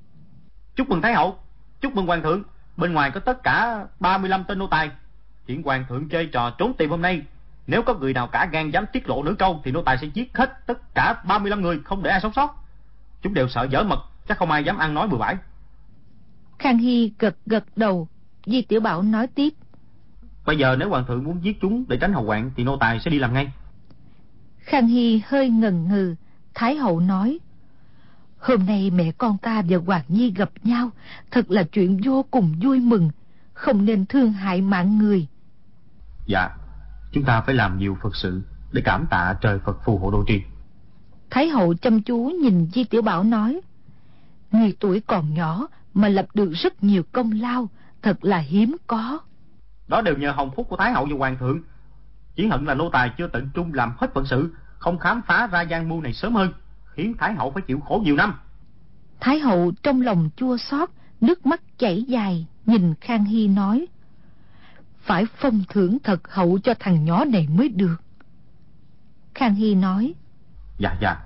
Chúc 0.76 0.90
mừng 0.90 1.02
Thái 1.02 1.14
Hậu, 1.14 1.38
chúc 1.80 1.94
mừng 1.94 2.06
Hoàng 2.06 2.22
thượng, 2.22 2.42
bên 2.76 2.92
ngoài 2.92 3.10
có 3.10 3.20
tất 3.20 3.42
cả 3.42 3.86
35 4.00 4.44
tên 4.44 4.58
nô 4.58 4.66
tài. 4.66 4.90
Chuyện 5.46 5.62
Hoàng 5.62 5.84
thượng 5.88 6.08
chơi 6.08 6.26
trò 6.26 6.50
trốn 6.50 6.74
tìm 6.78 6.90
hôm 6.90 7.02
nay, 7.02 7.22
nếu 7.66 7.82
có 7.82 7.94
người 7.94 8.12
nào 8.12 8.26
cả 8.26 8.48
gan 8.52 8.70
dám 8.70 8.84
tiết 8.92 9.08
lộ 9.08 9.22
nửa 9.22 9.34
câu 9.38 9.60
thì 9.64 9.70
nô 9.70 9.82
tài 9.82 9.98
sẽ 9.98 10.06
giết 10.14 10.36
hết 10.36 10.66
tất 10.66 10.94
cả 10.94 11.22
35 11.26 11.62
người, 11.62 11.80
không 11.84 12.02
để 12.02 12.10
ai 12.10 12.20
sống 12.20 12.32
sót. 12.32 12.64
Chúng 13.22 13.34
đều 13.34 13.48
sợ 13.48 13.66
dở 13.70 13.82
mật, 13.82 14.00
chắc 14.28 14.38
không 14.38 14.50
ai 14.50 14.64
dám 14.64 14.78
ăn 14.78 14.94
nói 14.94 15.08
bừa 15.08 15.18
bãi. 15.18 15.36
Khang 16.58 16.78
Hy 16.78 17.12
gật 17.18 17.36
gật 17.46 17.64
đầu, 17.76 18.08
Di 18.46 18.62
Tiểu 18.62 18.80
Bảo 18.80 19.02
nói 19.02 19.26
tiếp. 19.26 19.50
Bây 20.46 20.58
giờ 20.58 20.76
nếu 20.78 20.88
hoàng 20.88 21.04
thượng 21.08 21.24
muốn 21.24 21.44
giết 21.44 21.58
chúng 21.60 21.84
để 21.88 21.96
tránh 21.96 22.12
hậu 22.12 22.24
hoạn 22.24 22.50
thì 22.56 22.64
nô 22.64 22.76
tài 22.76 23.00
sẽ 23.00 23.10
đi 23.10 23.18
làm 23.18 23.34
ngay. 23.34 23.52
Khang 24.58 24.86
Hy 24.86 25.22
hơi 25.26 25.48
ngần 25.48 25.88
ngừ, 25.88 26.14
Thái 26.54 26.76
hậu 26.76 27.00
nói. 27.00 27.38
Hôm 28.42 28.66
nay 28.66 28.90
mẹ 28.90 29.12
con 29.18 29.38
ta 29.38 29.62
và 29.68 29.78
Hoàng 29.86 30.04
Nhi 30.08 30.32
gặp 30.36 30.50
nhau, 30.62 30.90
thật 31.30 31.50
là 31.50 31.62
chuyện 31.62 32.00
vô 32.04 32.24
cùng 32.30 32.54
vui 32.62 32.80
mừng, 32.80 33.10
không 33.54 33.84
nên 33.84 34.06
thương 34.06 34.32
hại 34.32 34.60
mạng 34.60 34.98
người. 34.98 35.26
Dạ, 36.26 36.50
chúng 37.12 37.24
ta 37.24 37.40
phải 37.40 37.54
làm 37.54 37.78
nhiều 37.78 37.96
Phật 38.02 38.16
sự 38.16 38.42
để 38.72 38.82
cảm 38.84 39.06
tạ 39.10 39.34
trời 39.40 39.58
Phật 39.58 39.84
phù 39.84 39.98
hộ 39.98 40.10
đô 40.10 40.24
tri. 40.26 40.42
Thái 41.30 41.48
hậu 41.48 41.74
chăm 41.74 42.02
chú 42.02 42.16
nhìn 42.42 42.70
Di 42.74 42.84
Tiểu 42.84 43.02
Bảo 43.02 43.24
nói, 43.24 43.60
Người 44.52 44.76
tuổi 44.80 45.00
còn 45.00 45.34
nhỏ 45.34 45.66
mà 45.94 46.08
lập 46.08 46.26
được 46.34 46.52
rất 46.52 46.82
nhiều 46.82 47.02
công 47.12 47.32
lao, 47.32 47.68
thật 48.02 48.24
là 48.24 48.38
hiếm 48.38 48.76
có. 48.86 49.18
Đó 49.88 50.00
đều 50.00 50.16
nhờ 50.16 50.32
hồng 50.32 50.50
phúc 50.56 50.66
của 50.70 50.76
Thái 50.76 50.92
hậu 50.92 51.06
và 51.10 51.16
Hoàng 51.18 51.36
thượng. 51.38 51.62
Chỉ 52.34 52.46
hận 52.46 52.64
là 52.64 52.74
nô 52.74 52.90
tài 52.90 53.10
chưa 53.18 53.28
tận 53.28 53.50
trung 53.54 53.74
làm 53.74 53.92
hết 53.98 54.14
phận 54.14 54.26
sự, 54.26 54.54
không 54.78 54.98
khám 54.98 55.22
phá 55.26 55.46
ra 55.46 55.62
gian 55.62 55.88
mưu 55.88 56.00
này 56.00 56.12
sớm 56.12 56.34
hơn, 56.34 56.52
khiến 56.94 57.14
Thái 57.18 57.34
hậu 57.34 57.50
phải 57.50 57.62
chịu 57.62 57.80
khổ 57.80 58.00
nhiều 58.04 58.16
năm. 58.16 58.34
Thái 59.20 59.38
hậu 59.38 59.72
trong 59.82 60.00
lòng 60.00 60.30
chua 60.36 60.56
xót, 60.56 60.90
nước 61.20 61.46
mắt 61.46 61.60
chảy 61.78 62.02
dài, 62.02 62.46
nhìn 62.66 62.94
Khang 63.00 63.24
Hy 63.24 63.48
nói. 63.48 63.86
Phải 65.00 65.26
phong 65.36 65.62
thưởng 65.68 65.98
thật 66.04 66.32
hậu 66.32 66.58
cho 66.64 66.74
thằng 66.80 67.04
nhỏ 67.04 67.24
này 67.24 67.48
mới 67.50 67.68
được. 67.68 67.96
Khang 69.34 69.54
Hy 69.54 69.74
nói. 69.74 70.14
Dạ 70.78 70.96
dạ, 71.00 71.16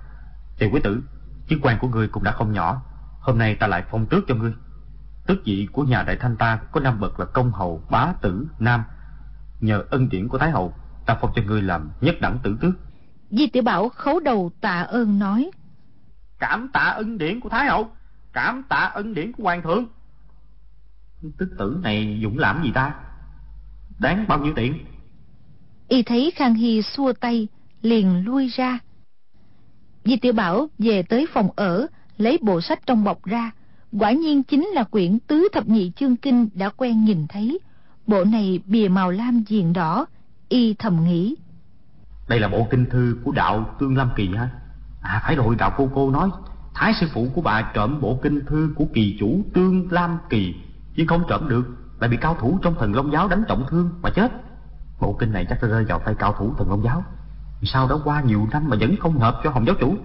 tiền 0.59 0.73
quý 0.73 0.79
tử, 0.83 1.03
chức 1.49 1.59
quan 1.61 1.77
của 1.79 1.87
ngươi 1.87 2.07
cũng 2.07 2.23
đã 2.23 2.31
không 2.31 2.53
nhỏ. 2.53 2.81
Hôm 3.19 3.37
nay 3.37 3.55
ta 3.55 3.67
lại 3.67 3.83
phong 3.91 4.05
tước 4.05 4.23
cho 4.27 4.35
ngươi. 4.35 4.53
Tước 5.27 5.37
vị 5.45 5.67
của 5.71 5.83
nhà 5.83 6.03
đại 6.03 6.17
thanh 6.19 6.37
ta 6.37 6.59
có 6.71 6.79
năm 6.79 6.99
bậc 6.99 7.19
là 7.19 7.25
công 7.25 7.51
hầu, 7.51 7.83
bá 7.89 8.13
tử, 8.21 8.47
nam. 8.59 8.83
Nhờ 9.61 9.83
ân 9.89 10.09
điển 10.09 10.27
của 10.27 10.37
Thái 10.37 10.51
hậu, 10.51 10.73
ta 11.05 11.17
phong 11.21 11.31
cho 11.35 11.41
ngươi 11.41 11.61
làm 11.61 11.89
nhất 12.01 12.15
đẳng 12.21 12.39
tử 12.43 12.57
tước. 12.61 12.73
Di 13.31 13.47
tiểu 13.47 13.63
Bảo 13.63 13.89
khấu 13.89 14.19
đầu 14.19 14.51
tạ 14.61 14.81
ơn 14.81 15.19
nói. 15.19 15.51
Cảm 16.39 16.69
tạ 16.73 16.79
ân 16.79 17.17
điển 17.17 17.39
của 17.39 17.49
Thái 17.49 17.65
hậu, 17.65 17.91
cảm 18.33 18.63
tạ 18.69 18.91
ân 18.93 19.13
điển 19.13 19.31
của 19.31 19.43
hoàng 19.43 19.61
thượng. 19.61 19.85
Tức 21.37 21.49
tử 21.57 21.79
này 21.83 22.19
dũng 22.23 22.37
làm 22.37 22.63
gì 22.63 22.71
ta? 22.73 22.95
Đáng 23.99 24.25
bao 24.27 24.39
nhiêu 24.39 24.53
tiền? 24.55 24.73
Y 25.87 26.03
thấy 26.03 26.31
Khang 26.35 26.53
Hy 26.53 26.81
xua 26.81 27.13
tay, 27.13 27.47
liền 27.81 28.25
lui 28.25 28.47
ra. 28.47 28.79
Di 30.05 30.17
tiểu 30.17 30.33
Bảo 30.33 30.67
về 30.77 31.03
tới 31.03 31.27
phòng 31.33 31.49
ở, 31.55 31.87
lấy 32.17 32.37
bộ 32.41 32.61
sách 32.61 32.79
trong 32.85 33.03
bọc 33.03 33.25
ra. 33.25 33.51
Quả 33.99 34.11
nhiên 34.11 34.43
chính 34.43 34.67
là 34.67 34.83
quyển 34.83 35.19
tứ 35.19 35.47
thập 35.53 35.67
nhị 35.67 35.91
chương 35.95 36.15
kinh 36.15 36.49
đã 36.53 36.69
quen 36.69 37.05
nhìn 37.05 37.27
thấy. 37.29 37.59
Bộ 38.07 38.23
này 38.23 38.59
bìa 38.65 38.87
màu 38.87 39.11
lam 39.11 39.43
diền 39.47 39.73
đỏ, 39.73 40.05
y 40.49 40.73
thầm 40.73 41.03
nghĩ. 41.03 41.35
Đây 42.27 42.39
là 42.39 42.47
bộ 42.47 42.67
kinh 42.69 42.85
thư 42.85 43.17
của 43.23 43.31
đạo 43.31 43.75
Tương 43.79 43.97
Lam 43.97 44.09
Kỳ 44.15 44.35
hả? 44.35 44.49
À 45.01 45.21
phải 45.23 45.35
rồi, 45.35 45.55
đạo 45.55 45.73
cô 45.77 45.89
cô 45.95 46.11
nói. 46.11 46.29
Thái 46.73 46.93
sư 46.99 47.07
phụ 47.13 47.27
của 47.35 47.41
bà 47.41 47.71
trộm 47.73 48.01
bộ 48.01 48.19
kinh 48.23 48.45
thư 48.45 48.73
của 48.75 48.85
kỳ 48.93 49.17
chủ 49.19 49.41
Tương 49.53 49.91
Lam 49.91 50.17
Kỳ. 50.29 50.55
Nhưng 50.95 51.07
không 51.07 51.23
trộm 51.29 51.49
được 51.49 51.63
Lại 51.99 52.09
bị 52.09 52.17
cao 52.17 52.37
thủ 52.39 52.59
trong 52.61 52.75
thần 52.79 52.95
Long 52.95 53.11
Giáo 53.11 53.27
đánh 53.27 53.43
trọng 53.47 53.65
thương 53.69 53.89
mà 54.01 54.09
chết. 54.09 54.31
Bộ 55.01 55.17
kinh 55.19 55.31
này 55.31 55.45
chắc 55.49 55.61
rơi 55.61 55.85
vào 55.85 55.99
tay 55.99 56.15
cao 56.19 56.33
thủ 56.39 56.53
thần 56.57 56.69
Long 56.69 56.83
Giáo. 56.83 57.03
Sao 57.63 57.87
đã 57.89 57.95
qua 58.03 58.21
nhiều 58.21 58.47
năm 58.51 58.69
mà 58.69 58.77
vẫn 58.79 58.95
không 58.97 59.19
hợp 59.19 59.41
cho 59.43 59.49
Hồng 59.49 59.65
Giáo 59.65 59.75
chủ? 59.79 59.95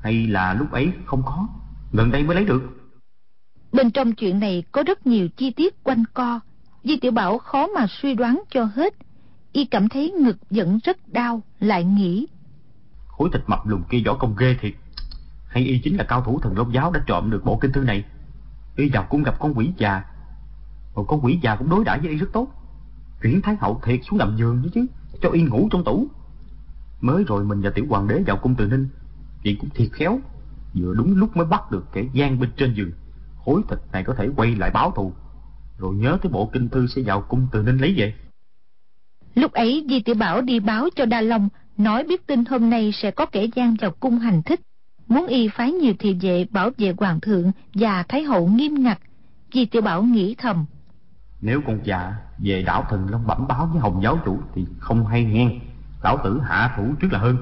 Hay 0.00 0.26
là 0.26 0.54
lúc 0.54 0.72
ấy 0.72 0.92
không 1.06 1.22
có? 1.22 1.46
Gần 1.92 2.10
đây 2.10 2.22
mới 2.22 2.34
lấy 2.34 2.44
được. 2.44 2.62
Bên 3.72 3.90
trong 3.90 4.12
chuyện 4.12 4.40
này 4.40 4.64
có 4.72 4.82
rất 4.82 5.06
nhiều 5.06 5.28
chi 5.36 5.50
tiết 5.50 5.84
quanh 5.84 6.04
co 6.14 6.40
Di 6.84 6.96
Tiểu 6.96 7.12
Bảo 7.12 7.38
khó 7.38 7.66
mà 7.66 7.86
suy 7.88 8.14
đoán 8.14 8.42
cho 8.50 8.64
hết. 8.64 8.94
Y 9.54 9.64
cảm 9.64 9.88
thấy 9.88 10.10
ngực 10.10 10.36
vẫn 10.50 10.78
rất 10.84 11.12
đau, 11.12 11.42
Lại 11.60 11.84
nghĩ. 11.84 12.26
Khối 13.06 13.28
thịt 13.32 13.42
mập 13.46 13.66
lùn 13.66 13.82
kia 13.90 14.02
võ 14.06 14.14
công 14.14 14.36
ghê 14.36 14.56
thiệt. 14.60 14.72
Hay 15.46 15.64
y 15.64 15.78
chính 15.78 15.96
là 15.96 16.04
cao 16.04 16.22
thủ 16.22 16.40
thần 16.40 16.58
Long 16.58 16.74
Giáo 16.74 16.90
đã 16.90 17.00
trộm 17.06 17.30
được 17.30 17.44
bộ 17.44 17.58
kinh 17.60 17.72
thư 17.72 17.80
này. 17.80 18.04
Y 18.76 18.88
vào 18.88 19.06
cung 19.10 19.22
gặp 19.22 19.34
con 19.38 19.54
quỷ 19.54 19.72
già. 19.76 20.04
Một 20.94 21.04
con 21.08 21.24
quỷ 21.24 21.38
già 21.42 21.56
cũng 21.56 21.68
đối 21.70 21.84
đãi 21.84 21.98
với 21.98 22.08
y 22.10 22.16
rất 22.16 22.26
tốt. 22.32 22.48
Chuyển 23.22 23.40
Thái 23.42 23.56
Hậu 23.60 23.80
thiệt 23.84 24.00
xuống 24.10 24.18
nằm 24.18 24.36
giường 24.36 24.62
chứ 24.64 24.70
chứ, 24.74 24.86
Cho 25.22 25.30
y 25.30 25.42
ngủ 25.42 25.68
trong 25.70 25.84
tủ. 25.84 26.06
Mới 27.00 27.24
rồi 27.24 27.44
mình 27.44 27.60
và 27.60 27.70
tiểu 27.70 27.86
hoàng 27.88 28.08
đế 28.08 28.22
vào 28.26 28.36
cung 28.36 28.54
từ 28.54 28.66
ninh. 28.66 28.88
Chuyện 29.42 29.58
cũng 29.60 29.70
thiệt 29.70 29.88
khéo. 29.92 30.18
Vừa 30.74 30.94
đúng 30.94 31.16
lúc 31.16 31.36
mới 31.36 31.46
bắt 31.46 31.70
được 31.70 31.92
kẻ 31.92 32.04
gian 32.12 32.40
bên 32.40 32.50
trên 32.56 32.74
giường. 32.74 32.92
Khối 33.44 33.62
thịt 33.68 33.78
này 33.92 34.04
có 34.04 34.14
thể 34.14 34.28
quay 34.36 34.54
lại 34.54 34.70
báo 34.70 34.90
thù. 34.96 35.12
Rồi 35.78 35.94
nhớ 35.94 36.18
tới 36.22 36.32
bộ 36.32 36.50
kinh 36.52 36.68
thư 36.68 36.86
sẽ 36.86 37.02
vào 37.02 37.20
cung 37.20 37.46
từ 37.52 37.62
ninh 37.62 37.78
lấy 37.78 37.94
về. 37.96 38.14
Lúc 39.34 39.52
ấy, 39.52 39.86
Di 39.88 40.00
Tiểu 40.00 40.14
Bảo 40.14 40.40
đi 40.40 40.60
báo 40.60 40.88
cho 40.96 41.04
Đa 41.04 41.20
Long, 41.20 41.48
Nói 41.76 42.04
biết 42.04 42.26
tin 42.26 42.44
hôm 42.44 42.70
nay 42.70 42.92
sẽ 42.92 43.10
có 43.10 43.26
kẻ 43.26 43.46
gian 43.54 43.74
vào 43.80 43.90
cung 43.90 44.18
hành 44.18 44.42
thích. 44.42 44.60
Muốn 45.08 45.26
y 45.26 45.48
phái 45.48 45.72
nhiều 45.72 45.94
thị 45.98 46.18
vệ 46.20 46.46
bảo 46.50 46.70
vệ 46.78 46.94
hoàng 46.98 47.20
thượng 47.20 47.52
Và 47.74 48.02
thái 48.08 48.22
hậu 48.22 48.46
nghiêm 48.46 48.74
ngặt, 48.82 48.98
Di 49.54 49.66
Tiểu 49.66 49.82
Bảo 49.82 50.02
nghĩ 50.02 50.34
thầm. 50.38 50.64
Nếu 51.40 51.60
con 51.66 51.80
già 51.84 52.12
về 52.38 52.62
đảo 52.62 52.86
thần 52.90 53.10
Long 53.10 53.26
bẩm 53.26 53.46
báo 53.48 53.68
với 53.72 53.80
Hồng 53.80 54.02
giáo 54.02 54.18
chủ 54.24 54.38
Thì 54.54 54.66
không 54.78 55.06
hay 55.06 55.24
nghe. 55.24 55.50
Lão 56.02 56.18
tử 56.24 56.40
hạ 56.44 56.74
thủ 56.76 56.84
trước 57.00 57.08
là 57.12 57.18
hơn. 57.18 57.36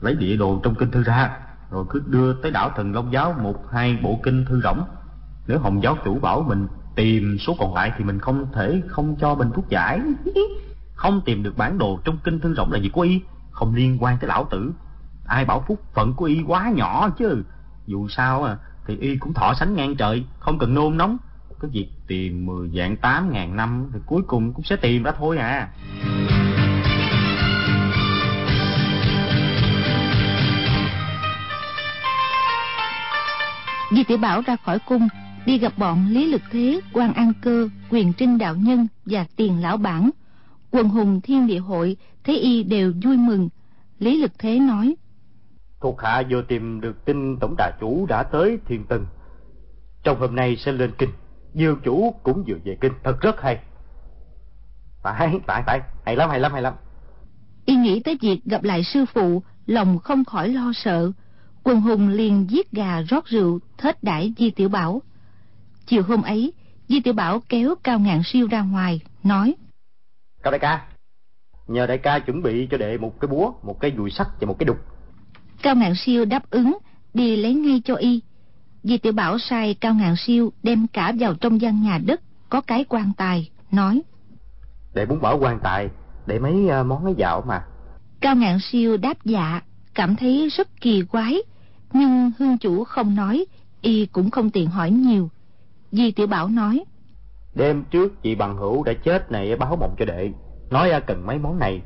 Lấy 0.00 0.14
địa 0.14 0.36
đồ 0.36 0.60
trong 0.62 0.74
kinh 0.74 0.90
thư 0.90 1.02
ra, 1.02 1.30
Rồi 1.70 1.84
cứ 1.90 2.02
đưa 2.06 2.32
tới 2.42 2.50
đảo 2.50 2.70
thần 2.76 2.94
Long 2.94 3.12
giáo 3.12 3.34
Một 3.42 3.70
hai 3.72 3.98
bộ 4.02 4.20
kinh 4.22 4.44
thư 4.44 4.60
rỗng. 4.64 4.82
Nếu 5.46 5.58
Hồng 5.58 5.82
giáo 5.82 5.96
chủ 6.04 6.18
bảo 6.18 6.44
mình 6.48 6.66
tìm 6.94 7.36
số 7.38 7.56
còn 7.58 7.74
lại 7.74 7.92
Thì 7.98 8.04
mình 8.04 8.18
không 8.18 8.46
thể 8.52 8.82
không 8.86 9.16
cho 9.20 9.34
mình 9.34 9.50
thuốc 9.54 9.68
giải. 9.68 10.00
Không 11.00 11.20
tìm 11.24 11.42
được 11.42 11.56
bản 11.56 11.78
đồ 11.78 12.00
trong 12.04 12.18
kinh 12.24 12.40
thương 12.40 12.54
rộng 12.54 12.72
là 12.72 12.78
gì 12.78 12.88
của 12.88 13.00
y, 13.00 13.20
Không 13.50 13.74
liên 13.74 13.96
quan 14.00 14.18
tới 14.20 14.28
lão 14.28 14.46
tử. 14.50 14.72
Ai 15.26 15.44
bảo 15.44 15.64
phúc 15.68 15.82
phận 15.94 16.14
của 16.14 16.24
y 16.24 16.42
quá 16.46 16.70
nhỏ 16.74 17.08
chứ? 17.18 17.44
Dù 17.86 18.08
sao 18.08 18.44
à 18.44 18.56
Thì 18.86 18.96
y 18.96 19.16
cũng 19.16 19.34
thọ 19.34 19.54
sánh 19.54 19.74
ngang 19.76 19.96
trời, 19.96 20.24
Không 20.38 20.58
cần 20.58 20.74
nôn 20.74 20.96
nóng. 20.96 21.16
Cái 21.60 21.70
việc 21.70 21.88
tìm 22.06 22.46
10 22.46 22.70
dạng 22.76 22.96
8 22.96 23.32
ngàn 23.32 23.56
năm 23.56 23.90
Thì 23.92 24.00
cuối 24.06 24.22
cùng 24.26 24.52
cũng 24.52 24.64
sẽ 24.64 24.76
tìm 24.76 25.02
ra 25.02 25.12
thôi 25.18 25.38
à. 25.38 25.68
Di 33.90 34.04
Tiểu 34.04 34.18
Bảo 34.18 34.42
ra 34.46 34.56
khỏi 34.56 34.78
cung, 34.78 35.08
đi 35.46 35.58
gặp 35.58 35.72
bọn 35.76 36.06
lý 36.08 36.26
lực 36.26 36.42
thế 36.50 36.80
quan 36.92 37.12
an 37.12 37.32
cơ, 37.42 37.68
quyền 37.90 38.12
trinh 38.12 38.38
đạo 38.38 38.54
nhân 38.54 38.86
và 39.06 39.24
tiền 39.36 39.62
lão 39.62 39.76
bản 39.76 40.10
quần 40.70 40.88
hùng 40.88 41.20
thiên 41.20 41.46
địa 41.46 41.58
hội 41.58 41.96
thấy 42.24 42.38
y 42.38 42.62
đều 42.62 42.92
vui 43.04 43.16
mừng. 43.16 43.48
Lý 43.98 44.22
lực 44.22 44.32
thế 44.38 44.58
nói 44.58 44.94
thuộc 45.80 46.00
hạ 46.00 46.22
vừa 46.30 46.42
tìm 46.42 46.80
được 46.80 47.04
tin 47.04 47.36
tổng 47.40 47.54
đà 47.58 47.72
chủ 47.80 48.06
đã 48.06 48.22
tới 48.22 48.58
thiên 48.66 48.84
tân. 48.84 49.06
Trong 50.02 50.20
hôm 50.20 50.36
nay 50.36 50.56
sẽ 50.56 50.72
lên 50.72 50.92
kinh 50.98 51.10
dương 51.54 51.80
chủ 51.84 52.14
cũng 52.22 52.44
vừa 52.46 52.56
về 52.64 52.76
kinh 52.80 52.92
thật 53.04 53.20
rất 53.20 53.40
hay. 53.40 53.58
Phải 55.02 55.40
phải 55.46 55.62
phải 55.66 55.80
hay 56.04 56.16
lắm 56.16 56.30
hay 56.30 56.40
lắm 56.40 56.52
hay 56.52 56.62
lắm. 56.62 56.74
Y 57.64 57.76
nghĩ 57.76 58.00
tới 58.00 58.18
việc 58.20 58.44
gặp 58.44 58.62
lại 58.62 58.84
sư 58.84 59.04
phụ 59.14 59.42
lòng 59.66 59.98
không 59.98 60.24
khỏi 60.24 60.48
lo 60.48 60.72
sợ. 60.74 61.12
Quần 61.62 61.80
hùng 61.80 62.08
liền 62.08 62.50
giết 62.50 62.72
gà 62.72 63.02
rót 63.02 63.26
rượu 63.26 63.58
thết 63.78 64.02
đãi 64.02 64.34
di 64.38 64.50
tiểu 64.50 64.68
bảo. 64.68 65.02
Chiều 65.86 66.02
hôm 66.02 66.22
ấy 66.22 66.52
di 66.88 67.00
tiểu 67.00 67.14
bảo 67.14 67.40
kéo 67.48 67.74
cao 67.82 67.98
ngạn 67.98 68.22
siêu 68.24 68.46
ra 68.50 68.62
ngoài 68.62 69.00
nói 69.22 69.54
cao 70.42 70.50
đại 70.50 70.58
ca. 70.58 70.86
Nhờ 71.66 71.86
đại 71.86 71.98
ca 71.98 72.18
chuẩn 72.18 72.42
bị 72.42 72.68
cho 72.70 72.78
đệ 72.78 72.98
một 72.98 73.20
cái 73.20 73.28
búa 73.28 73.52
một 73.62 73.80
cái 73.80 73.92
dùi 73.96 74.10
sắt 74.10 74.26
và 74.40 74.46
một 74.46 74.58
cái 74.58 74.64
đục. 74.64 74.76
Cao 75.62 75.74
ngạn 75.74 75.92
siêu 75.96 76.24
đáp 76.24 76.50
ứng 76.50 76.78
đi 77.14 77.36
lấy 77.36 77.54
ngay 77.54 77.82
cho 77.84 77.94
y. 77.94 78.20
Di 78.82 78.98
tiểu 78.98 79.12
bảo 79.12 79.38
sai 79.38 79.74
cao 79.74 79.94
ngạn 79.94 80.14
siêu 80.16 80.52
đem 80.62 80.86
cả 80.86 81.12
vào 81.18 81.34
trong 81.34 81.60
gian 81.60 81.82
nhà 81.82 81.98
đất 82.06 82.20
có 82.48 82.60
cái 82.60 82.84
quan 82.88 83.12
tài 83.16 83.50
nói. 83.70 84.02
Để 84.94 85.06
muốn 85.06 85.20
bỏ 85.20 85.36
quan 85.36 85.58
tài 85.62 85.88
để 86.26 86.38
mấy 86.38 86.68
ờ, 86.68 86.84
món 86.84 87.04
ấy 87.04 87.14
dạo 87.16 87.42
mà. 87.46 87.64
Cao 88.20 88.36
ngạn 88.36 88.58
siêu 88.60 88.96
đáp 88.96 89.24
dạ 89.24 89.60
cảm 89.94 90.16
thấy 90.16 90.48
rất 90.48 90.80
kỳ 90.80 91.02
quái. 91.02 91.36
Nhưng 91.92 92.32
hương 92.38 92.58
chủ 92.58 92.84
không 92.84 93.14
nói 93.14 93.44
y 93.80 94.06
cũng 94.06 94.30
không 94.30 94.50
tiện 94.50 94.66
hỏi 94.66 94.90
nhiều. 94.90 95.30
Di 95.92 96.10
tiểu 96.10 96.26
bảo 96.26 96.48
nói 96.48 96.84
đêm 97.54 97.84
trước 97.90 98.22
chị 98.22 98.34
bằng 98.34 98.56
hữu 98.56 98.84
đã 98.84 98.92
chết 98.92 99.32
này 99.32 99.56
báo 99.56 99.76
mộng 99.76 99.94
cho 99.98 100.04
đệ. 100.04 100.30
Nói 100.70 100.90
cần 101.06 101.26
mấy 101.26 101.38
món 101.38 101.58
này. 101.58 101.82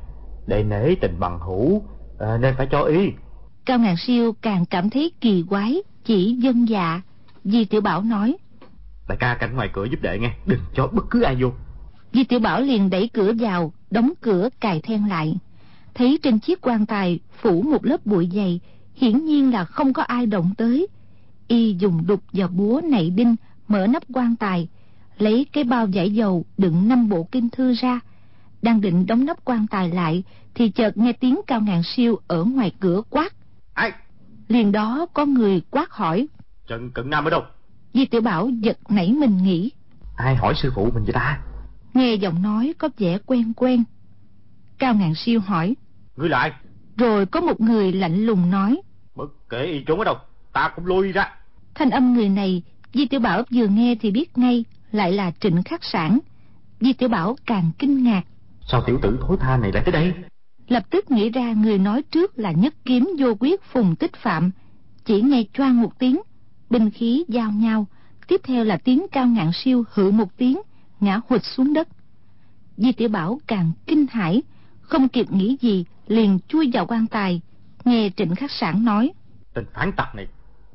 Đệ 0.46 0.62
nể 0.62 0.94
tình 0.94 1.20
bằng 1.20 1.40
hữu 1.40 1.82
à, 2.18 2.38
nên 2.40 2.54
phải 2.56 2.68
cho 2.70 2.80
y. 2.82 3.10
Cao 3.64 3.78
ngàn 3.78 3.96
siêu 3.96 4.32
càng 4.42 4.64
cảm 4.64 4.90
thấy 4.90 5.12
kỳ 5.20 5.44
quái 5.48 5.82
chỉ 6.04 6.32
dân 6.32 6.68
dạ 6.68 7.00
di 7.44 7.64
tiểu 7.64 7.80
bảo 7.80 8.02
nói. 8.02 8.36
Đại 9.08 9.18
ca 9.20 9.34
cạnh 9.34 9.56
ngoài 9.56 9.70
cửa 9.72 9.84
giúp 9.84 10.02
đệ 10.02 10.18
nghe 10.18 10.30
đừng 10.46 10.60
cho 10.74 10.86
bất 10.86 11.04
cứ 11.10 11.22
ai 11.22 11.36
vô. 11.40 11.50
Di 12.12 12.24
tiểu 12.24 12.40
bảo 12.40 12.60
liền 12.60 12.90
đẩy 12.90 13.08
cửa 13.08 13.32
vào 13.38 13.72
đóng 13.90 14.12
cửa 14.20 14.48
cài 14.60 14.80
then 14.80 15.08
lại. 15.08 15.36
Thấy 15.94 16.18
trên 16.22 16.38
chiếc 16.38 16.60
quan 16.60 16.86
tài 16.86 17.18
phủ 17.42 17.62
một 17.62 17.84
lớp 17.84 18.06
bụi 18.06 18.28
dày 18.34 18.60
hiển 18.94 19.24
nhiên 19.24 19.52
là 19.52 19.64
không 19.64 19.92
có 19.92 20.02
ai 20.02 20.26
động 20.26 20.54
tới. 20.58 20.86
Y 21.48 21.76
dùng 21.78 22.06
đục 22.06 22.20
và 22.32 22.46
búa 22.48 22.80
nảy 22.84 23.10
đinh 23.10 23.36
mở 23.68 23.86
nắp 23.86 24.02
quan 24.12 24.36
tài 24.36 24.68
lấy 25.18 25.46
cái 25.52 25.64
bao 25.64 25.86
giải 25.86 26.10
dầu 26.10 26.44
đựng 26.58 26.88
năm 26.88 27.08
bộ 27.08 27.28
kinh 27.32 27.50
thư 27.50 27.74
ra. 27.74 28.00
Đang 28.62 28.80
định 28.80 29.06
đóng 29.06 29.24
nắp 29.24 29.44
quan 29.44 29.66
tài 29.66 29.88
lại 29.88 30.22
thì 30.54 30.70
chợt 30.70 30.96
nghe 30.96 31.12
tiếng 31.12 31.40
cao 31.46 31.60
ngàn 31.60 31.82
siêu 31.82 32.18
ở 32.26 32.44
ngoài 32.44 32.72
cửa 32.80 33.02
quát. 33.10 33.34
Ai? 33.74 33.92
Liền 34.48 34.72
đó 34.72 35.06
có 35.14 35.24
người 35.24 35.62
quát 35.70 35.90
hỏi. 35.90 36.26
Trần 36.66 36.90
cận 36.90 37.10
nam 37.10 37.24
ở 37.24 37.30
đâu? 37.30 37.42
Di 37.94 38.06
tiểu 38.06 38.20
bảo 38.20 38.48
giật 38.48 38.78
nảy 38.88 39.12
mình 39.12 39.36
nghĩ. 39.42 39.70
Ai 40.16 40.36
hỏi 40.36 40.54
sư 40.56 40.72
phụ 40.74 40.90
mình 40.94 41.04
vậy 41.04 41.12
ta? 41.12 41.40
Nghe 41.94 42.14
giọng 42.14 42.42
nói 42.42 42.74
có 42.78 42.88
vẻ 42.98 43.18
quen 43.26 43.52
quen. 43.56 43.84
Cao 44.78 44.94
ngàn 44.94 45.14
siêu 45.14 45.40
hỏi. 45.40 45.74
Ngươi 46.16 46.28
lại 46.28 46.52
rồi 46.96 47.26
có 47.26 47.40
một 47.40 47.60
người 47.60 47.92
lạnh 47.92 48.26
lùng 48.26 48.50
nói. 48.50 48.80
Bất 49.14 49.48
kể 49.48 49.64
y 49.64 49.84
trốn 49.84 49.98
ở 49.98 50.04
đâu 50.04 50.16
ta 50.52 50.72
cũng 50.76 50.86
lôi 50.86 51.12
ra. 51.12 51.32
Thanh 51.74 51.90
âm 51.90 52.14
người 52.14 52.28
này 52.28 52.62
di 52.94 53.06
tiểu 53.06 53.20
bảo 53.20 53.42
vừa 53.50 53.66
nghe 53.66 53.94
thì 54.00 54.10
biết 54.10 54.38
ngay 54.38 54.64
lại 54.94 55.12
là 55.12 55.32
trịnh 55.40 55.62
khắc 55.62 55.84
sản. 55.84 56.18
Di 56.80 56.92
tiểu 56.92 57.08
bảo 57.08 57.36
càng 57.46 57.70
kinh 57.78 58.04
ngạc. 58.04 58.22
Sao 58.66 58.82
tiểu 58.86 58.98
tử 59.02 59.18
thối 59.20 59.36
tha 59.40 59.56
này 59.56 59.72
lại 59.72 59.82
tới 59.86 59.92
đây? 59.92 60.14
Lập 60.68 60.82
tức 60.90 61.10
nghĩ 61.10 61.30
ra 61.30 61.52
người 61.52 61.78
nói 61.78 62.02
trước 62.02 62.38
là 62.38 62.52
nhất 62.52 62.74
kiếm 62.84 63.10
vô 63.18 63.34
quyết 63.40 63.62
phùng 63.62 63.96
tích 63.96 64.16
phạm. 64.16 64.50
Chỉ 65.04 65.22
nghe 65.22 65.42
choang 65.52 65.80
một 65.80 65.98
tiếng 65.98 66.20
binh 66.70 66.90
khí 66.90 67.24
giao 67.28 67.52
nhau. 67.52 67.86
Tiếp 68.28 68.40
theo 68.44 68.64
là 68.64 68.76
tiếng 68.76 69.06
cao 69.12 69.26
ngạn 69.26 69.50
siêu 69.54 69.84
hự 69.92 70.10
một 70.10 70.36
tiếng 70.36 70.60
ngã 71.00 71.20
hụt 71.28 71.40
xuống 71.44 71.72
đất. 71.72 71.88
Di 72.76 72.92
tiểu 72.92 73.08
bảo 73.08 73.40
càng 73.46 73.72
kinh 73.86 74.06
hãi 74.10 74.42
không 74.80 75.08
kịp 75.08 75.32
nghĩ 75.32 75.56
gì 75.60 75.84
liền 76.06 76.38
chui 76.48 76.70
vào 76.72 76.86
quan 76.86 77.06
tài 77.06 77.40
nghe 77.84 78.10
trịnh 78.16 78.34
khắc 78.34 78.50
sản 78.50 78.84
nói. 78.84 79.12
Tên 79.54 79.64
phản 79.74 79.92
tặc 79.92 80.14
này 80.14 80.26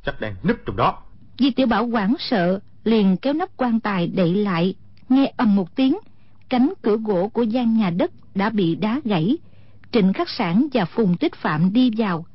chắc 0.04 0.22
đang 0.22 0.36
núp 0.44 0.58
trong 0.66 0.76
đó. 0.76 1.02
Di 1.40 1.52
tiểu 1.52 1.68
bảo 1.68 1.88
hoảng 1.88 2.16
sợ 2.20 2.60
liền 2.84 3.18
kéo 3.18 3.34
nắp 3.34 3.50
quan 3.58 3.80
tài 3.80 4.08
đậy 4.08 4.36
lại 4.36 4.76
nghe 5.10 5.34
ầm 5.38 5.56
một 5.56 5.76
tiếng 5.76 5.98
cánh 6.50 6.74
cửa 6.82 6.98
gỗ 6.98 7.28
của 7.28 7.44
gian 7.44 7.78
nhà 7.78 7.90
đất 7.90 8.12
đã 8.36 8.50
bị 8.50 8.76
đá 8.76 9.02
gãy 9.04 9.38
trịnh 9.92 10.14
khắc 10.14 10.30
sản 10.30 10.68
và 10.74 10.86
phùng 10.86 11.18
tích 11.18 11.36
phạm 11.36 11.74
đi 11.74 11.92
vào. 11.98 12.26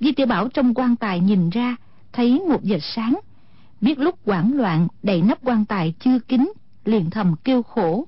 Di 0.00 0.12
tiểu 0.12 0.26
bảo 0.26 0.48
trong 0.48 0.74
quan 0.74 0.96
tài 0.96 1.20
nhìn 1.20 1.50
ra 1.50 1.76
thấy 2.12 2.42
một 2.48 2.60
vệt 2.62 2.80
sáng. 2.82 3.20
Biết 3.80 3.98
lúc 3.98 4.18
hoảng 4.26 4.52
loạn 4.56 4.88
đậy 5.02 5.22
nắp 5.22 5.38
quan 5.44 5.64
tài 5.64 5.94
chưa 6.00 6.18
kín 6.18 6.52
liền 6.84 7.10
thầm 7.10 7.34
kêu 7.44 7.62
khổ. 7.62 8.06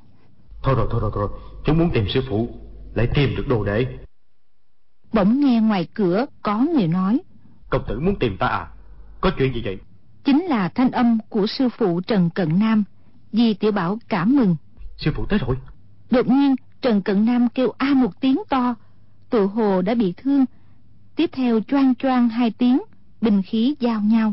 Thôi 0.62 0.74
rồi 0.74 0.88
thôi 0.90 1.00
rồi 1.00 1.10
thôi 1.14 1.28
chúng 1.64 1.78
muốn 1.78 1.90
tìm 1.94 2.04
sư 2.14 2.20
phụ 2.28 2.48
lại 2.94 3.08
tìm 3.14 3.36
được 3.36 3.48
đồ 3.48 3.64
đệ. 3.64 3.86
Bỗng 5.12 5.40
nghe 5.40 5.60
ngoài 5.60 5.88
cửa 5.94 6.26
có 6.42 6.58
người 6.58 6.88
nói 6.88 7.20
công 7.70 7.84
tử 7.88 8.00
muốn 8.00 8.16
tìm 8.18 8.36
ta 8.36 8.46
à? 8.46 8.66
Có 9.20 9.30
chuyện 9.38 9.54
gì 9.54 9.62
vậy 9.64 9.78
chính 10.24 10.44
là 10.44 10.68
thanh 10.68 10.90
âm 10.90 11.18
của 11.28 11.46
sư 11.46 11.68
phụ 11.78 12.00
trần 12.00 12.30
cận 12.30 12.58
nam. 12.58 12.84
Di 13.32 13.54
tiểu 13.54 13.72
bảo 13.72 13.98
cảm 14.08 14.36
mừng. 14.36 14.56
Sư 14.96 15.10
phụ 15.14 15.26
tới 15.28 15.38
rồi. 15.38 15.56
Đột 16.10 16.26
nhiên 16.28 16.56
trần 16.80 17.02
cận 17.02 17.24
nam 17.24 17.48
kêu 17.48 17.72
a 17.78 17.94
một 17.94 18.20
tiếng 18.20 18.42
to. 18.48 18.74
Tự 19.30 19.46
hồ 19.46 19.82
đã 19.82 19.94
bị 19.94 20.14
thương. 20.16 20.44
Tiếp 21.16 21.30
theo 21.32 21.60
choang 21.60 21.94
choang 21.94 22.28
hai 22.28 22.50
tiếng 22.50 22.82
binh 23.20 23.42
khí 23.42 23.74
giao 23.80 24.00
nhau. 24.00 24.32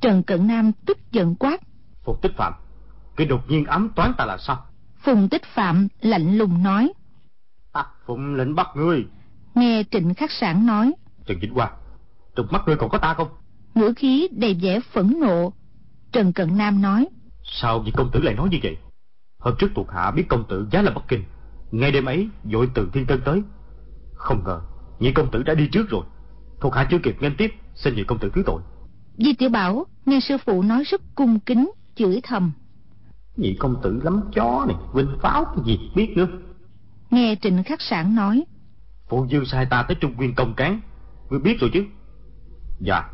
Trần 0.00 0.22
cận 0.22 0.46
nam 0.46 0.72
tức 0.86 0.98
giận 1.12 1.34
quát. 1.34 1.60
Phùng 2.04 2.18
tích 2.22 2.32
phạm 2.36 2.52
cái 3.16 3.26
đột 3.26 3.50
nhiên 3.50 3.64
ấm 3.64 3.88
toán 3.96 4.12
ta 4.18 4.24
là 4.24 4.38
sao? 4.38 4.64
Phùng 4.98 5.28
tích 5.28 5.44
phạm 5.44 5.88
lạnh 6.00 6.38
lùng 6.38 6.62
nói. 6.62 6.92
Ta 7.72 7.86
phụng 8.06 8.34
lệnh 8.34 8.54
bắt 8.54 8.66
ngươi. 8.74 9.06
Nghe 9.54 9.82
trịnh 9.90 10.14
khắc 10.14 10.30
sản 10.30 10.66
nói. 10.66 10.92
Trần 11.26 11.38
vĩnh 11.40 11.54
hoa 11.54 11.70
trong 12.36 12.46
mắt 12.50 12.62
ngươi 12.66 12.76
còn 12.76 12.90
có 12.90 12.98
ta 12.98 13.14
không 13.14 13.28
ngữ 13.74 13.92
khí 13.96 14.28
đầy 14.32 14.54
vẻ 14.62 14.80
phẫn 14.80 15.20
nộ. 15.20 15.52
Trần 16.12 16.32
cận 16.32 16.56
nam 16.56 16.82
nói 16.82 17.08
sao 17.44 17.78
vị 17.78 17.92
công 17.96 18.10
tử 18.12 18.20
lại 18.20 18.34
nói 18.34 18.48
như 18.50 18.58
vậy? 18.62 18.76
Hôm 19.38 19.54
trước 19.58 19.68
thuộc 19.74 19.90
hạ 19.90 20.10
biết 20.10 20.24
công 20.28 20.44
tử 20.48 20.68
giá 20.72 20.82
là 20.82 20.90
bắc 20.90 21.02
kinh. 21.08 21.24
Ngay 21.70 21.92
đêm 21.92 22.04
ấy 22.04 22.28
vội 22.44 22.70
từ 22.74 22.90
thiên 22.92 23.06
tân 23.06 23.20
tới. 23.24 23.42
Không 24.14 24.44
ngờ 24.44 24.60
nhị 24.98 25.12
công 25.12 25.30
tử 25.30 25.42
đã 25.42 25.54
đi 25.54 25.68
trước 25.72 25.90
rồi. 25.90 26.04
Thuộc 26.60 26.74
hạ 26.74 26.86
chưa 26.90 26.98
kịp 27.02 27.16
nghênh 27.20 27.36
tiếp 27.36 27.50
xin 27.74 27.94
nhị 27.94 28.04
công 28.04 28.18
tử 28.18 28.30
thứ 28.34 28.42
tội. 28.46 28.62
Di 29.16 29.34
tiểu 29.34 29.48
bảo 29.48 29.86
nghe 30.06 30.20
sư 30.20 30.36
phụ 30.46 30.62
nói 30.62 30.82
rất 30.84 31.00
cung 31.14 31.40
kính 31.40 31.70
chửi 31.94 32.20
thầm. 32.22 32.52
Nhị 33.36 33.56
công 33.58 33.76
tử 33.82 34.00
lắm 34.04 34.20
chó 34.34 34.64
này 34.68 34.76
vinh 34.94 35.16
pháo 35.22 35.44
cái 35.44 35.64
gì 35.64 35.90
biết 35.94 36.12
nữa? 36.16 36.26
Nghe 37.10 37.36
trịnh 37.42 37.64
khắc 37.64 37.80
sản 37.80 38.14
nói 38.14 38.44
phụ 39.08 39.26
dương 39.28 39.46
sai 39.46 39.66
ta 39.66 39.82
tới 39.82 39.96
trung 40.00 40.12
nguyên 40.16 40.34
công 40.34 40.54
cán. 40.54 40.80
Ngươi 41.30 41.40
biết 41.40 41.60
rồi 41.60 41.70
chứ? 41.72 41.84
Dạ 42.80 43.10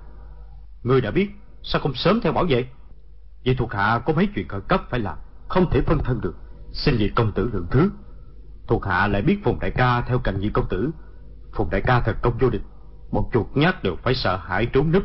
ngươi 0.83 1.01
đã 1.01 1.11
biết 1.11 1.31
sao 1.63 1.81
không 1.81 1.95
sớm 1.95 2.21
theo 2.21 2.33
bảo 2.33 2.45
vệ? 2.49 2.69
Vậy 3.45 3.55
thuộc 3.59 3.73
hạ 3.73 4.01
có 4.07 4.13
mấy 4.13 4.29
chuyện 4.35 4.49
khẩn 4.49 4.61
cấp 4.69 4.83
phải 4.91 5.01
làm 5.01 5.19
không 5.49 5.71
thể 5.71 5.81
phân 5.81 5.99
thân 6.05 6.21
được. 6.21 6.35
Xin 6.73 6.97
vị 6.97 7.11
công 7.15 7.33
tử 7.33 7.51
lượng 7.53 7.67
thứ. 7.71 7.91
Thuộc 8.67 8.85
hạ 8.85 9.07
lại 9.07 9.23
biết 9.23 9.39
phùng 9.45 9.59
đại 9.61 9.71
ca 9.71 10.01
theo 10.01 10.19
cạnh 10.19 10.41
vị 10.41 10.51
công 10.53 10.69
tử. 10.69 10.91
Phùng 11.55 11.71
đại 11.71 11.81
ca 11.81 12.01
thật 12.01 12.17
công 12.23 12.39
vô 12.39 12.51
địch. 12.51 12.63
Một 13.11 13.31
chuột 13.33 13.47
nhát 13.55 13.83
đều 13.83 13.97
phải 13.97 14.15
sợ 14.15 14.37
hãi 14.37 14.67
trốn 14.67 14.93
núp. 14.93 15.03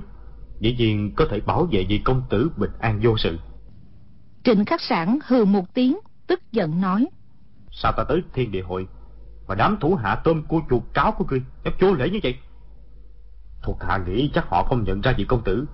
Dĩ 0.59 0.75
nhiên 0.75 1.13
có 1.15 1.25
thể 1.29 1.39
bảo 1.39 1.67
vệ 1.71 1.85
vị 1.89 2.01
công 2.05 2.23
tử 2.29 2.51
bình 2.57 2.71
an 2.79 2.99
vô 3.03 3.17
sự. 3.17 3.39
Trịnh 4.43 4.65
khắc 4.65 4.81
sản 4.81 5.19
hừ 5.27 5.45
một 5.45 5.73
tiếng 5.73 5.99
tức 6.27 6.39
giận 6.51 6.81
nói. 6.81 7.07
Sao 7.71 7.91
ta 7.97 8.03
tới 8.03 8.21
thiên 8.33 8.51
địa 8.51 8.61
hội 8.61 8.87
mà 9.47 9.55
đám 9.55 9.77
thủ 9.81 9.95
hạ 9.95 10.15
tôm 10.15 10.43
cua 10.43 10.61
chuột 10.69 10.83
cáo 10.93 11.11
của 11.11 11.25
ngươi 11.29 11.41
dám 11.65 11.73
vô 11.79 11.93
lễ 11.93 12.09
như 12.09 12.19
vậy 12.23 12.37
thuộc 13.63 13.83
hạ 13.83 13.97
nghĩ 14.07 14.31
chắc 14.33 14.45
họ 14.49 14.63
không 14.63 14.83
nhận 14.83 15.01
ra 15.01 15.13
vị 15.17 15.25
công 15.25 15.43
tử. 15.43 15.65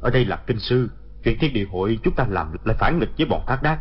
Ở 0.00 0.10
đây 0.10 0.24
là 0.24 0.36
kinh 0.36 0.58
sư 0.58 0.90
chuyện 1.24 1.38
thiên 1.40 1.52
địa 1.52 1.66
hội 1.72 1.98
chúng 2.02 2.14
ta 2.14 2.26
làm 2.28 2.52
lại 2.64 2.76
phản 2.78 2.98
nghịch 2.98 3.10
với 3.16 3.26
bọn 3.26 3.42
thác 3.46 3.62
đác. 3.62 3.80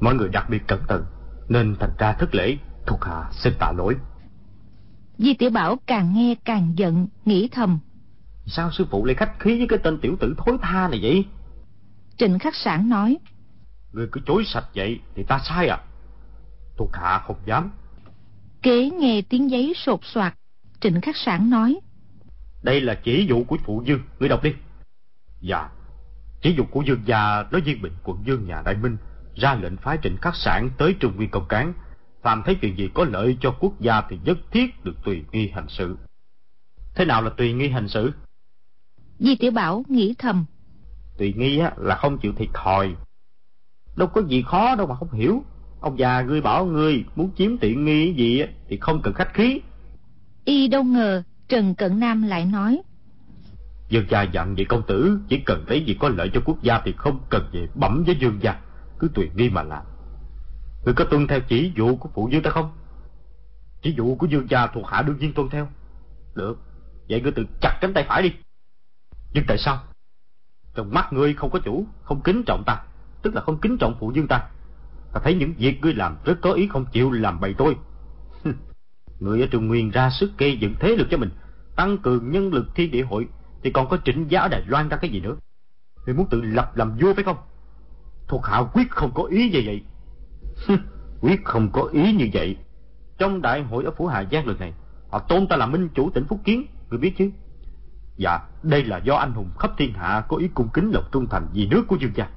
Mọi 0.00 0.14
người 0.14 0.28
đặc 0.28 0.50
biệt 0.50 0.62
cẩn 0.68 0.80
thận 0.88 1.04
nên 1.48 1.76
thành 1.80 1.92
ra 1.98 2.12
thất 2.12 2.34
lễ. 2.34 2.56
Thuộc 2.86 3.04
hạ 3.04 3.24
xin 3.32 3.52
tạ 3.58 3.72
lỗi. 3.76 3.96
Di 5.18 5.34
tiểu 5.34 5.50
bảo 5.50 5.76
càng 5.86 6.12
nghe 6.14 6.34
càng 6.44 6.72
giận 6.76 7.06
nghĩ 7.24 7.48
thầm. 7.52 7.78
Sao 8.46 8.70
sư 8.72 8.86
phụ 8.90 9.04
lại 9.04 9.14
khách 9.14 9.40
khí 9.40 9.58
với 9.58 9.66
cái 9.68 9.78
tên 9.82 10.00
tiểu 10.00 10.16
tử 10.20 10.34
thối 10.38 10.56
tha 10.62 10.88
này 10.88 10.98
vậy? 11.02 11.24
Trịnh 12.16 12.38
khắc 12.38 12.54
sản 12.54 12.88
nói. 12.88 13.18
Người 13.92 14.08
cứ 14.12 14.20
chối 14.26 14.44
sạch 14.46 14.64
vậy 14.74 15.00
thì 15.14 15.22
ta 15.22 15.38
sai 15.48 15.68
à 15.68 15.78
thuộc 16.80 16.90
hạ 16.92 17.18
không 17.26 17.36
dám. 17.46 17.70
Kế 18.62 18.90
nghe 18.90 19.22
tiếng 19.28 19.50
giấy 19.50 19.72
sột 19.76 20.00
soạt 20.02 20.34
trịnh 20.80 21.00
khắc 21.00 21.16
sản 21.16 21.50
nói 21.50 21.80
đây 22.62 22.80
là 22.80 22.94
chỉ 22.94 23.26
dụ 23.28 23.44
của 23.44 23.56
phụ 23.64 23.82
dương 23.86 24.00
ngươi 24.18 24.28
đọc 24.28 24.42
đi 24.42 24.54
dạ 25.40 25.68
Chỉ 26.42 26.54
dục 26.56 26.66
của 26.70 26.82
dương 26.86 27.02
gia 27.06 27.42
đối 27.50 27.60
viên 27.60 27.82
bình 27.82 27.92
quận 28.04 28.22
dương 28.26 28.46
nhà 28.46 28.62
Đại 28.64 28.76
Minh 28.76 28.96
ra 29.34 29.54
lệnh 29.54 29.76
phái 29.76 29.98
trịnh 30.02 30.16
khắc 30.16 30.34
sản 30.36 30.70
tới 30.78 30.94
Trung 31.00 31.16
Nguyên 31.16 31.30
công 31.30 31.48
cán. 31.48 31.72
Phàm 32.22 32.42
thấy 32.46 32.54
chuyện 32.54 32.76
gì 32.76 32.90
có 32.94 33.04
lợi 33.04 33.36
cho 33.40 33.54
quốc 33.60 33.80
gia 33.80 34.00
thì 34.00 34.18
nhất 34.24 34.38
thiết 34.50 34.84
được 34.84 34.94
tùy 35.04 35.24
nghi 35.32 35.48
hành 35.54 35.66
sự. 35.68 35.96
Thế 36.94 37.04
nào 37.04 37.22
là 37.22 37.30
tùy 37.30 37.52
nghi 37.52 37.68
hành 37.68 37.88
xử? 37.88 38.12
Di 39.18 39.36
Tiểu 39.36 39.50
Bảo 39.50 39.82
nghĩ 39.88 40.14
thầm. 40.18 40.44
Tùy 41.18 41.34
nghi 41.36 41.58
á, 41.58 41.72
là 41.76 41.94
không 41.94 42.18
chịu 42.18 42.32
thiệt 42.32 42.48
thòi. 42.54 42.94
Đâu 43.96 44.08
có 44.08 44.22
gì 44.22 44.42
khó 44.42 44.74
đâu 44.74 44.86
mà 44.86 44.94
không 44.94 45.12
hiểu. 45.12 45.42
Ông 45.80 45.98
già 45.98 46.22
ngươi 46.22 46.40
bảo 46.40 46.66
ngươi 46.66 47.04
muốn 47.16 47.30
chiếm 47.36 47.58
tiện 47.58 47.84
nghi 47.84 48.14
gì 48.14 48.40
á, 48.40 48.48
thì 48.68 48.78
không 48.80 49.00
cần 49.02 49.14
khách 49.14 49.34
khí. 49.34 49.60
Y 50.44 50.68
đâu 50.68 50.84
ngờ 50.84 51.22
Trần 51.50 51.74
Cận 51.74 52.00
Nam 52.00 52.22
lại 52.22 52.46
nói. 52.46 52.82
Dương 53.88 54.06
gia 54.10 54.22
dặn 54.22 54.54
vậy 54.54 54.64
công 54.64 54.82
tử 54.86 55.18
chỉ 55.28 55.42
cần 55.46 55.64
thấy 55.68 55.84
gì 55.84 55.96
có 56.00 56.08
lợi 56.08 56.30
cho 56.34 56.40
quốc 56.44 56.62
gia 56.62 56.80
thì 56.84 56.94
không 56.96 57.20
cần 57.30 57.50
gì 57.52 57.68
bẩm 57.74 58.02
với 58.06 58.16
dương 58.20 58.38
gia, 58.42 58.60
cứ 58.98 59.08
tùy 59.14 59.30
nghi 59.34 59.50
mà 59.50 59.62
làm. 59.62 59.82
Ngươi 60.84 60.94
có 60.94 61.04
tuân 61.04 61.26
theo 61.26 61.40
chỉ 61.40 61.72
dụ 61.76 61.96
của 61.96 62.08
phụ 62.14 62.28
dương 62.32 62.42
ta 62.42 62.50
không? 62.50 62.70
Chỉ 63.82 63.94
dụ 63.96 64.14
của 64.14 64.26
dương 64.26 64.46
gia 64.50 64.66
thuộc 64.66 64.86
hạ 64.86 65.02
đương 65.02 65.16
nhiên 65.18 65.32
tuân 65.32 65.48
theo. 65.48 65.68
Được, 66.34 66.58
vậy 67.08 67.20
ngươi 67.20 67.32
tự 67.32 67.46
chặt 67.60 67.78
cánh 67.80 67.92
tay 67.94 68.04
phải 68.08 68.22
đi. 68.22 68.32
Nhưng 69.32 69.44
tại 69.48 69.58
sao? 69.58 69.82
Trong 70.74 70.94
mắt 70.94 71.12
ngươi 71.12 71.34
không 71.34 71.50
có 71.50 71.58
chủ, 71.58 71.86
không 72.02 72.20
kính 72.20 72.42
trọng 72.46 72.62
ta, 72.66 72.82
tức 73.22 73.34
là 73.34 73.40
không 73.40 73.60
kính 73.60 73.78
trọng 73.78 73.96
phụ 74.00 74.12
dương 74.14 74.28
ta. 74.28 74.48
Ta 75.12 75.20
thấy 75.24 75.34
những 75.34 75.54
việc 75.58 75.80
ngươi 75.80 75.94
làm 75.94 76.16
rất 76.24 76.38
có 76.42 76.52
ý 76.52 76.68
không 76.68 76.84
chịu 76.92 77.10
làm 77.10 77.40
bày 77.40 77.54
tôi 77.58 77.76
ngươi 79.20 79.40
ở 79.40 79.46
Trung 79.50 79.66
Nguyên 79.66 79.90
ra 79.90 80.10
sức 80.10 80.30
gây 80.38 80.58
dựng 80.58 80.74
thế 80.80 80.96
lực 80.96 81.06
cho 81.10 81.16
mình, 81.16 81.30
tăng 81.76 81.98
cường 81.98 82.30
nhân 82.30 82.52
lực 82.54 82.66
thiên 82.74 82.90
địa 82.90 83.02
hội 83.02 83.28
thì 83.62 83.70
còn 83.70 83.88
có 83.88 83.98
trịnh 84.04 84.30
giá 84.30 84.40
ở 84.40 84.48
Đài 84.48 84.62
Loan 84.66 84.88
ra 84.88 84.96
cái 84.96 85.10
gì 85.10 85.20
nữa? 85.20 85.36
Ngươi 86.06 86.14
muốn 86.14 86.26
tự 86.30 86.42
lập 86.42 86.76
làm 86.76 86.96
vua 87.00 87.14
phải 87.14 87.24
không? 87.24 87.36
Thuộc 88.28 88.46
hạ 88.46 88.62
quyết 88.72 88.90
không 88.90 89.10
có 89.14 89.22
ý 89.22 89.50
như 89.50 89.62
vậy. 89.64 89.82
Quyết 91.20 91.44
không 91.44 91.70
có 91.72 91.82
ý 91.82 92.12
như 92.12 92.28
vậy. 92.32 92.56
Trong 93.18 93.42
đại 93.42 93.62
hội 93.62 93.84
ở 93.84 93.90
Phủ 93.90 94.06
Hà 94.06 94.24
Giang 94.32 94.46
lần 94.46 94.58
này 94.58 94.72
Họ 95.10 95.18
tôn 95.18 95.46
ta 95.46 95.56
là 95.56 95.66
minh 95.66 95.88
chủ 95.94 96.10
tỉnh 96.10 96.24
Phúc 96.24 96.40
Kiến 96.44 96.66
Ngươi 96.90 96.98
biết 96.98 97.14
chứ? 97.18 97.30
Dạ 98.16 98.40
đây 98.62 98.84
là 98.84 98.98
do 98.98 99.14
anh 99.14 99.32
hùng 99.32 99.50
khắp 99.58 99.70
thiên 99.78 99.92
hạ 99.92 100.24
Có 100.28 100.36
ý 100.36 100.48
cung 100.54 100.68
kính 100.74 100.90
lòng 100.90 101.04
trung 101.12 101.26
thành 101.30 101.46
vì 101.52 101.66
nước 101.66 101.84
của 101.88 101.96
dương 101.96 102.12
gia. 102.14 102.30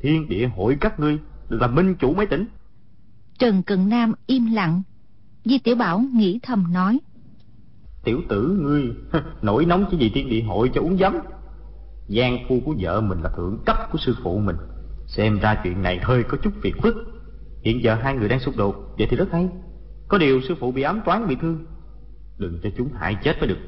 Thiên 0.00 0.28
địa 0.28 0.50
hội 0.56 0.76
các 0.80 1.00
ngươi 1.00 1.18
Được 1.48 1.58
làm 1.60 1.74
minh 1.74 1.94
chủ 1.98 2.14
mấy 2.14 2.26
tỉnh? 2.26 2.46
Trần 3.38 3.62
Cận 3.62 3.88
Nam 3.88 4.12
im 4.26 4.46
lặng 4.52 4.82
Di 5.44 5.58
Tiểu 5.58 5.76
Bảo 5.76 5.98
nghĩ 6.14 6.40
thầm 6.42 6.72
nói. 6.72 6.98
Tiểu 8.04 8.20
tử 8.28 8.58
ngươi 8.60 8.82
Nổi 9.42 9.64
nóng 9.64 9.84
cái 9.90 10.00
gì 10.00 10.10
thiên 10.14 10.28
địa 10.28 10.42
hội 10.42 10.70
cho 10.74 10.80
uống 10.80 10.98
giấm. 10.98 11.16
Giang 12.08 12.38
phu 12.48 12.60
của 12.64 12.74
vợ 12.78 13.00
mình 13.00 13.22
là 13.22 13.30
thượng 13.36 13.58
cấp 13.66 13.76
của 13.92 13.98
sư 13.98 14.16
phụ 14.22 14.38
mình. 14.38 14.56
Xem 15.06 15.38
ra 15.38 15.60
chuyện 15.64 15.82
này 15.82 15.98
hơi 16.02 16.22
có 16.22 16.38
chút 16.42 16.52
phiền 16.62 16.74
phức. 16.82 16.94
Hiện 17.62 17.82
giờ 17.82 17.94
hai 17.94 18.14
người 18.14 18.28
đang 18.28 18.40
xung 18.40 18.56
đột 18.56 18.76
Vậy 18.98 19.06
thì 19.10 19.16
rất 19.16 19.28
hay. 19.32 19.48
Có 20.08 20.18
điều 20.18 20.40
sư 20.48 20.54
phụ 20.60 20.72
bị 20.72 20.82
ám 20.82 21.00
toán 21.04 21.28
bị 21.28 21.36
thương. 21.40 21.66
Đừng 22.38 22.58
cho 22.62 22.70
chúng 22.76 22.92
hại 22.92 23.16
chết 23.22 23.38
mới 23.38 23.48
được. 23.48 23.58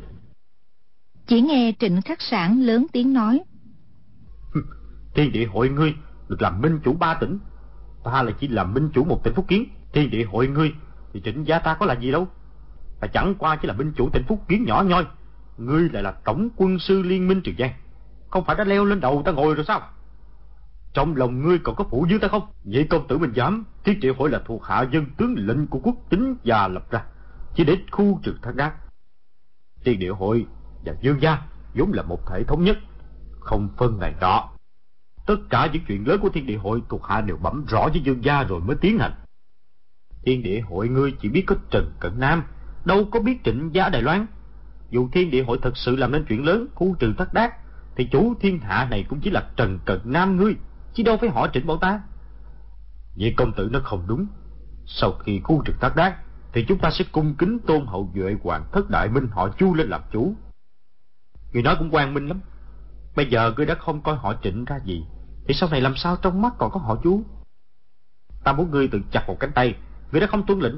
Chỉ 1.27 1.41
nghe 1.41 1.73
trịnh 1.79 2.03
khắc 2.03 2.21
sản 2.21 2.63
lớn 2.63 2.87
tiếng 2.93 3.13
nói. 3.13 3.41
Thiên 5.15 5.33
địa 5.33 5.47
hội 5.47 5.69
ngươi 5.69 5.95
Được 6.29 6.43
làm 6.43 6.61
minh 6.61 6.79
chủ 6.85 6.93
ba 6.93 7.15
tỉnh. 7.15 7.39
Ta 8.05 8.23
là 8.23 8.33
chỉ 8.41 8.49
làm 8.49 8.75
minh 8.75 8.91
chủ 8.95 9.05
một 9.05 9.25
tỉnh 9.25 9.35
Phúc 9.35 9.45
Kiến. 9.49 9.65
Thiên 9.93 10.11
địa 10.11 10.25
hội 10.25 10.49
ngươi 10.49 10.73
thì 11.13 11.21
trịnh 11.25 11.47
gia 11.47 11.59
ta 11.59 11.75
có 11.75 11.87
là 11.87 11.95
gì 11.95 12.13
đâu? 12.13 12.29
Ta 13.01 13.09
chẳng 13.09 13.35
qua 13.39 13.57
chỉ 13.57 13.69
là 13.69 13.75
binh 13.75 13.93
chủ 13.97 14.11
tỉnh 14.13 14.25
Phúc 14.29 14.43
Kiến 14.49 14.65
nhỏ 14.65 14.83
nhoi. 14.83 15.07
Ngươi 15.59 15.89
lại 15.93 16.03
là 16.03 16.11
tổng 16.11 16.49
quân 16.57 16.79
sư 16.79 17.03
liên 17.03 17.29
minh 17.29 17.41
Trường 17.45 17.55
Giang. 17.59 17.73
Không 18.31 18.45
phải 18.45 18.57
đã 18.57 18.65
leo 18.65 18.85
lên 18.85 19.01
đầu 19.01 19.23
ta 19.25 19.33
ngồi 19.33 19.55
rồi 19.55 19.65
sao? 19.65 19.81
Trong 20.95 21.17
lòng 21.17 21.43
ngươi 21.43 21.59
còn 21.59 21.77
có 21.77 21.85
phụ 21.91 22.07
dưới 22.11 22.19
ta 22.19 22.29
không? 22.29 22.43
Vậy 22.65 22.87
công 22.91 23.09
tử 23.09 23.19
mình 23.19 23.33
dám 23.33 23.65
Thiết 23.85 23.99
triệu 24.03 24.15
hội 24.19 24.31
là 24.31 24.41
thuộc 24.47 24.65
hạ 24.65 24.83
dân 24.93 25.07
tướng 25.17 25.35
lệnh 25.39 25.67
của 25.67 25.79
quốc 25.83 25.95
tính 26.09 26.37
già 26.45 26.69
lập 26.69 26.91
ra, 26.91 27.05
Chỉ 27.55 27.65
để 27.65 27.77
khu 27.91 28.21
trừ 28.23 28.35
thác 28.43 28.57
đác 28.57 28.75
Tiên 29.85 29.99
địa 29.99 30.11
hội 30.11 30.47
và 30.85 30.95
dương 31.01 31.21
gia 31.21 31.43
vốn 31.75 31.93
là 31.93 32.03
một 32.03 32.27
thể 32.27 32.45
thống 32.45 32.65
nhất. 32.65 32.79
Không 33.41 33.69
phân 33.77 33.99
ngày 33.99 34.15
đó 34.21 34.51
Tất 35.27 35.37
cả 35.51 35.69
những 35.73 35.83
chuyện 35.89 36.09
lớn 36.09 36.21
của 36.23 36.29
thiên 36.29 36.47
địa 36.47 36.57
hội 36.57 36.83
thuộc 36.89 37.07
hạ 37.07 37.21
đều 37.21 37.37
bẩm 37.37 37.65
rõ 37.69 37.89
với 37.93 38.01
dương 38.01 38.25
gia 38.25 38.43
rồi 38.43 38.61
mới 38.61 38.77
tiến 38.77 38.99
hành. 38.99 39.13
Thiên 40.25 40.43
địa 40.43 40.61
hội 40.61 40.89
ngươi 40.89 41.13
chỉ 41.21 41.29
biết 41.29 41.45
có 41.47 41.57
Trần 41.71 41.93
Cận 42.01 42.13
Nam 42.21 42.43
đâu 42.85 43.05
có 43.05 43.21
biết 43.21 43.45
trịnh 43.45 43.71
giá 43.73 43.89
Đài 43.89 44.03
Loan. 44.03 44.27
Dù 44.91 45.09
thiên 45.13 45.31
địa 45.31 45.43
hội 45.43 45.59
thật 45.63 45.77
sự 45.77 45.97
làm 45.97 46.13
nên 46.13 46.25
chuyện 46.29 46.45
lớn, 46.45 46.67
khu 46.75 46.97
trừ 46.99 47.15
thất 47.19 47.35
đát, 47.35 47.53
thì 47.97 48.05
chủ 48.05 48.35
thiên 48.41 48.59
hạ 48.59 48.87
này 48.91 49.05
cũng 49.09 49.21
chỉ 49.21 49.31
là 49.31 49.51
trần 49.57 49.79
cận 49.85 50.01
nam 50.05 50.37
ngươi, 50.37 50.57
chứ 50.95 51.03
đâu 51.03 51.17
phải 51.17 51.29
họ 51.29 51.49
trịnh 51.53 51.67
bọn 51.67 51.79
ta. 51.81 52.01
Vậy 53.17 53.35
công 53.37 53.53
tử 53.53 53.69
nó 53.73 53.81
không 53.85 54.05
đúng. 54.07 54.27
Sau 54.87 55.13
khi 55.13 55.41
khu 55.45 55.63
trừ 55.65 55.73
thất 55.81 55.97
đát, 55.97 56.15
thì 56.53 56.65
chúng 56.69 56.79
ta 56.79 56.91
sẽ 56.91 57.05
cung 57.13 57.35
kính 57.35 57.59
tôn 57.67 57.87
hậu 57.87 58.13
duệ 58.15 58.37
hoàng 58.43 58.65
thất 58.73 58.91
đại 58.91 59.09
minh 59.09 59.27
họ 59.31 59.49
chu 59.49 59.75
lên 59.75 59.89
làm 59.89 60.01
chủ. 60.13 60.35
Người 61.53 61.63
nói 61.63 61.77
cũng 61.79 61.91
quang 61.91 62.15
minh 62.15 62.27
lắm. 62.27 62.41
Bây 63.17 63.27
giờ 63.27 63.53
ngươi 63.57 63.67
đã 63.67 63.75
không 63.75 64.01
coi 64.03 64.17
họ 64.17 64.35
trịnh 64.43 64.65
ra 64.65 64.77
gì, 64.85 65.05
thì 65.49 65.55
sau 65.55 65.69
này 65.69 65.81
làm 65.81 65.97
sao 65.97 66.17
trong 66.17 66.43
mắt 66.43 66.53
còn 66.59 66.71
có 66.71 66.81
họ 66.81 66.97
chú? 67.03 67.23
Ta 68.45 68.53
muốn 68.53 68.71
ngươi 68.71 68.89
tự 68.89 69.01
chặt 69.11 69.25
một 69.27 69.37
cánh 69.41 69.53
tay, 69.53 69.75
ngươi 70.13 70.21
đã 70.21 70.27
không 70.27 70.47
tuân 70.47 70.61
lệnh, 70.61 70.75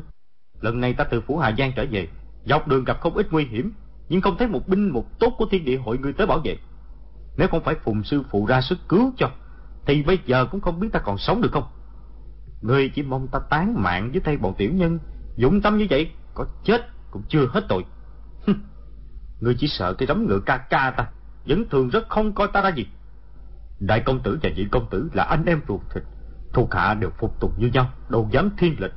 Lần 0.60 0.80
này 0.80 0.94
ta 0.94 1.04
từ 1.04 1.20
Phủ 1.20 1.38
Hà 1.38 1.54
Giang 1.58 1.72
trở 1.76 1.84
về, 1.90 2.08
dọc 2.44 2.68
đường 2.68 2.84
gặp 2.84 3.00
không 3.00 3.14
ít 3.14 3.26
nguy 3.30 3.44
hiểm, 3.44 3.72
nhưng 4.08 4.20
không 4.20 4.36
thấy 4.38 4.48
một 4.48 4.68
binh 4.68 4.88
một 4.88 5.18
tốt 5.18 5.34
của 5.38 5.46
thiên 5.50 5.64
địa 5.64 5.76
hội 5.76 5.98
người 5.98 6.12
tới 6.12 6.26
bảo 6.26 6.40
vệ. 6.44 6.56
Nếu 7.36 7.48
không 7.48 7.64
phải 7.64 7.74
phùng 7.84 8.04
sư 8.04 8.22
phụ 8.30 8.46
ra 8.46 8.60
sức 8.60 8.78
cứu 8.88 9.12
cho, 9.16 9.30
thì 9.86 10.02
bây 10.02 10.18
giờ 10.26 10.46
cũng 10.46 10.60
không 10.60 10.80
biết 10.80 10.88
ta 10.92 11.00
còn 11.00 11.18
sống 11.18 11.40
được 11.40 11.52
không. 11.52 11.64
Ngươi 12.60 12.88
chỉ 12.88 13.02
mong 13.02 13.28
ta 13.28 13.38
tán 13.50 13.82
mạng 13.82 14.10
với 14.12 14.20
tay 14.20 14.36
bọn 14.36 14.54
tiểu 14.58 14.72
nhân, 14.72 14.98
dũng 15.36 15.60
tâm 15.60 15.78
như 15.78 15.86
vậy, 15.90 16.10
có 16.34 16.46
chết 16.64 16.80
cũng 17.10 17.22
chưa 17.28 17.46
hết 17.46 17.64
tội. 17.68 17.84
ngươi 19.40 19.54
chỉ 19.58 19.66
sợ 19.68 19.94
cái 19.94 20.06
đấm 20.06 20.26
ngựa 20.26 20.40
ca 20.46 20.56
ca 20.56 20.94
ta, 20.96 21.06
vẫn 21.46 21.68
thường 21.70 21.88
rất 21.88 22.08
không 22.08 22.32
coi 22.32 22.48
ta 22.52 22.62
ra 22.62 22.68
gì. 22.68 22.86
Đại 23.80 24.00
công 24.00 24.20
tử 24.22 24.38
và 24.42 24.50
nhị 24.50 24.66
công 24.72 24.86
tử 24.90 25.10
là 25.12 25.24
anh 25.24 25.44
em 25.44 25.60
ruột 25.68 25.80
thịt, 25.94 26.02
thuộc 26.52 26.74
hạ 26.74 26.94
đều 26.94 27.10
phục 27.18 27.40
tùng 27.40 27.52
như 27.58 27.66
nhau, 27.66 27.90
đâu 28.08 28.28
dám 28.32 28.50
thiên 28.58 28.76
lệch? 28.78 28.92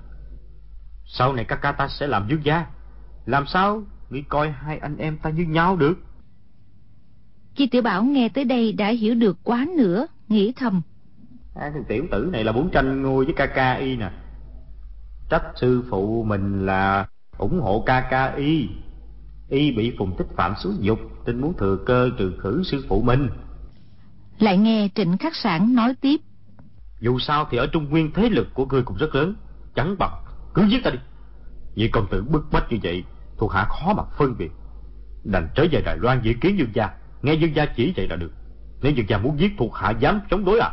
Sau 1.08 1.34
này 1.34 1.46
các 1.46 1.60
ca 1.62 1.72
ta 1.72 1.88
sẽ 1.88 2.08
làm 2.08 2.28
dương 2.30 2.46
gia 2.46 2.66
Làm 3.26 3.48
sao 3.48 3.84
nghĩ 4.10 4.22
coi 4.22 4.52
hai 4.52 4.78
anh 4.78 4.98
em 4.98 5.18
ta 5.18 5.30
như 5.30 5.44
nhau 5.44 5.76
được? 5.76 5.98
Chi 7.56 7.68
tiểu 7.68 7.82
bảo 7.82 8.04
nghe 8.04 8.30
tới 8.30 8.44
đây 8.46 8.74
đã 8.74 8.88
hiểu 8.88 9.16
được 9.16 9.38
quá 9.44 9.66
nữa 9.78 10.08
Nghĩ 10.28 10.54
thầm. 10.56 10.82
Hai 11.56 11.72
thằng 11.72 11.84
tiểu 11.88 12.06
tử 12.12 12.30
này 12.32 12.44
là 12.44 12.52
muốn 12.52 12.70
tranh 12.72 13.02
ngôi 13.02 13.26
với 13.26 13.34
ca 13.38 13.46
ca 13.46 13.74
y 13.74 13.96
nè. 13.96 14.12
Trách 15.30 15.44
sư 15.56 15.84
phụ 15.90 16.24
mình 16.24 16.66
là 16.66 17.08
ủng 17.38 17.62
hộ 17.62 17.84
ca 17.86 18.08
ca 18.12 18.26
y 18.26 18.68
Y 19.50 19.72
bị 19.72 19.96
phùng 19.98 20.18
tích 20.18 20.28
phạm 20.36 20.54
xúi 20.64 20.74
dục 20.80 21.00
Tin 21.26 21.42
muốn 21.42 21.54
thừa 21.58 21.78
cơ 21.86 22.10
trừ 22.18 22.34
khử 22.40 22.64
sư 22.64 22.86
phụ 22.90 23.02
mình. 23.02 23.30
Lại 24.40 24.58
nghe 24.58 24.90
Trịnh 24.96 25.18
Khắc 25.18 25.36
Sản 25.36 25.76
nói 25.76 25.96
tiếp. 26.02 26.18
Dù 27.00 27.20
sao 27.20 27.48
thì 27.52 27.58
ở 27.58 27.68
Trung 27.68 27.90
Nguyên 27.90 28.12
thế 28.14 28.30
lực 28.30 28.48
của 28.54 28.66
ngươi 28.66 28.84
cũng 28.84 28.98
rất 28.98 29.16
lớn 29.16 29.36
Chẳng 29.76 29.96
bằng 30.00 30.27
cứ 30.58 30.64
giết 30.64 30.84
ta 30.84 30.92
đi. 30.92 31.00
Vì 31.76 31.88
công 31.88 32.08
tử 32.12 32.24
bức 32.30 32.46
bách 32.52 32.72
như 32.72 32.78
vậy, 32.84 33.04
Thuộc 33.38 33.52
hạ 33.52 33.66
khó 33.70 33.94
mà 33.94 34.04
phân 34.18 34.38
biệt. 34.38 34.52
Đành 35.24 35.50
trở 35.56 35.66
về 35.72 35.82
Đài 35.86 35.98
Loan 35.98 36.22
dự 36.24 36.34
kiến 36.42 36.58
dương 36.60 36.70
gia. 36.74 36.90
Nghe 37.22 37.34
dương 37.34 37.56
gia 37.56 37.66
chỉ 37.66 37.94
vậy 37.96 38.08
là 38.08 38.16
được. 38.16 38.32
Nếu 38.82 38.92
dương 38.92 39.10
gia 39.10 39.18
muốn 39.18 39.40
giết 39.40 39.52
thuộc 39.58 39.76
hạ, 39.76 39.92
dám 40.00 40.22
chống 40.30 40.46
đối 40.46 40.60
à? 40.60 40.72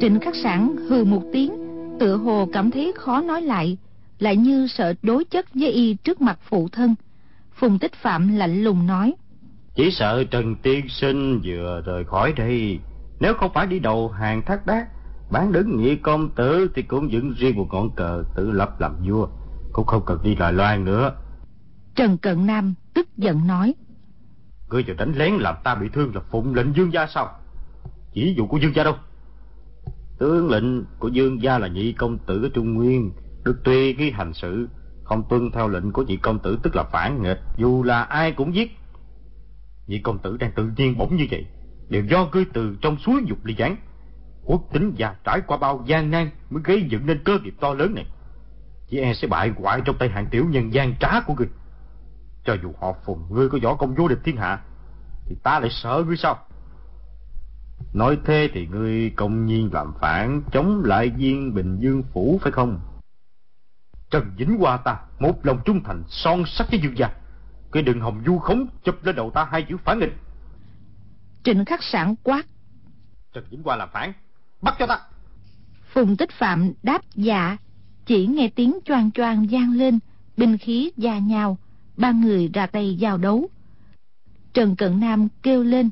Trịnh 0.00 0.20
khắc 0.20 0.34
sản 0.42 0.76
hừ 0.88 1.04
một 1.04 1.22
tiếng, 1.32 1.52
Tựa 2.00 2.16
hồ 2.16 2.48
cảm 2.52 2.70
thấy 2.70 2.92
khó 2.96 3.20
nói 3.20 3.42
lại 3.42 3.76
Lại 4.18 4.36
như 4.36 4.66
sợ 4.66 4.94
đối 5.02 5.24
chất 5.24 5.54
với 5.54 5.70
y 5.70 5.94
trước 5.94 6.20
mặt 6.20 6.38
phụ 6.42 6.68
thân. 6.68 6.94
Phùng 7.54 7.78
tích 7.78 7.92
phạm 7.92 8.36
lạnh 8.36 8.64
lùng 8.64 8.86
nói 8.86 9.14
chỉ 9.74 9.90
sợ 9.90 10.24
Trần 10.24 10.56
Tiên 10.56 10.88
Sinh 10.88 11.40
vừa 11.44 11.82
rời 11.86 12.04
khỏi 12.04 12.32
đây. 12.32 12.78
Nếu 13.20 13.34
không 13.34 13.50
phải 13.54 13.66
đi 13.66 13.78
đầu 13.78 14.08
hàng 14.08 14.42
thác 14.42 14.66
đát 14.66 14.86
Bán 15.30 15.52
đứng 15.52 15.76
nhị 15.76 15.96
công 15.96 16.30
tử 16.30 16.70
Thì 16.74 16.82
cũng 16.82 17.12
dựng 17.12 17.32
riêng 17.32 17.56
một 17.56 17.68
ngọn 17.72 17.90
cờ 17.96 18.22
tự 18.36 18.50
lập 18.50 18.80
làm 18.80 18.96
vua. 19.08 19.28
Cũng 19.72 19.86
không 19.86 20.02
cần 20.06 20.18
đi 20.22 20.34
Đài 20.34 20.52
Loan 20.52 20.84
nữa. 20.84 21.12
Trần 21.94 22.18
Cận 22.18 22.46
Nam 22.46 22.74
tức 22.94 23.16
giận 23.16 23.46
nói. 23.46 23.74
Ngươi 24.68 24.84
vừa 24.86 24.94
đánh 24.94 25.12
lén 25.16 25.34
làm 25.34 25.54
ta 25.64 25.74
bị 25.74 25.88
thương 25.88 26.14
là 26.14 26.20
phụng 26.30 26.54
lệnh 26.54 26.76
dương 26.76 26.92
gia 26.92 27.06
sao? 27.06 27.28
Chỉ 28.12 28.34
dụ 28.36 28.46
của 28.46 28.56
dương 28.56 28.74
gia 28.74 28.84
đâu? 28.84 28.94
Tướng 30.18 30.50
lệnh 30.50 30.84
của 30.98 31.08
dương 31.08 31.42
gia 31.42 31.58
là 31.58 31.68
nhị 31.68 31.92
công 31.92 32.18
tử 32.18 32.42
ở 32.42 32.48
Trung 32.54 32.74
Nguyên 32.74 33.12
Được 33.44 33.64
tùy 33.64 33.92
ghi 33.92 34.10
hành 34.10 34.32
sự 34.34 34.68
Không 35.04 35.22
tuân 35.28 35.50
theo 35.50 35.68
lệnh 35.68 35.92
của 35.92 36.02
nhị 36.02 36.16
công 36.16 36.38
tử 36.38 36.58
tức 36.62 36.76
là 36.76 36.82
phản 36.82 37.22
nghịch. 37.22 37.40
Dù 37.56 37.82
là 37.82 38.02
ai 38.02 38.32
cũng 38.32 38.54
giết 38.54 38.70
Vị 39.86 39.98
công 39.98 40.18
tử 40.18 40.36
đang 40.36 40.52
tự 40.52 40.70
nhiên 40.76 40.98
bỗng 40.98 41.16
như 41.16 41.26
vậy, 41.30 41.46
Đều 41.88 42.04
do 42.04 42.28
ngươi 42.32 42.44
từ 42.52 42.76
trong 42.80 42.98
suối 42.98 43.22
dục 43.26 43.38
ly 43.44 43.54
gián. 43.54 43.76
Quốc 44.44 44.62
tính 44.72 44.92
già 44.96 45.16
trải 45.24 45.40
qua 45.46 45.56
bao 45.56 45.84
gian 45.86 46.10
nan 46.10 46.30
Mới 46.50 46.62
gây 46.64 46.82
dựng 46.82 47.06
nên 47.06 47.24
cơ 47.24 47.38
nghiệp 47.38 47.54
to 47.60 47.74
lớn 47.74 47.94
này. 47.94 48.06
Chỉ 48.88 48.98
e 48.98 49.14
sẽ 49.14 49.28
bại 49.28 49.52
hoại 49.56 49.80
trong 49.84 49.98
tay 49.98 50.08
hạng 50.08 50.26
tiểu 50.26 50.46
nhân 50.48 50.72
gian 50.72 50.94
trá 51.00 51.20
của 51.26 51.34
ngươi. 51.34 51.48
Cho 52.44 52.56
dù 52.62 52.72
họ 52.80 52.94
phùng 53.04 53.34
ngươi 53.34 53.48
có 53.48 53.58
võ 53.62 53.74
công 53.74 53.94
vô 53.94 54.08
địch 54.08 54.18
thiên 54.24 54.36
hạ, 54.36 54.60
Thì 55.26 55.36
ta 55.42 55.60
lại 55.60 55.70
sợ 55.70 56.04
ngươi 56.06 56.16
sao? 56.16 56.38
Nói 57.92 58.18
thế 58.24 58.48
thì 58.52 58.66
ngươi 58.66 59.10
công 59.10 59.46
nhiên 59.46 59.70
làm 59.72 59.92
phản, 60.00 60.42
Chống 60.52 60.82
lại 60.84 61.10
viên 61.10 61.54
Bình 61.54 61.78
Dương 61.80 62.02
Phủ 62.12 62.38
phải 62.42 62.52
không? 62.52 62.80
Trần 64.10 64.30
Vĩnh 64.36 64.58
Hoa 64.58 64.76
ta, 64.76 65.00
Một 65.18 65.46
lòng 65.46 65.58
trung 65.64 65.82
thành, 65.84 66.02
son 66.08 66.44
sắc 66.46 66.66
với 66.70 66.80
dương 66.80 66.98
gia. 66.98 67.10
Cái 67.74 67.82
đừng 67.82 68.00
hồng 68.00 68.22
du 68.26 68.38
khống 68.38 68.66
chụp 68.84 68.94
lên 69.02 69.16
đầu 69.16 69.30
ta 69.30 69.48
hai 69.50 69.66
chữ 69.68 69.76
phản 69.84 69.98
nghịch. 69.98 70.12
Trịnh 71.44 71.64
khắc 71.64 71.82
sản 71.82 72.14
quát. 72.22 72.46
Trần 73.32 73.44
Vĩnh 73.50 73.62
Hoa 73.62 73.76
làm 73.76 73.88
phản. 73.92 74.12
Bắt 74.62 74.74
cho 74.78 74.86
ta. 74.86 75.00
Phùng 75.92 76.16
Tích 76.16 76.30
Phạm 76.38 76.72
đáp 76.82 77.02
dạ. 77.14 77.56
Chỉ 78.06 78.26
nghe 78.26 78.50
tiếng 78.54 78.78
choang 78.84 79.10
choang 79.10 79.46
vang 79.50 79.72
lên 79.72 79.98
Binh 80.36 80.58
khí 80.58 80.92
già 80.96 81.18
nhào 81.18 81.58
Ba 81.96 82.10
người 82.10 82.50
ra 82.54 82.66
tay 82.66 82.94
giao 82.94 83.18
đấu. 83.18 83.48
Trần 84.52 84.76
Cận 84.76 85.00
Nam 85.00 85.28
kêu 85.42 85.62
lên. 85.62 85.90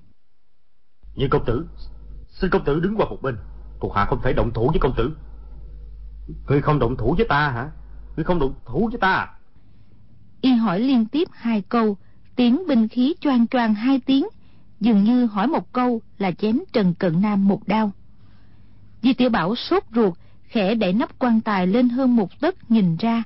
Như 1.15 1.29
công 1.31 1.45
tử 1.45 1.67
Xin 2.29 2.51
công 2.51 2.65
tử 2.65 2.81
đứng 2.81 2.97
qua 2.97 3.07
một 3.11 3.23
bên. 3.23 3.37
Thuộc 3.81 3.95
hạ 3.95 4.05
không 4.05 4.21
thể 4.23 4.33
động 4.33 4.51
thủ 4.55 4.69
với 4.69 4.79
công 4.81 4.95
tử. 4.97 5.17
Ngươi 6.49 6.63
không 6.63 6.79
động 6.79 6.97
thủ 6.97 7.15
với 7.19 7.27
ta 7.29 7.49
hả? 7.49 7.71
Ngươi 8.17 8.25
không 8.25 8.39
động 8.39 8.55
thủ 8.65 8.89
với 8.93 8.99
ta 9.01 9.13
à 9.13 9.39
Y 10.43 10.51
hỏi 10.51 10.81
liên 10.81 11.07
tiếp 11.07 11.29
hai 11.33 11.63
câu, 11.69 11.97
Tiếng 12.37 12.67
binh 12.69 12.89
khí 12.89 13.15
choang 13.21 13.47
choang 13.47 13.75
hai 13.75 14.01
tiếng, 14.07 14.27
Dường 14.81 15.05
như 15.05 15.27
hỏi 15.27 15.47
một 15.47 15.73
câu 15.73 16.03
là 16.19 16.31
chém 16.33 16.61
Trần 16.73 16.95
Cận 16.95 17.21
Nam 17.23 17.49
một 17.49 17.69
đao. 17.69 17.93
Di 19.03 19.13
tiểu 19.13 19.31
Bảo 19.31 19.55
sốt 19.55 19.83
ruột, 19.95 20.15
Khẽ 20.43 20.75
đẩy 20.75 20.93
nắp 20.93 21.19
quan 21.19 21.41
tài 21.41 21.67
lên 21.67 21.89
hơn 21.89 22.17
một 22.17 22.41
tấc 22.41 22.71
nhìn 22.71 22.97
ra. 22.97 23.23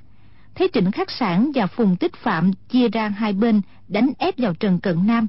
Thấy 0.55 0.69
Trịnh 0.73 0.93
Khắc 0.93 1.11
Sản 1.11 1.51
và 1.55 1.67
Phùng 1.67 1.97
Tích 1.97 2.15
Phạm 2.17 2.51
Chia 2.69 2.89
ra 2.89 3.09
hai 3.09 3.33
bên, 3.33 3.61
Đánh 3.89 4.13
ép 4.19 4.39
vào 4.39 4.55
Trần 4.55 4.79
Cận 4.79 5.07
Nam. 5.07 5.27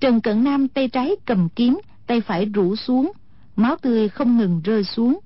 Trần 0.00 0.20
Cận 0.20 0.44
Nam 0.44 0.68
tay 0.68 0.88
trái 0.88 1.16
cầm 1.26 1.48
kiếm, 1.48 1.80
Tay 2.06 2.20
phải 2.20 2.44
rủ 2.44 2.76
xuống, 2.76 3.12
Máu 3.56 3.76
tươi 3.76 4.08
không 4.08 4.38
ngừng 4.38 4.60
rơi 4.64 4.84
xuống. 4.84 5.18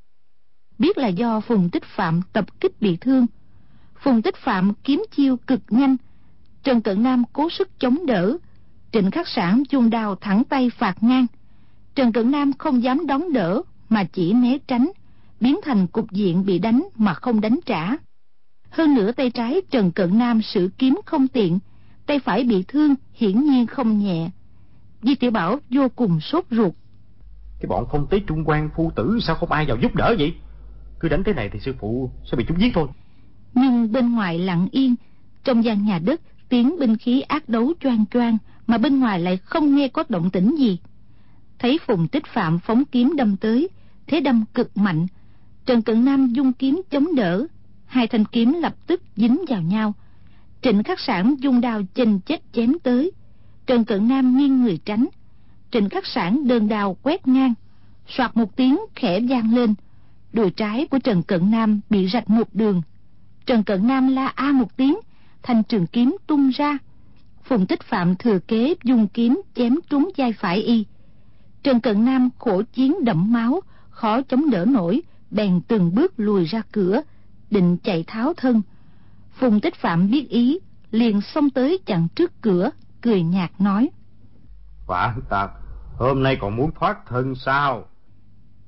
Biết 0.78 0.98
là 0.98 1.08
do 1.08 1.40
Phùng 1.40 1.70
Tích 1.70 1.84
Phạm 1.84 2.20
tập 2.32 2.60
kích 2.60 2.80
bị 2.80 2.96
thương 2.96 3.26
Phùng 4.04 4.22
Tích 4.22 4.36
Phạm 4.36 4.72
kiếm 4.84 5.04
chiêu 5.10 5.36
cực 5.36 5.60
nhanh. 5.68 5.96
Trần 6.62 6.80
Cận 6.80 7.02
Nam 7.02 7.22
cố 7.32 7.50
sức 7.50 7.80
chống 7.80 8.06
đỡ. 8.06 8.36
Trịnh 8.92 9.10
Khắc 9.10 9.28
Sản 9.28 9.62
chuông 9.68 9.90
đao 9.90 10.14
thẳng 10.14 10.42
tay 10.44 10.70
phạt 10.70 11.02
ngang. 11.02 11.26
Trần 11.94 12.12
Cận 12.12 12.30
Nam 12.30 12.52
không 12.58 12.82
dám 12.82 13.06
đón 13.06 13.32
đỡ 13.32 13.62
Mà 13.88 14.04
chỉ 14.04 14.32
né 14.32 14.58
tránh. 14.66 14.90
Biến 15.40 15.60
thành 15.64 15.86
cục 15.86 16.10
diện 16.10 16.44
bị 16.44 16.58
đánh 16.58 16.88
mà 16.96 17.14
không 17.14 17.40
đánh 17.40 17.58
trả. 17.66 17.90
Hơn 18.70 18.94
nữa 18.94 19.12
tay 19.12 19.30
trái 19.30 19.60
Trần 19.70 19.92
Cận 19.92 20.18
Nam 20.18 20.42
sử 20.42 20.70
kiếm 20.78 21.00
không 21.06 21.28
tiện. 21.28 21.58
Tay 22.06 22.18
phải 22.18 22.44
bị 22.44 22.64
thương, 22.68 22.94
hiển 23.12 23.44
nhiên 23.44 23.66
không 23.66 23.98
nhẹ. 23.98 24.30
Di 25.02 25.14
Tiểu 25.14 25.30
Bảo 25.30 25.58
vô 25.70 25.88
cùng 25.96 26.20
sốt 26.20 26.44
ruột. 26.50 26.72
Cái 27.60 27.68
bọn 27.68 27.86
không 27.88 28.06
tế 28.10 28.20
trung 28.26 28.44
quan 28.44 28.70
phu 28.76 28.92
tử 28.96 29.18
Sao 29.22 29.36
không 29.36 29.52
ai 29.52 29.66
vào 29.66 29.76
giúp 29.82 29.94
đỡ 29.94 30.14
vậy? 30.18 30.34
Cứ 31.00 31.08
đánh 31.08 31.24
thế 31.24 31.32
này 31.32 31.50
thì 31.52 31.60
sư 31.60 31.74
phụ 31.80 32.10
sẽ 32.30 32.36
bị 32.36 32.44
chúng 32.48 32.60
giết 32.60 32.70
thôi. 32.74 32.88
Nhưng 33.54 33.92
bên 33.92 34.12
ngoài 34.12 34.38
lặng 34.38 34.68
yên, 34.72 34.94
Trong 35.44 35.64
gian 35.64 35.84
nhà 35.84 35.98
đất, 35.98 36.20
tiếng 36.48 36.78
binh 36.78 36.96
khí 36.96 37.20
ác 37.20 37.48
đấu 37.48 37.72
choang 37.80 38.04
choang 38.06 38.38
mà 38.66 38.78
bên 38.78 39.00
ngoài 39.00 39.20
lại 39.20 39.36
không 39.36 39.76
nghe 39.76 39.88
có 39.88 40.04
động 40.08 40.30
tĩnh 40.30 40.56
gì. 40.58 40.78
Thấy 41.58 41.78
phùng 41.86 42.08
tích 42.08 42.26
phạm 42.26 42.58
phóng 42.58 42.84
kiếm 42.84 43.16
đâm 43.16 43.36
tới, 43.36 43.68
thế 44.06 44.20
đâm 44.20 44.44
cực 44.54 44.76
mạnh. 44.76 45.06
Trần 45.66 45.82
cận 45.82 46.04
nam 46.04 46.26
dung 46.26 46.52
kiếm 46.52 46.82
chống 46.90 47.14
đỡ, 47.14 47.46
hai 47.86 48.06
thanh 48.06 48.24
kiếm 48.24 48.52
lập 48.52 48.74
tức 48.86 49.02
dính 49.16 49.44
vào 49.48 49.62
nhau. 49.62 49.94
Trịnh 50.62 50.82
khắc 50.82 51.00
sản 51.00 51.34
dung 51.38 51.60
đao 51.60 51.82
chênh 51.94 52.20
chết 52.20 52.42
chém 52.52 52.78
tới. 52.82 53.12
Trần 53.66 53.84
cận 53.84 54.08
nam 54.08 54.36
nghiêng 54.36 54.62
người 54.62 54.78
tránh. 54.84 55.06
Trịnh 55.70 55.88
khắc 55.88 56.06
sản 56.06 56.48
đơn 56.48 56.68
đao 56.68 56.96
quét 57.02 57.28
ngang, 57.28 57.54
soạt 58.08 58.36
một 58.36 58.56
tiếng 58.56 58.78
khẽ 58.94 59.20
vang 59.20 59.54
lên. 59.54 59.74
Đùi 60.32 60.50
trái 60.50 60.86
của 60.90 60.98
trần 60.98 61.22
cận 61.22 61.50
nam 61.50 61.80
bị 61.90 62.08
rạch 62.08 62.30
một 62.30 62.48
đường 62.54 62.82
trần 63.46 63.64
cận 63.64 63.86
nam 63.86 64.08
la 64.08 64.26
a 64.26 64.52
một 64.52 64.76
tiếng, 64.76 64.98
thanh 65.42 65.62
trường 65.62 65.86
kiếm 65.86 66.16
tung 66.26 66.50
ra. 66.50 66.78
Phùng 67.42 67.66
tích 67.66 67.82
phạm 67.82 68.16
thừa 68.16 68.38
kế 68.38 68.74
dùng 68.84 69.08
kiếm 69.08 69.42
chém 69.54 69.76
trúng 69.90 70.10
vai 70.16 70.32
phải 70.32 70.58
y. 70.58 70.86
Trần 71.62 71.80
cận 71.80 72.04
nam 72.04 72.30
khổ 72.38 72.62
chiến 72.72 73.04
đẫm 73.04 73.32
máu, 73.32 73.60
khó 73.90 74.22
chống 74.22 74.50
đỡ 74.50 74.64
nổi, 74.64 75.02
bèn 75.30 75.60
từng 75.68 75.94
bước 75.94 76.12
lùi 76.16 76.44
ra 76.44 76.62
cửa, 76.72 77.02
định 77.50 77.76
chạy 77.82 78.04
tháo 78.06 78.34
thân. 78.36 78.62
Phùng 79.32 79.60
tích 79.60 79.74
phạm 79.74 80.10
biết 80.10 80.28
ý, 80.28 80.58
liền 80.90 81.20
xông 81.20 81.50
tới 81.50 81.78
chặn 81.86 82.08
trước 82.14 82.32
cửa, 82.40 82.70
cười 83.00 83.22
nhạt 83.22 83.50
nói. 83.58 83.90
Phản 84.86 85.20
tặc 85.30 85.50
hôm 85.98 86.22
nay 86.22 86.36
còn 86.40 86.56
muốn 86.56 86.70
thoát 86.80 87.06
thân 87.06 87.34
sao? 87.34 87.84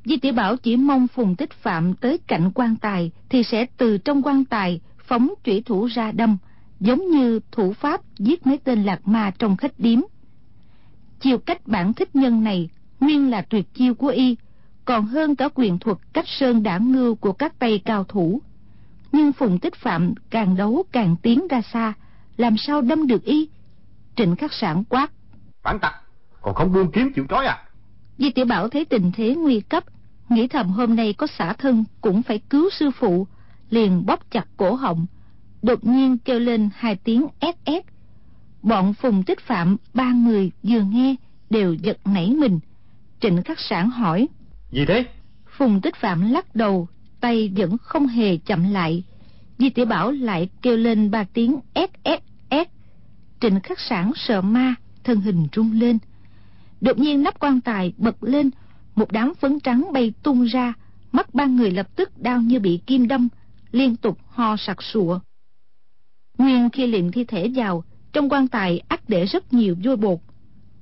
Di 0.06 0.16
tiểu 0.16 0.32
bảo 0.32 0.56
chỉ 0.56 0.76
mong 0.76 1.08
phùng 1.08 1.36
tích 1.36 1.52
phạm 1.52 1.94
tới 1.94 2.18
cạnh 2.26 2.50
quan 2.54 2.76
tài 2.76 3.10
thì 3.28 3.42
sẽ 3.42 3.66
từ 3.76 3.98
trong 3.98 4.22
quan 4.22 4.44
tài 4.44 4.80
phóng 4.98 5.34
chủy 5.44 5.62
thủ 5.66 5.86
ra 5.86 6.12
đâm 6.12 6.36
giống 6.80 7.10
như 7.10 7.40
thủ 7.52 7.72
pháp 7.72 8.00
giết 8.18 8.46
mấy 8.46 8.58
tên 8.58 8.84
lạc 8.84 9.08
ma 9.08 9.30
trong 9.38 9.56
khách 9.56 9.78
điếm. 9.78 10.00
Chiêu 11.20 11.38
cách 11.38 11.66
bản 11.66 11.92
thích 11.92 12.16
nhân 12.16 12.44
này 12.44 12.68
nguyên 13.00 13.30
là 13.30 13.42
tuyệt 13.42 13.74
chiêu 13.74 13.94
của 13.94 14.08
y 14.08 14.36
còn 14.84 15.06
hơn 15.06 15.36
cả 15.36 15.48
quyền 15.54 15.78
thuật 15.78 15.98
cách 16.12 16.24
sơn 16.28 16.62
đả 16.62 16.78
ngưu 16.78 17.14
của 17.14 17.32
các 17.32 17.58
tay 17.58 17.82
cao 17.84 18.04
thủ. 18.04 18.40
Nhưng 19.12 19.32
phùng 19.32 19.58
tích 19.58 19.74
phạm 19.74 20.14
càng 20.30 20.56
đấu 20.56 20.84
càng 20.92 21.16
tiến 21.22 21.48
ra 21.48 21.62
xa 21.72 21.92
làm 22.36 22.56
sao 22.58 22.80
đâm 22.80 23.06
được 23.06 23.24
y? 23.24 23.48
Trịnh 24.16 24.36
khắc 24.36 24.52
sản 24.52 24.84
quát. 24.88 25.10
Phản 25.62 25.78
tặc 25.78 25.94
còn 26.42 26.54
không 26.54 26.72
buông 26.72 26.90
kiếm 26.90 27.12
chịu 27.12 27.26
trói 27.28 27.46
à? 27.46 27.64
Di 28.18 28.30
tiểu 28.30 28.44
bảo 28.44 28.68
thấy 28.68 28.84
tình 28.84 29.12
thế 29.16 29.34
nguy 29.34 29.60
cấp 29.60 29.84
nghĩ 30.28 30.48
thầm 30.48 30.68
hôm 30.68 30.96
nay 30.96 31.12
có 31.12 31.26
xả 31.26 31.52
thân 31.52 31.84
cũng 32.00 32.22
phải 32.22 32.38
cứu 32.38 32.70
sư 32.78 32.90
phụ 32.90 33.26
liền 33.70 34.06
bóp 34.06 34.30
chặt 34.30 34.46
cổ 34.56 34.74
họng 34.74 35.06
đột 35.62 35.84
nhiên 35.84 36.18
kêu 36.18 36.40
lên 36.40 36.70
hai 36.74 36.96
tiếng 36.96 37.26
ét 37.40 37.56
ét 37.64 37.84
bọn 38.62 38.94
phùng 38.94 39.22
tích 39.22 39.40
phạm 39.40 39.76
ba 39.94 40.12
người 40.12 40.50
vừa 40.62 40.80
nghe 40.80 41.14
đều 41.50 41.74
giật 41.74 41.98
nảy 42.04 42.30
mình. 42.30 42.60
Trịnh 43.20 43.42
khắc 43.42 43.60
sản 43.60 43.90
hỏi 43.90 44.28
gì 44.70 44.84
thế? 44.88 45.04
Phùng 45.58 45.80
tích 45.80 45.96
phạm 45.96 46.32
lắc 46.32 46.54
đầu 46.54 46.88
tay 47.20 47.52
vẫn 47.56 47.78
không 47.78 48.06
hề 48.06 48.36
chậm 48.36 48.72
lại. 48.72 49.04
Di 49.58 49.70
tiểu 49.70 49.86
bảo 49.86 50.10
lại 50.10 50.48
kêu 50.62 50.76
lên 50.76 51.10
ba 51.10 51.24
tiếng 51.32 51.60
ét 51.74 51.90
ét 52.02 52.22
ét 52.48 52.68
trịnh 53.40 53.60
khắc 53.60 53.80
sản 53.80 54.12
sợ 54.16 54.42
ma 54.42 54.74
thân 55.04 55.20
hình 55.20 55.48
rung 55.56 55.72
lên. 55.72 55.98
Đột 56.80 56.98
nhiên 56.98 57.22
nắp 57.22 57.38
quan 57.38 57.60
tài 57.60 57.92
bật 57.96 58.22
lên 58.24 58.50
một 58.96 59.12
đám 59.12 59.34
phấn 59.34 59.60
trắng 59.60 59.88
bay 59.92 60.12
tung 60.22 60.44
ra 60.44 60.74
mắt 61.12 61.34
ba 61.34 61.44
người 61.44 61.70
lập 61.70 61.96
tức 61.96 62.18
đau 62.18 62.40
như 62.40 62.60
bị 62.60 62.80
kim 62.86 63.08
đâm 63.08 63.28
liên 63.72 63.96
tục 63.96 64.18
ho 64.28 64.56
sặc 64.56 64.82
sụa 64.82 65.18
Nguyên 66.38 66.70
khi 66.70 66.86
liệm 66.86 67.12
thi 67.12 67.24
thể 67.24 67.50
vào, 67.54 67.84
trong 68.12 68.28
quan 68.28 68.48
tài 68.48 68.80
ắt 68.88 69.08
để 69.08 69.24
rất 69.24 69.52
nhiều 69.52 69.76
vôi 69.84 69.96
bột. 69.96 70.18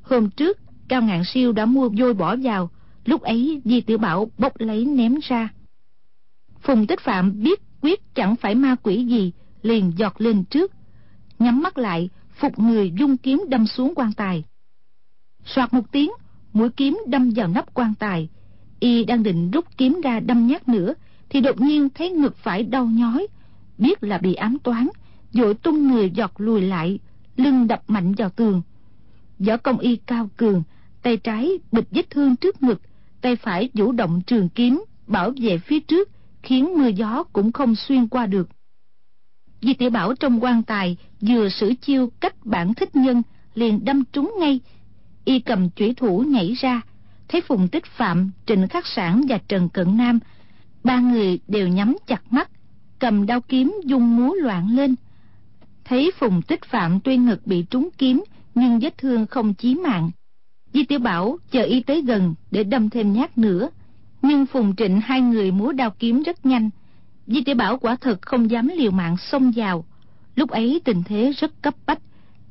Hôm 0.03 0.31
trước, 0.31 0.59
Cao 0.89 1.03
Ngạn 1.03 1.23
Siêu 1.25 1.53
đã 1.53 1.67
mua 1.67 1.89
vôi 1.89 2.15
bỏ 2.15 2.37
vào, 2.43 2.71
lúc 3.05 3.23
ấy 3.23 3.61
Di 3.65 3.81
Tiểu 3.81 3.99
Bảo 3.99 4.31
bốc 4.39 4.61
lấy 4.61 4.85
ném 4.85 5.15
ra. 5.23 5.49
Phùng 6.61 6.87
Tích 6.87 7.01
Phạm 7.01 7.43
biết 7.43 7.61
quyết 7.81 8.15
chẳng 8.15 8.37
phải 8.37 8.55
ma 8.55 8.77
quỷ 8.83 9.05
gì, 9.05 9.33
liền 9.63 9.93
giọt 9.97 10.21
lên 10.21 10.45
trước. 10.45 10.73
Nhắm 11.39 11.63
mắt 11.63 11.79
lại, 11.79 12.11
phục 12.41 12.59
người 12.59 12.93
dung 12.99 13.17
kiếm 13.17 13.45
đâm 13.49 13.67
xuống 13.67 13.93
quan 13.97 14.13
tài. 14.13 14.45
Soạt 15.45 15.75
một 15.75 15.93
tiếng, 15.93 16.11
mũi 16.55 16.71
kiếm 16.71 16.99
đâm 17.07 17.31
vào 17.31 17.49
nắp 17.49 17.75
quan 17.75 17.95
tài. 17.99 18.29
Y 18.81 19.05
đang 19.05 19.23
định 19.23 19.51
rút 19.51 19.65
kiếm 19.77 20.01
ra 20.05 20.21
đâm 20.21 20.47
nhát 20.47 20.69
nữa, 20.69 20.95
thì 21.29 21.41
đột 21.41 21.61
nhiên 21.61 21.89
thấy 21.95 22.11
ngực 22.11 22.37
phải 22.37 22.63
đau 22.63 22.87
nhói, 22.87 23.27
biết 23.79 24.03
là 24.05 24.19
bị 24.19 24.35
ám 24.35 24.59
toán, 24.59 24.89
vội 25.33 25.55
tung 25.55 25.89
người 25.89 26.11
giọt 26.11 26.33
lùi 26.37 26.61
lại 26.61 26.99
lưng 27.37 27.67
đập 27.67 27.83
mạnh 27.89 28.15
vào 28.15 28.31
tường. 28.31 28.63
Võ 29.39 29.57
công 29.57 29.79
y 29.79 29.97
cao 29.97 30.29
cường 30.37 30.63
tay 31.03 31.17
trái 31.17 31.51
bịch 31.73 31.87
vết 31.91 32.11
thương 32.11 32.37
trước 32.37 32.63
ngực 32.63 32.81
tay 33.21 33.37
phải 33.37 33.71
vũ 33.75 33.93
động 33.93 34.21
trường 34.27 34.49
kiếm 34.49 34.85
bảo 35.07 35.33
vệ 35.41 35.59
phía 35.59 35.81
trước 35.81 36.11
khiến 36.43 36.79
mưa 36.79 36.89
gió 36.89 37.25
cũng 37.33 37.53
không 37.53 37.75
xuyên 37.75 38.09
qua 38.09 38.27
được. 38.27 38.49
Di 39.63 39.75
tiểu 39.75 39.91
bảo 39.91 40.15
trong 40.15 40.45
quan 40.45 40.63
tài 40.63 40.97
vừa 41.21 41.49
sử 41.49 41.75
chiêu 41.81 42.11
cách 42.21 42.47
bản 42.47 42.75
thích 42.75 42.97
nhân 42.97 43.23
liền 43.55 43.85
đâm 43.85 44.05
trúng 44.13 44.35
ngay 44.41 44.61
y 45.25 45.41
cầm 45.41 45.71
chủy 45.71 45.95
thủ 45.95 46.25
nhảy 46.29 46.53
ra. 46.53 46.81
Thấy 47.29 47.41
phùng 47.41 47.69
tích 47.69 47.85
phạm 47.85 48.31
trịnh 48.47 48.69
khắc 48.69 48.87
sản 48.87 49.25
và 49.29 49.39
trần 49.49 49.69
cận 49.69 49.97
nam 49.97 50.19
ba 50.85 51.01
người 51.01 51.39
đều 51.49 51.69
nhắm 51.69 51.97
chặt 52.07 52.33
mắt 52.33 52.51
cầm 52.99 53.27
đao 53.27 53.41
kiếm 53.41 53.75
dung 53.85 54.17
múa 54.17 54.35
loạn 54.35 54.69
lên. 54.71 54.95
Thấy 55.85 56.11
phùng 56.19 56.43
tích 56.43 56.65
phạm 56.65 57.01
tuy 57.01 57.17
ngực 57.17 57.47
bị 57.47 57.63
trúng 57.71 57.89
kiếm 57.99 58.25
nhưng 58.55 58.79
vết 58.79 58.99
thương 58.99 59.27
không 59.27 59.55
chí 59.55 59.75
mạng. 59.75 60.11
Di 60.73 60.85
tiểu 60.85 60.99
bảo 60.99 61.39
chờ 61.51 61.63
y 61.63 61.83
tới 61.83 62.03
gần 62.03 62.35
để 62.51 62.65
đâm 62.65 62.91
thêm 62.91 63.13
nhát 63.13 63.39
nữa. 63.39 63.71
Nhưng 64.23 64.47
phùng 64.47 64.77
trịnh 64.77 65.01
hai 65.01 65.21
người 65.21 65.51
múa 65.51 65.73
đao 65.73 65.91
kiếm 65.91 66.23
rất 66.23 66.47
nhanh. 66.47 66.71
Di 67.27 67.43
tiểu 67.43 67.55
Bảo 67.55 67.79
quả 67.79 67.97
thật 67.97 68.23
không 68.23 68.51
dám 68.51 68.69
liều 68.69 68.91
mạng 68.91 69.17
xông 69.17 69.53
vào. 69.57 69.85
Lúc 70.37 70.51
ấy 70.51 70.81
tình 70.85 71.03
thế 71.03 71.33
rất 71.33 71.63
cấp 71.63 71.75
bách. 71.87 72.01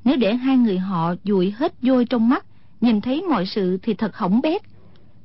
Nếu 0.04 0.18
để 0.18 0.36
hai 0.36 0.58
người 0.58 0.78
họ 0.78 1.16
dụi 1.24 1.52
hết 1.52 1.74
vôi 1.82 2.06
trong 2.06 2.30
mắt, 2.30 2.46
nhìn 2.84 3.02
thấy 3.02 3.22
mọi 3.22 3.46
sự 3.46 3.78
thì 3.84 3.94
thật 3.94 4.16
hỏng 4.16 4.42
bét. 4.42 4.62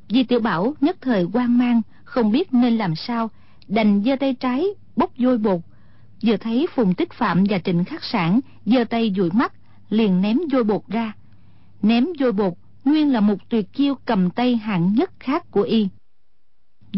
Di 0.09 0.25
tiểu 0.25 0.41
Bảo 0.41 0.75
nhất 0.81 0.97
thời 1.01 1.23
hoang 1.23 1.59
mang, 1.59 1.83
không 2.05 2.33
biết 2.33 2.55
nên 2.55 2.77
làm 2.77 2.97
sao, 2.97 3.31
đành 3.69 4.03
giơ 4.05 4.17
tay 4.17 4.35
trái 4.35 4.67
bốc 4.97 5.11
vôi 5.19 5.39
bột. 5.39 5.61
Vừa 6.23 6.37
thấy 6.37 6.67
Phùng 6.75 6.95
Tích 6.95 7.13
Phạm 7.13 7.45
và 7.49 7.59
Trịnh 7.59 7.85
Khắc 7.85 8.05
Sản 8.05 8.41
giơ 8.67 8.85
tay 8.85 9.13
dụi 9.17 9.31
mắt, 9.31 9.53
liền 9.91 10.21
ném 10.21 10.39
vôi 10.53 10.65
bột 10.65 10.83
ra. 10.89 11.13
Ném 11.83 12.07
vôi 12.21 12.33
bột 12.33 12.53
nguyên 12.85 13.13
là 13.13 13.21
một 13.21 13.49
tuyệt 13.49 13.73
chiêu 13.73 13.95
cầm 14.05 14.31
tay 14.31 14.57
hạng 14.57 14.95
nhất 14.95 15.11
khác 15.21 15.51
của 15.51 15.63
y. 15.63 15.89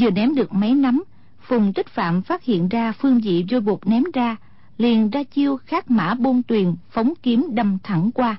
Vừa 0.01 0.11
ném 0.11 0.35
được 0.35 0.53
mấy 0.53 0.75
nắm, 0.75 1.05
Phùng 1.41 1.73
Tích 1.73 1.89
Phạm 1.89 2.23
phát 2.23 2.45
hiện 2.45 2.69
ra 2.69 2.93
phương 2.93 3.21
vị 3.21 3.45
vôi 3.51 3.61
bột 3.61 3.87
ném 3.87 4.05
ra, 4.15 4.37
liền 4.79 5.11
ra 5.11 5.23
chiêu 5.23 5.57
khác 5.57 5.91
mã 5.91 6.15
bôn 6.15 6.43
tuyền 6.43 6.75
phóng 6.91 7.13
kiếm 7.23 7.49
đâm 7.53 7.79
thẳng 7.83 8.11
qua. 8.15 8.39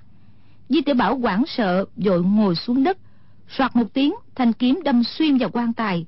Di 0.72 0.82
tiểu 0.82 0.95
Bảo 0.95 1.17
hoảng 1.17 1.43
sợ, 1.47 1.86
dội 1.97 2.24
ngồi 2.24 2.55
xuống 2.55 2.84
đất, 2.84 2.97
soạt 3.49 3.76
một 3.76 3.93
tiếng, 3.93 4.13
thanh 4.36 4.53
kiếm 4.53 4.80
đâm 4.84 5.03
xuyên 5.03 5.38
vào 5.38 5.49
quan 5.53 5.74
tài. 5.74 6.05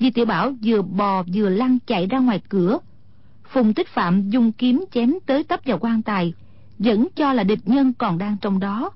Di 0.00 0.10
tiểu 0.10 0.24
Bảo 0.24 0.52
vừa 0.64 0.82
bò 0.82 1.22
vừa 1.34 1.48
lăn 1.48 1.78
chạy 1.86 2.06
ra 2.06 2.18
ngoài 2.18 2.42
cửa. 2.48 2.78
Phùng 3.44 3.74
Tích 3.74 3.88
Phạm 3.88 4.30
dùng 4.30 4.52
kiếm 4.52 4.84
chém 4.94 5.14
tới 5.26 5.44
tấp 5.44 5.60
vào 5.64 5.78
quan 5.80 6.02
tài, 6.02 6.32
vẫn 6.78 7.08
cho 7.16 7.32
là 7.32 7.42
địch 7.42 7.58
nhân 7.64 7.92
còn 7.92 8.18
đang 8.18 8.36
trong 8.40 8.58
đó. 8.58 8.90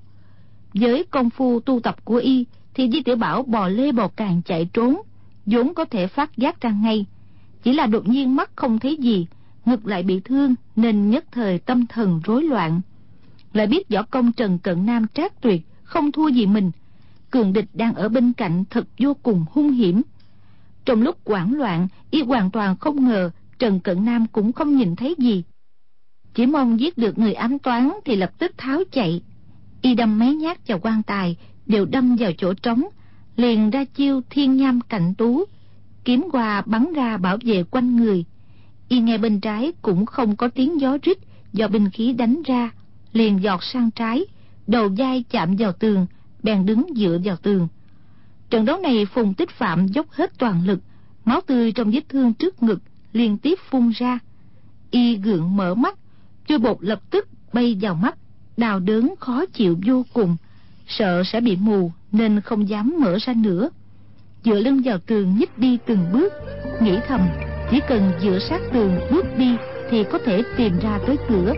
Với 0.73 1.03
công 1.03 1.29
phu 1.29 1.59
tu 1.59 1.79
tập 1.79 2.05
của 2.05 2.17
y, 2.17 2.45
thì 2.73 2.89
Di 2.93 3.01
tiểu 3.01 3.15
Bảo 3.15 3.43
bò 3.43 3.67
lê 3.67 3.91
bò 3.91 4.07
càng 4.07 4.41
chạy 4.45 4.69
trốn, 4.73 5.01
vốn 5.45 5.73
có 5.73 5.85
thể 5.85 6.07
phát 6.07 6.37
giác 6.37 6.61
ra 6.61 6.69
ngay. 6.69 7.05
Chỉ 7.63 7.73
là 7.73 7.85
đột 7.85 8.07
nhiên 8.07 8.35
mắt 8.35 8.51
không 8.55 8.79
thấy 8.79 8.97
gì, 8.97 9.27
ngực 9.65 9.85
lại 9.85 10.03
bị 10.03 10.19
thương 10.19 10.55
nên 10.75 11.09
nhất 11.09 11.25
thời 11.31 11.59
tâm 11.59 11.87
thần 11.87 12.21
rối 12.23 12.43
loạn. 12.43 12.81
Lại 13.53 13.67
biết 13.67 13.89
võ 13.89 14.03
công 14.03 14.31
Trần 14.31 14.59
Cận 14.59 14.85
Nam 14.85 15.05
trác 15.13 15.41
tuyệt, 15.41 15.61
không 15.83 16.11
thua 16.11 16.27
gì 16.27 16.45
mình. 16.45 16.71
Cường 17.31 17.53
địch 17.53 17.69
đang 17.73 17.93
ở 17.93 18.09
bên 18.09 18.33
cạnh 18.33 18.63
thật 18.69 18.87
vô 18.99 19.13
cùng 19.23 19.45
hung 19.51 19.71
hiểm. 19.71 20.01
Trong 20.85 21.01
lúc 21.01 21.17
hoảng 21.25 21.53
loạn, 21.53 21.87
y 22.11 22.21
hoàn 22.21 22.51
toàn 22.51 22.77
không 22.77 23.07
ngờ 23.07 23.31
Trần 23.59 23.79
Cận 23.79 24.05
Nam 24.05 24.25
cũng 24.31 24.53
không 24.53 24.77
nhìn 24.77 24.95
thấy 24.95 25.15
gì. 25.17 25.43
Chỉ 26.33 26.45
mong 26.45 26.79
giết 26.79 26.97
được 26.97 27.17
người 27.17 27.33
ám 27.33 27.59
toán 27.59 27.89
thì 28.05 28.15
lập 28.15 28.31
tức 28.39 28.51
tháo 28.57 28.83
chạy. 28.91 29.21
Y 29.81 29.95
đâm 29.95 30.19
mấy 30.19 30.35
nhát 30.35 30.67
vào 30.67 30.79
quan 30.81 31.03
tài, 31.03 31.37
đều 31.65 31.85
đâm 31.85 32.15
vào 32.15 32.31
chỗ 32.37 32.53
trống, 32.53 32.83
liền 33.35 33.69
ra 33.69 33.85
chiêu 33.85 34.21
thiên 34.29 34.55
nham 34.55 34.81
cạnh 34.81 35.13
tú, 35.17 35.43
kiếm 36.05 36.27
qua 36.31 36.61
bắn 36.65 36.93
ra 36.93 37.17
bảo 37.17 37.37
vệ 37.43 37.63
quanh 37.63 37.95
người. 37.95 38.25
Y 38.87 38.99
nghe 38.99 39.17
bên 39.17 39.39
trái 39.39 39.71
cũng 39.81 40.05
không 40.05 40.35
có 40.35 40.47
tiếng 40.47 40.81
gió 40.81 40.97
rít 41.03 41.17
do 41.53 41.67
binh 41.67 41.89
khí 41.89 42.13
đánh 42.13 42.41
ra, 42.45 42.71
liền 43.13 43.43
giọt 43.43 43.63
sang 43.63 43.91
trái, 43.91 44.25
đầu 44.67 44.89
vai 44.97 45.23
chạm 45.29 45.55
vào 45.55 45.71
tường, 45.71 46.05
bèn 46.43 46.65
đứng 46.65 46.85
dựa 46.95 47.17
vào 47.23 47.35
tường. 47.35 47.67
Trận 48.49 48.65
đấu 48.65 48.77
này 48.77 49.05
Phùng 49.05 49.33
Tích 49.33 49.49
Phạm 49.49 49.87
dốc 49.87 50.11
hết 50.11 50.37
toàn 50.37 50.67
lực, 50.67 50.79
máu 51.25 51.41
tươi 51.41 51.71
trong 51.71 51.91
vết 51.91 52.09
thương 52.09 52.33
trước 52.33 52.63
ngực 52.63 52.79
liên 53.13 53.37
tiếp 53.37 53.59
phun 53.69 53.91
ra. 53.95 54.19
Y 54.91 55.15
gượng 55.15 55.55
mở 55.55 55.75
mắt, 55.75 55.97
chui 56.47 56.57
bột 56.57 56.77
lập 56.79 57.01
tức 57.09 57.27
bay 57.53 57.77
vào 57.81 57.95
mắt, 57.95 58.15
đào 58.57 58.79
đớn 58.79 59.13
khó 59.19 59.45
chịu 59.45 59.77
vô 59.85 60.05
cùng, 60.13 60.37
sợ 60.87 61.23
sẽ 61.25 61.41
bị 61.41 61.55
mù 61.55 61.91
nên 62.11 62.41
không 62.41 62.69
dám 62.69 62.95
mở 62.99 63.17
ra 63.21 63.33
nữa. 63.33 63.69
Dựa 64.45 64.59
lưng 64.59 64.81
vào 64.85 64.97
tường 64.97 65.35
nhích 65.39 65.57
đi 65.57 65.77
từng 65.85 66.05
bước, 66.13 66.33
nghĩ 66.81 66.99
thầm 67.07 67.27
chỉ 67.71 67.79
cần 67.87 68.11
dựa 68.21 68.39
sát 68.49 68.61
tường 68.73 68.99
bước 69.11 69.25
đi 69.37 69.55
thì 69.89 70.03
có 70.11 70.19
thể 70.25 70.43
tìm 70.57 70.79
ra 70.79 70.99
tới 71.07 71.17
cửa. 71.29 71.53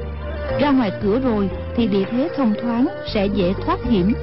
Ra 0.59 0.71
ngoài 0.71 0.91
cửa 1.03 1.19
rồi 1.19 1.49
thì 1.75 1.87
địa 1.87 2.03
thế 2.11 2.29
thông 2.37 2.53
thoáng 2.61 2.87
sẽ 3.13 3.25
dễ 3.25 3.53
thoát 3.65 3.79
hiểm. 3.83 4.13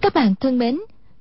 Các 0.00 0.14
bạn 0.14 0.34
thân 0.40 0.58
mến, 0.58 0.80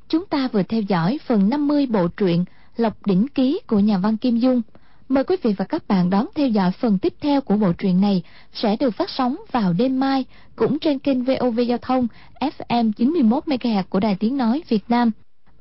chúng 0.09 0.25
ta 0.25 0.47
vừa 0.51 0.63
theo 0.63 0.81
dõi 0.81 1.19
phần 1.25 1.49
50 1.49 1.86
bộ 1.86 2.07
truyện 2.07 2.45
Lộc 2.77 3.07
Đỉnh 3.07 3.27
Ký 3.27 3.59
của 3.67 3.79
nhà 3.79 3.97
văn 3.97 4.17
Kim 4.17 4.38
Dung. 4.38 4.61
Mời 5.10 5.24
quý 5.24 5.36
vị 5.43 5.54
và 5.58 5.66
các 5.66 5.88
bạn 5.88 6.10
đón 6.10 6.26
theo 6.36 6.47
dõi 6.47 6.72
phần 6.72 6.97
tiếp 6.97 7.14
theo 7.22 7.41
của 7.41 7.58
bộ 7.58 7.74
truyện 7.74 8.01
này 8.01 8.24
sẽ 8.54 8.76
được 8.80 8.91
phát 8.91 9.10
sóng 9.10 9.36
vào 9.51 9.74
đêm 9.74 9.99
mai, 9.99 10.26
cũng 10.56 10.80
trên 10.80 10.99
kênh 10.99 11.24
VOV 11.24 11.60
Giao 11.68 11.78
thông 11.78 12.08
FM 12.39 12.91
91MHz 12.97 13.84
của 13.89 13.99
Đài 13.99 14.16
Tiếng 14.16 14.38
Nói 14.38 14.64
Việt 14.70 14.84
Nam. 14.88 15.12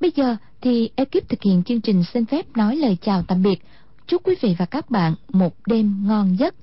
Bây 0.00 0.12
giờ 0.14 0.36
thì 0.60 0.90
ekip 0.96 1.28
thực 1.28 1.42
hiện 1.42 1.62
chương 1.62 1.80
trình 1.80 2.04
xin 2.14 2.26
phép 2.26 2.56
nói 2.56 2.76
lời 2.76 2.96
chào 3.02 3.22
tạm 3.28 3.42
biệt. 3.42 3.62
Chúc 4.06 4.22
quý 4.26 4.34
vị 4.40 4.56
và 4.58 4.64
các 4.64 4.90
bạn 4.90 5.14
một 5.32 5.54
đêm 5.66 6.04
ngon 6.06 6.36
giấc. 6.38 6.54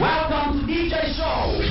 Welcome 0.00 0.30
to 0.30 0.66
DJ 0.66 1.12
Show. 1.12 1.67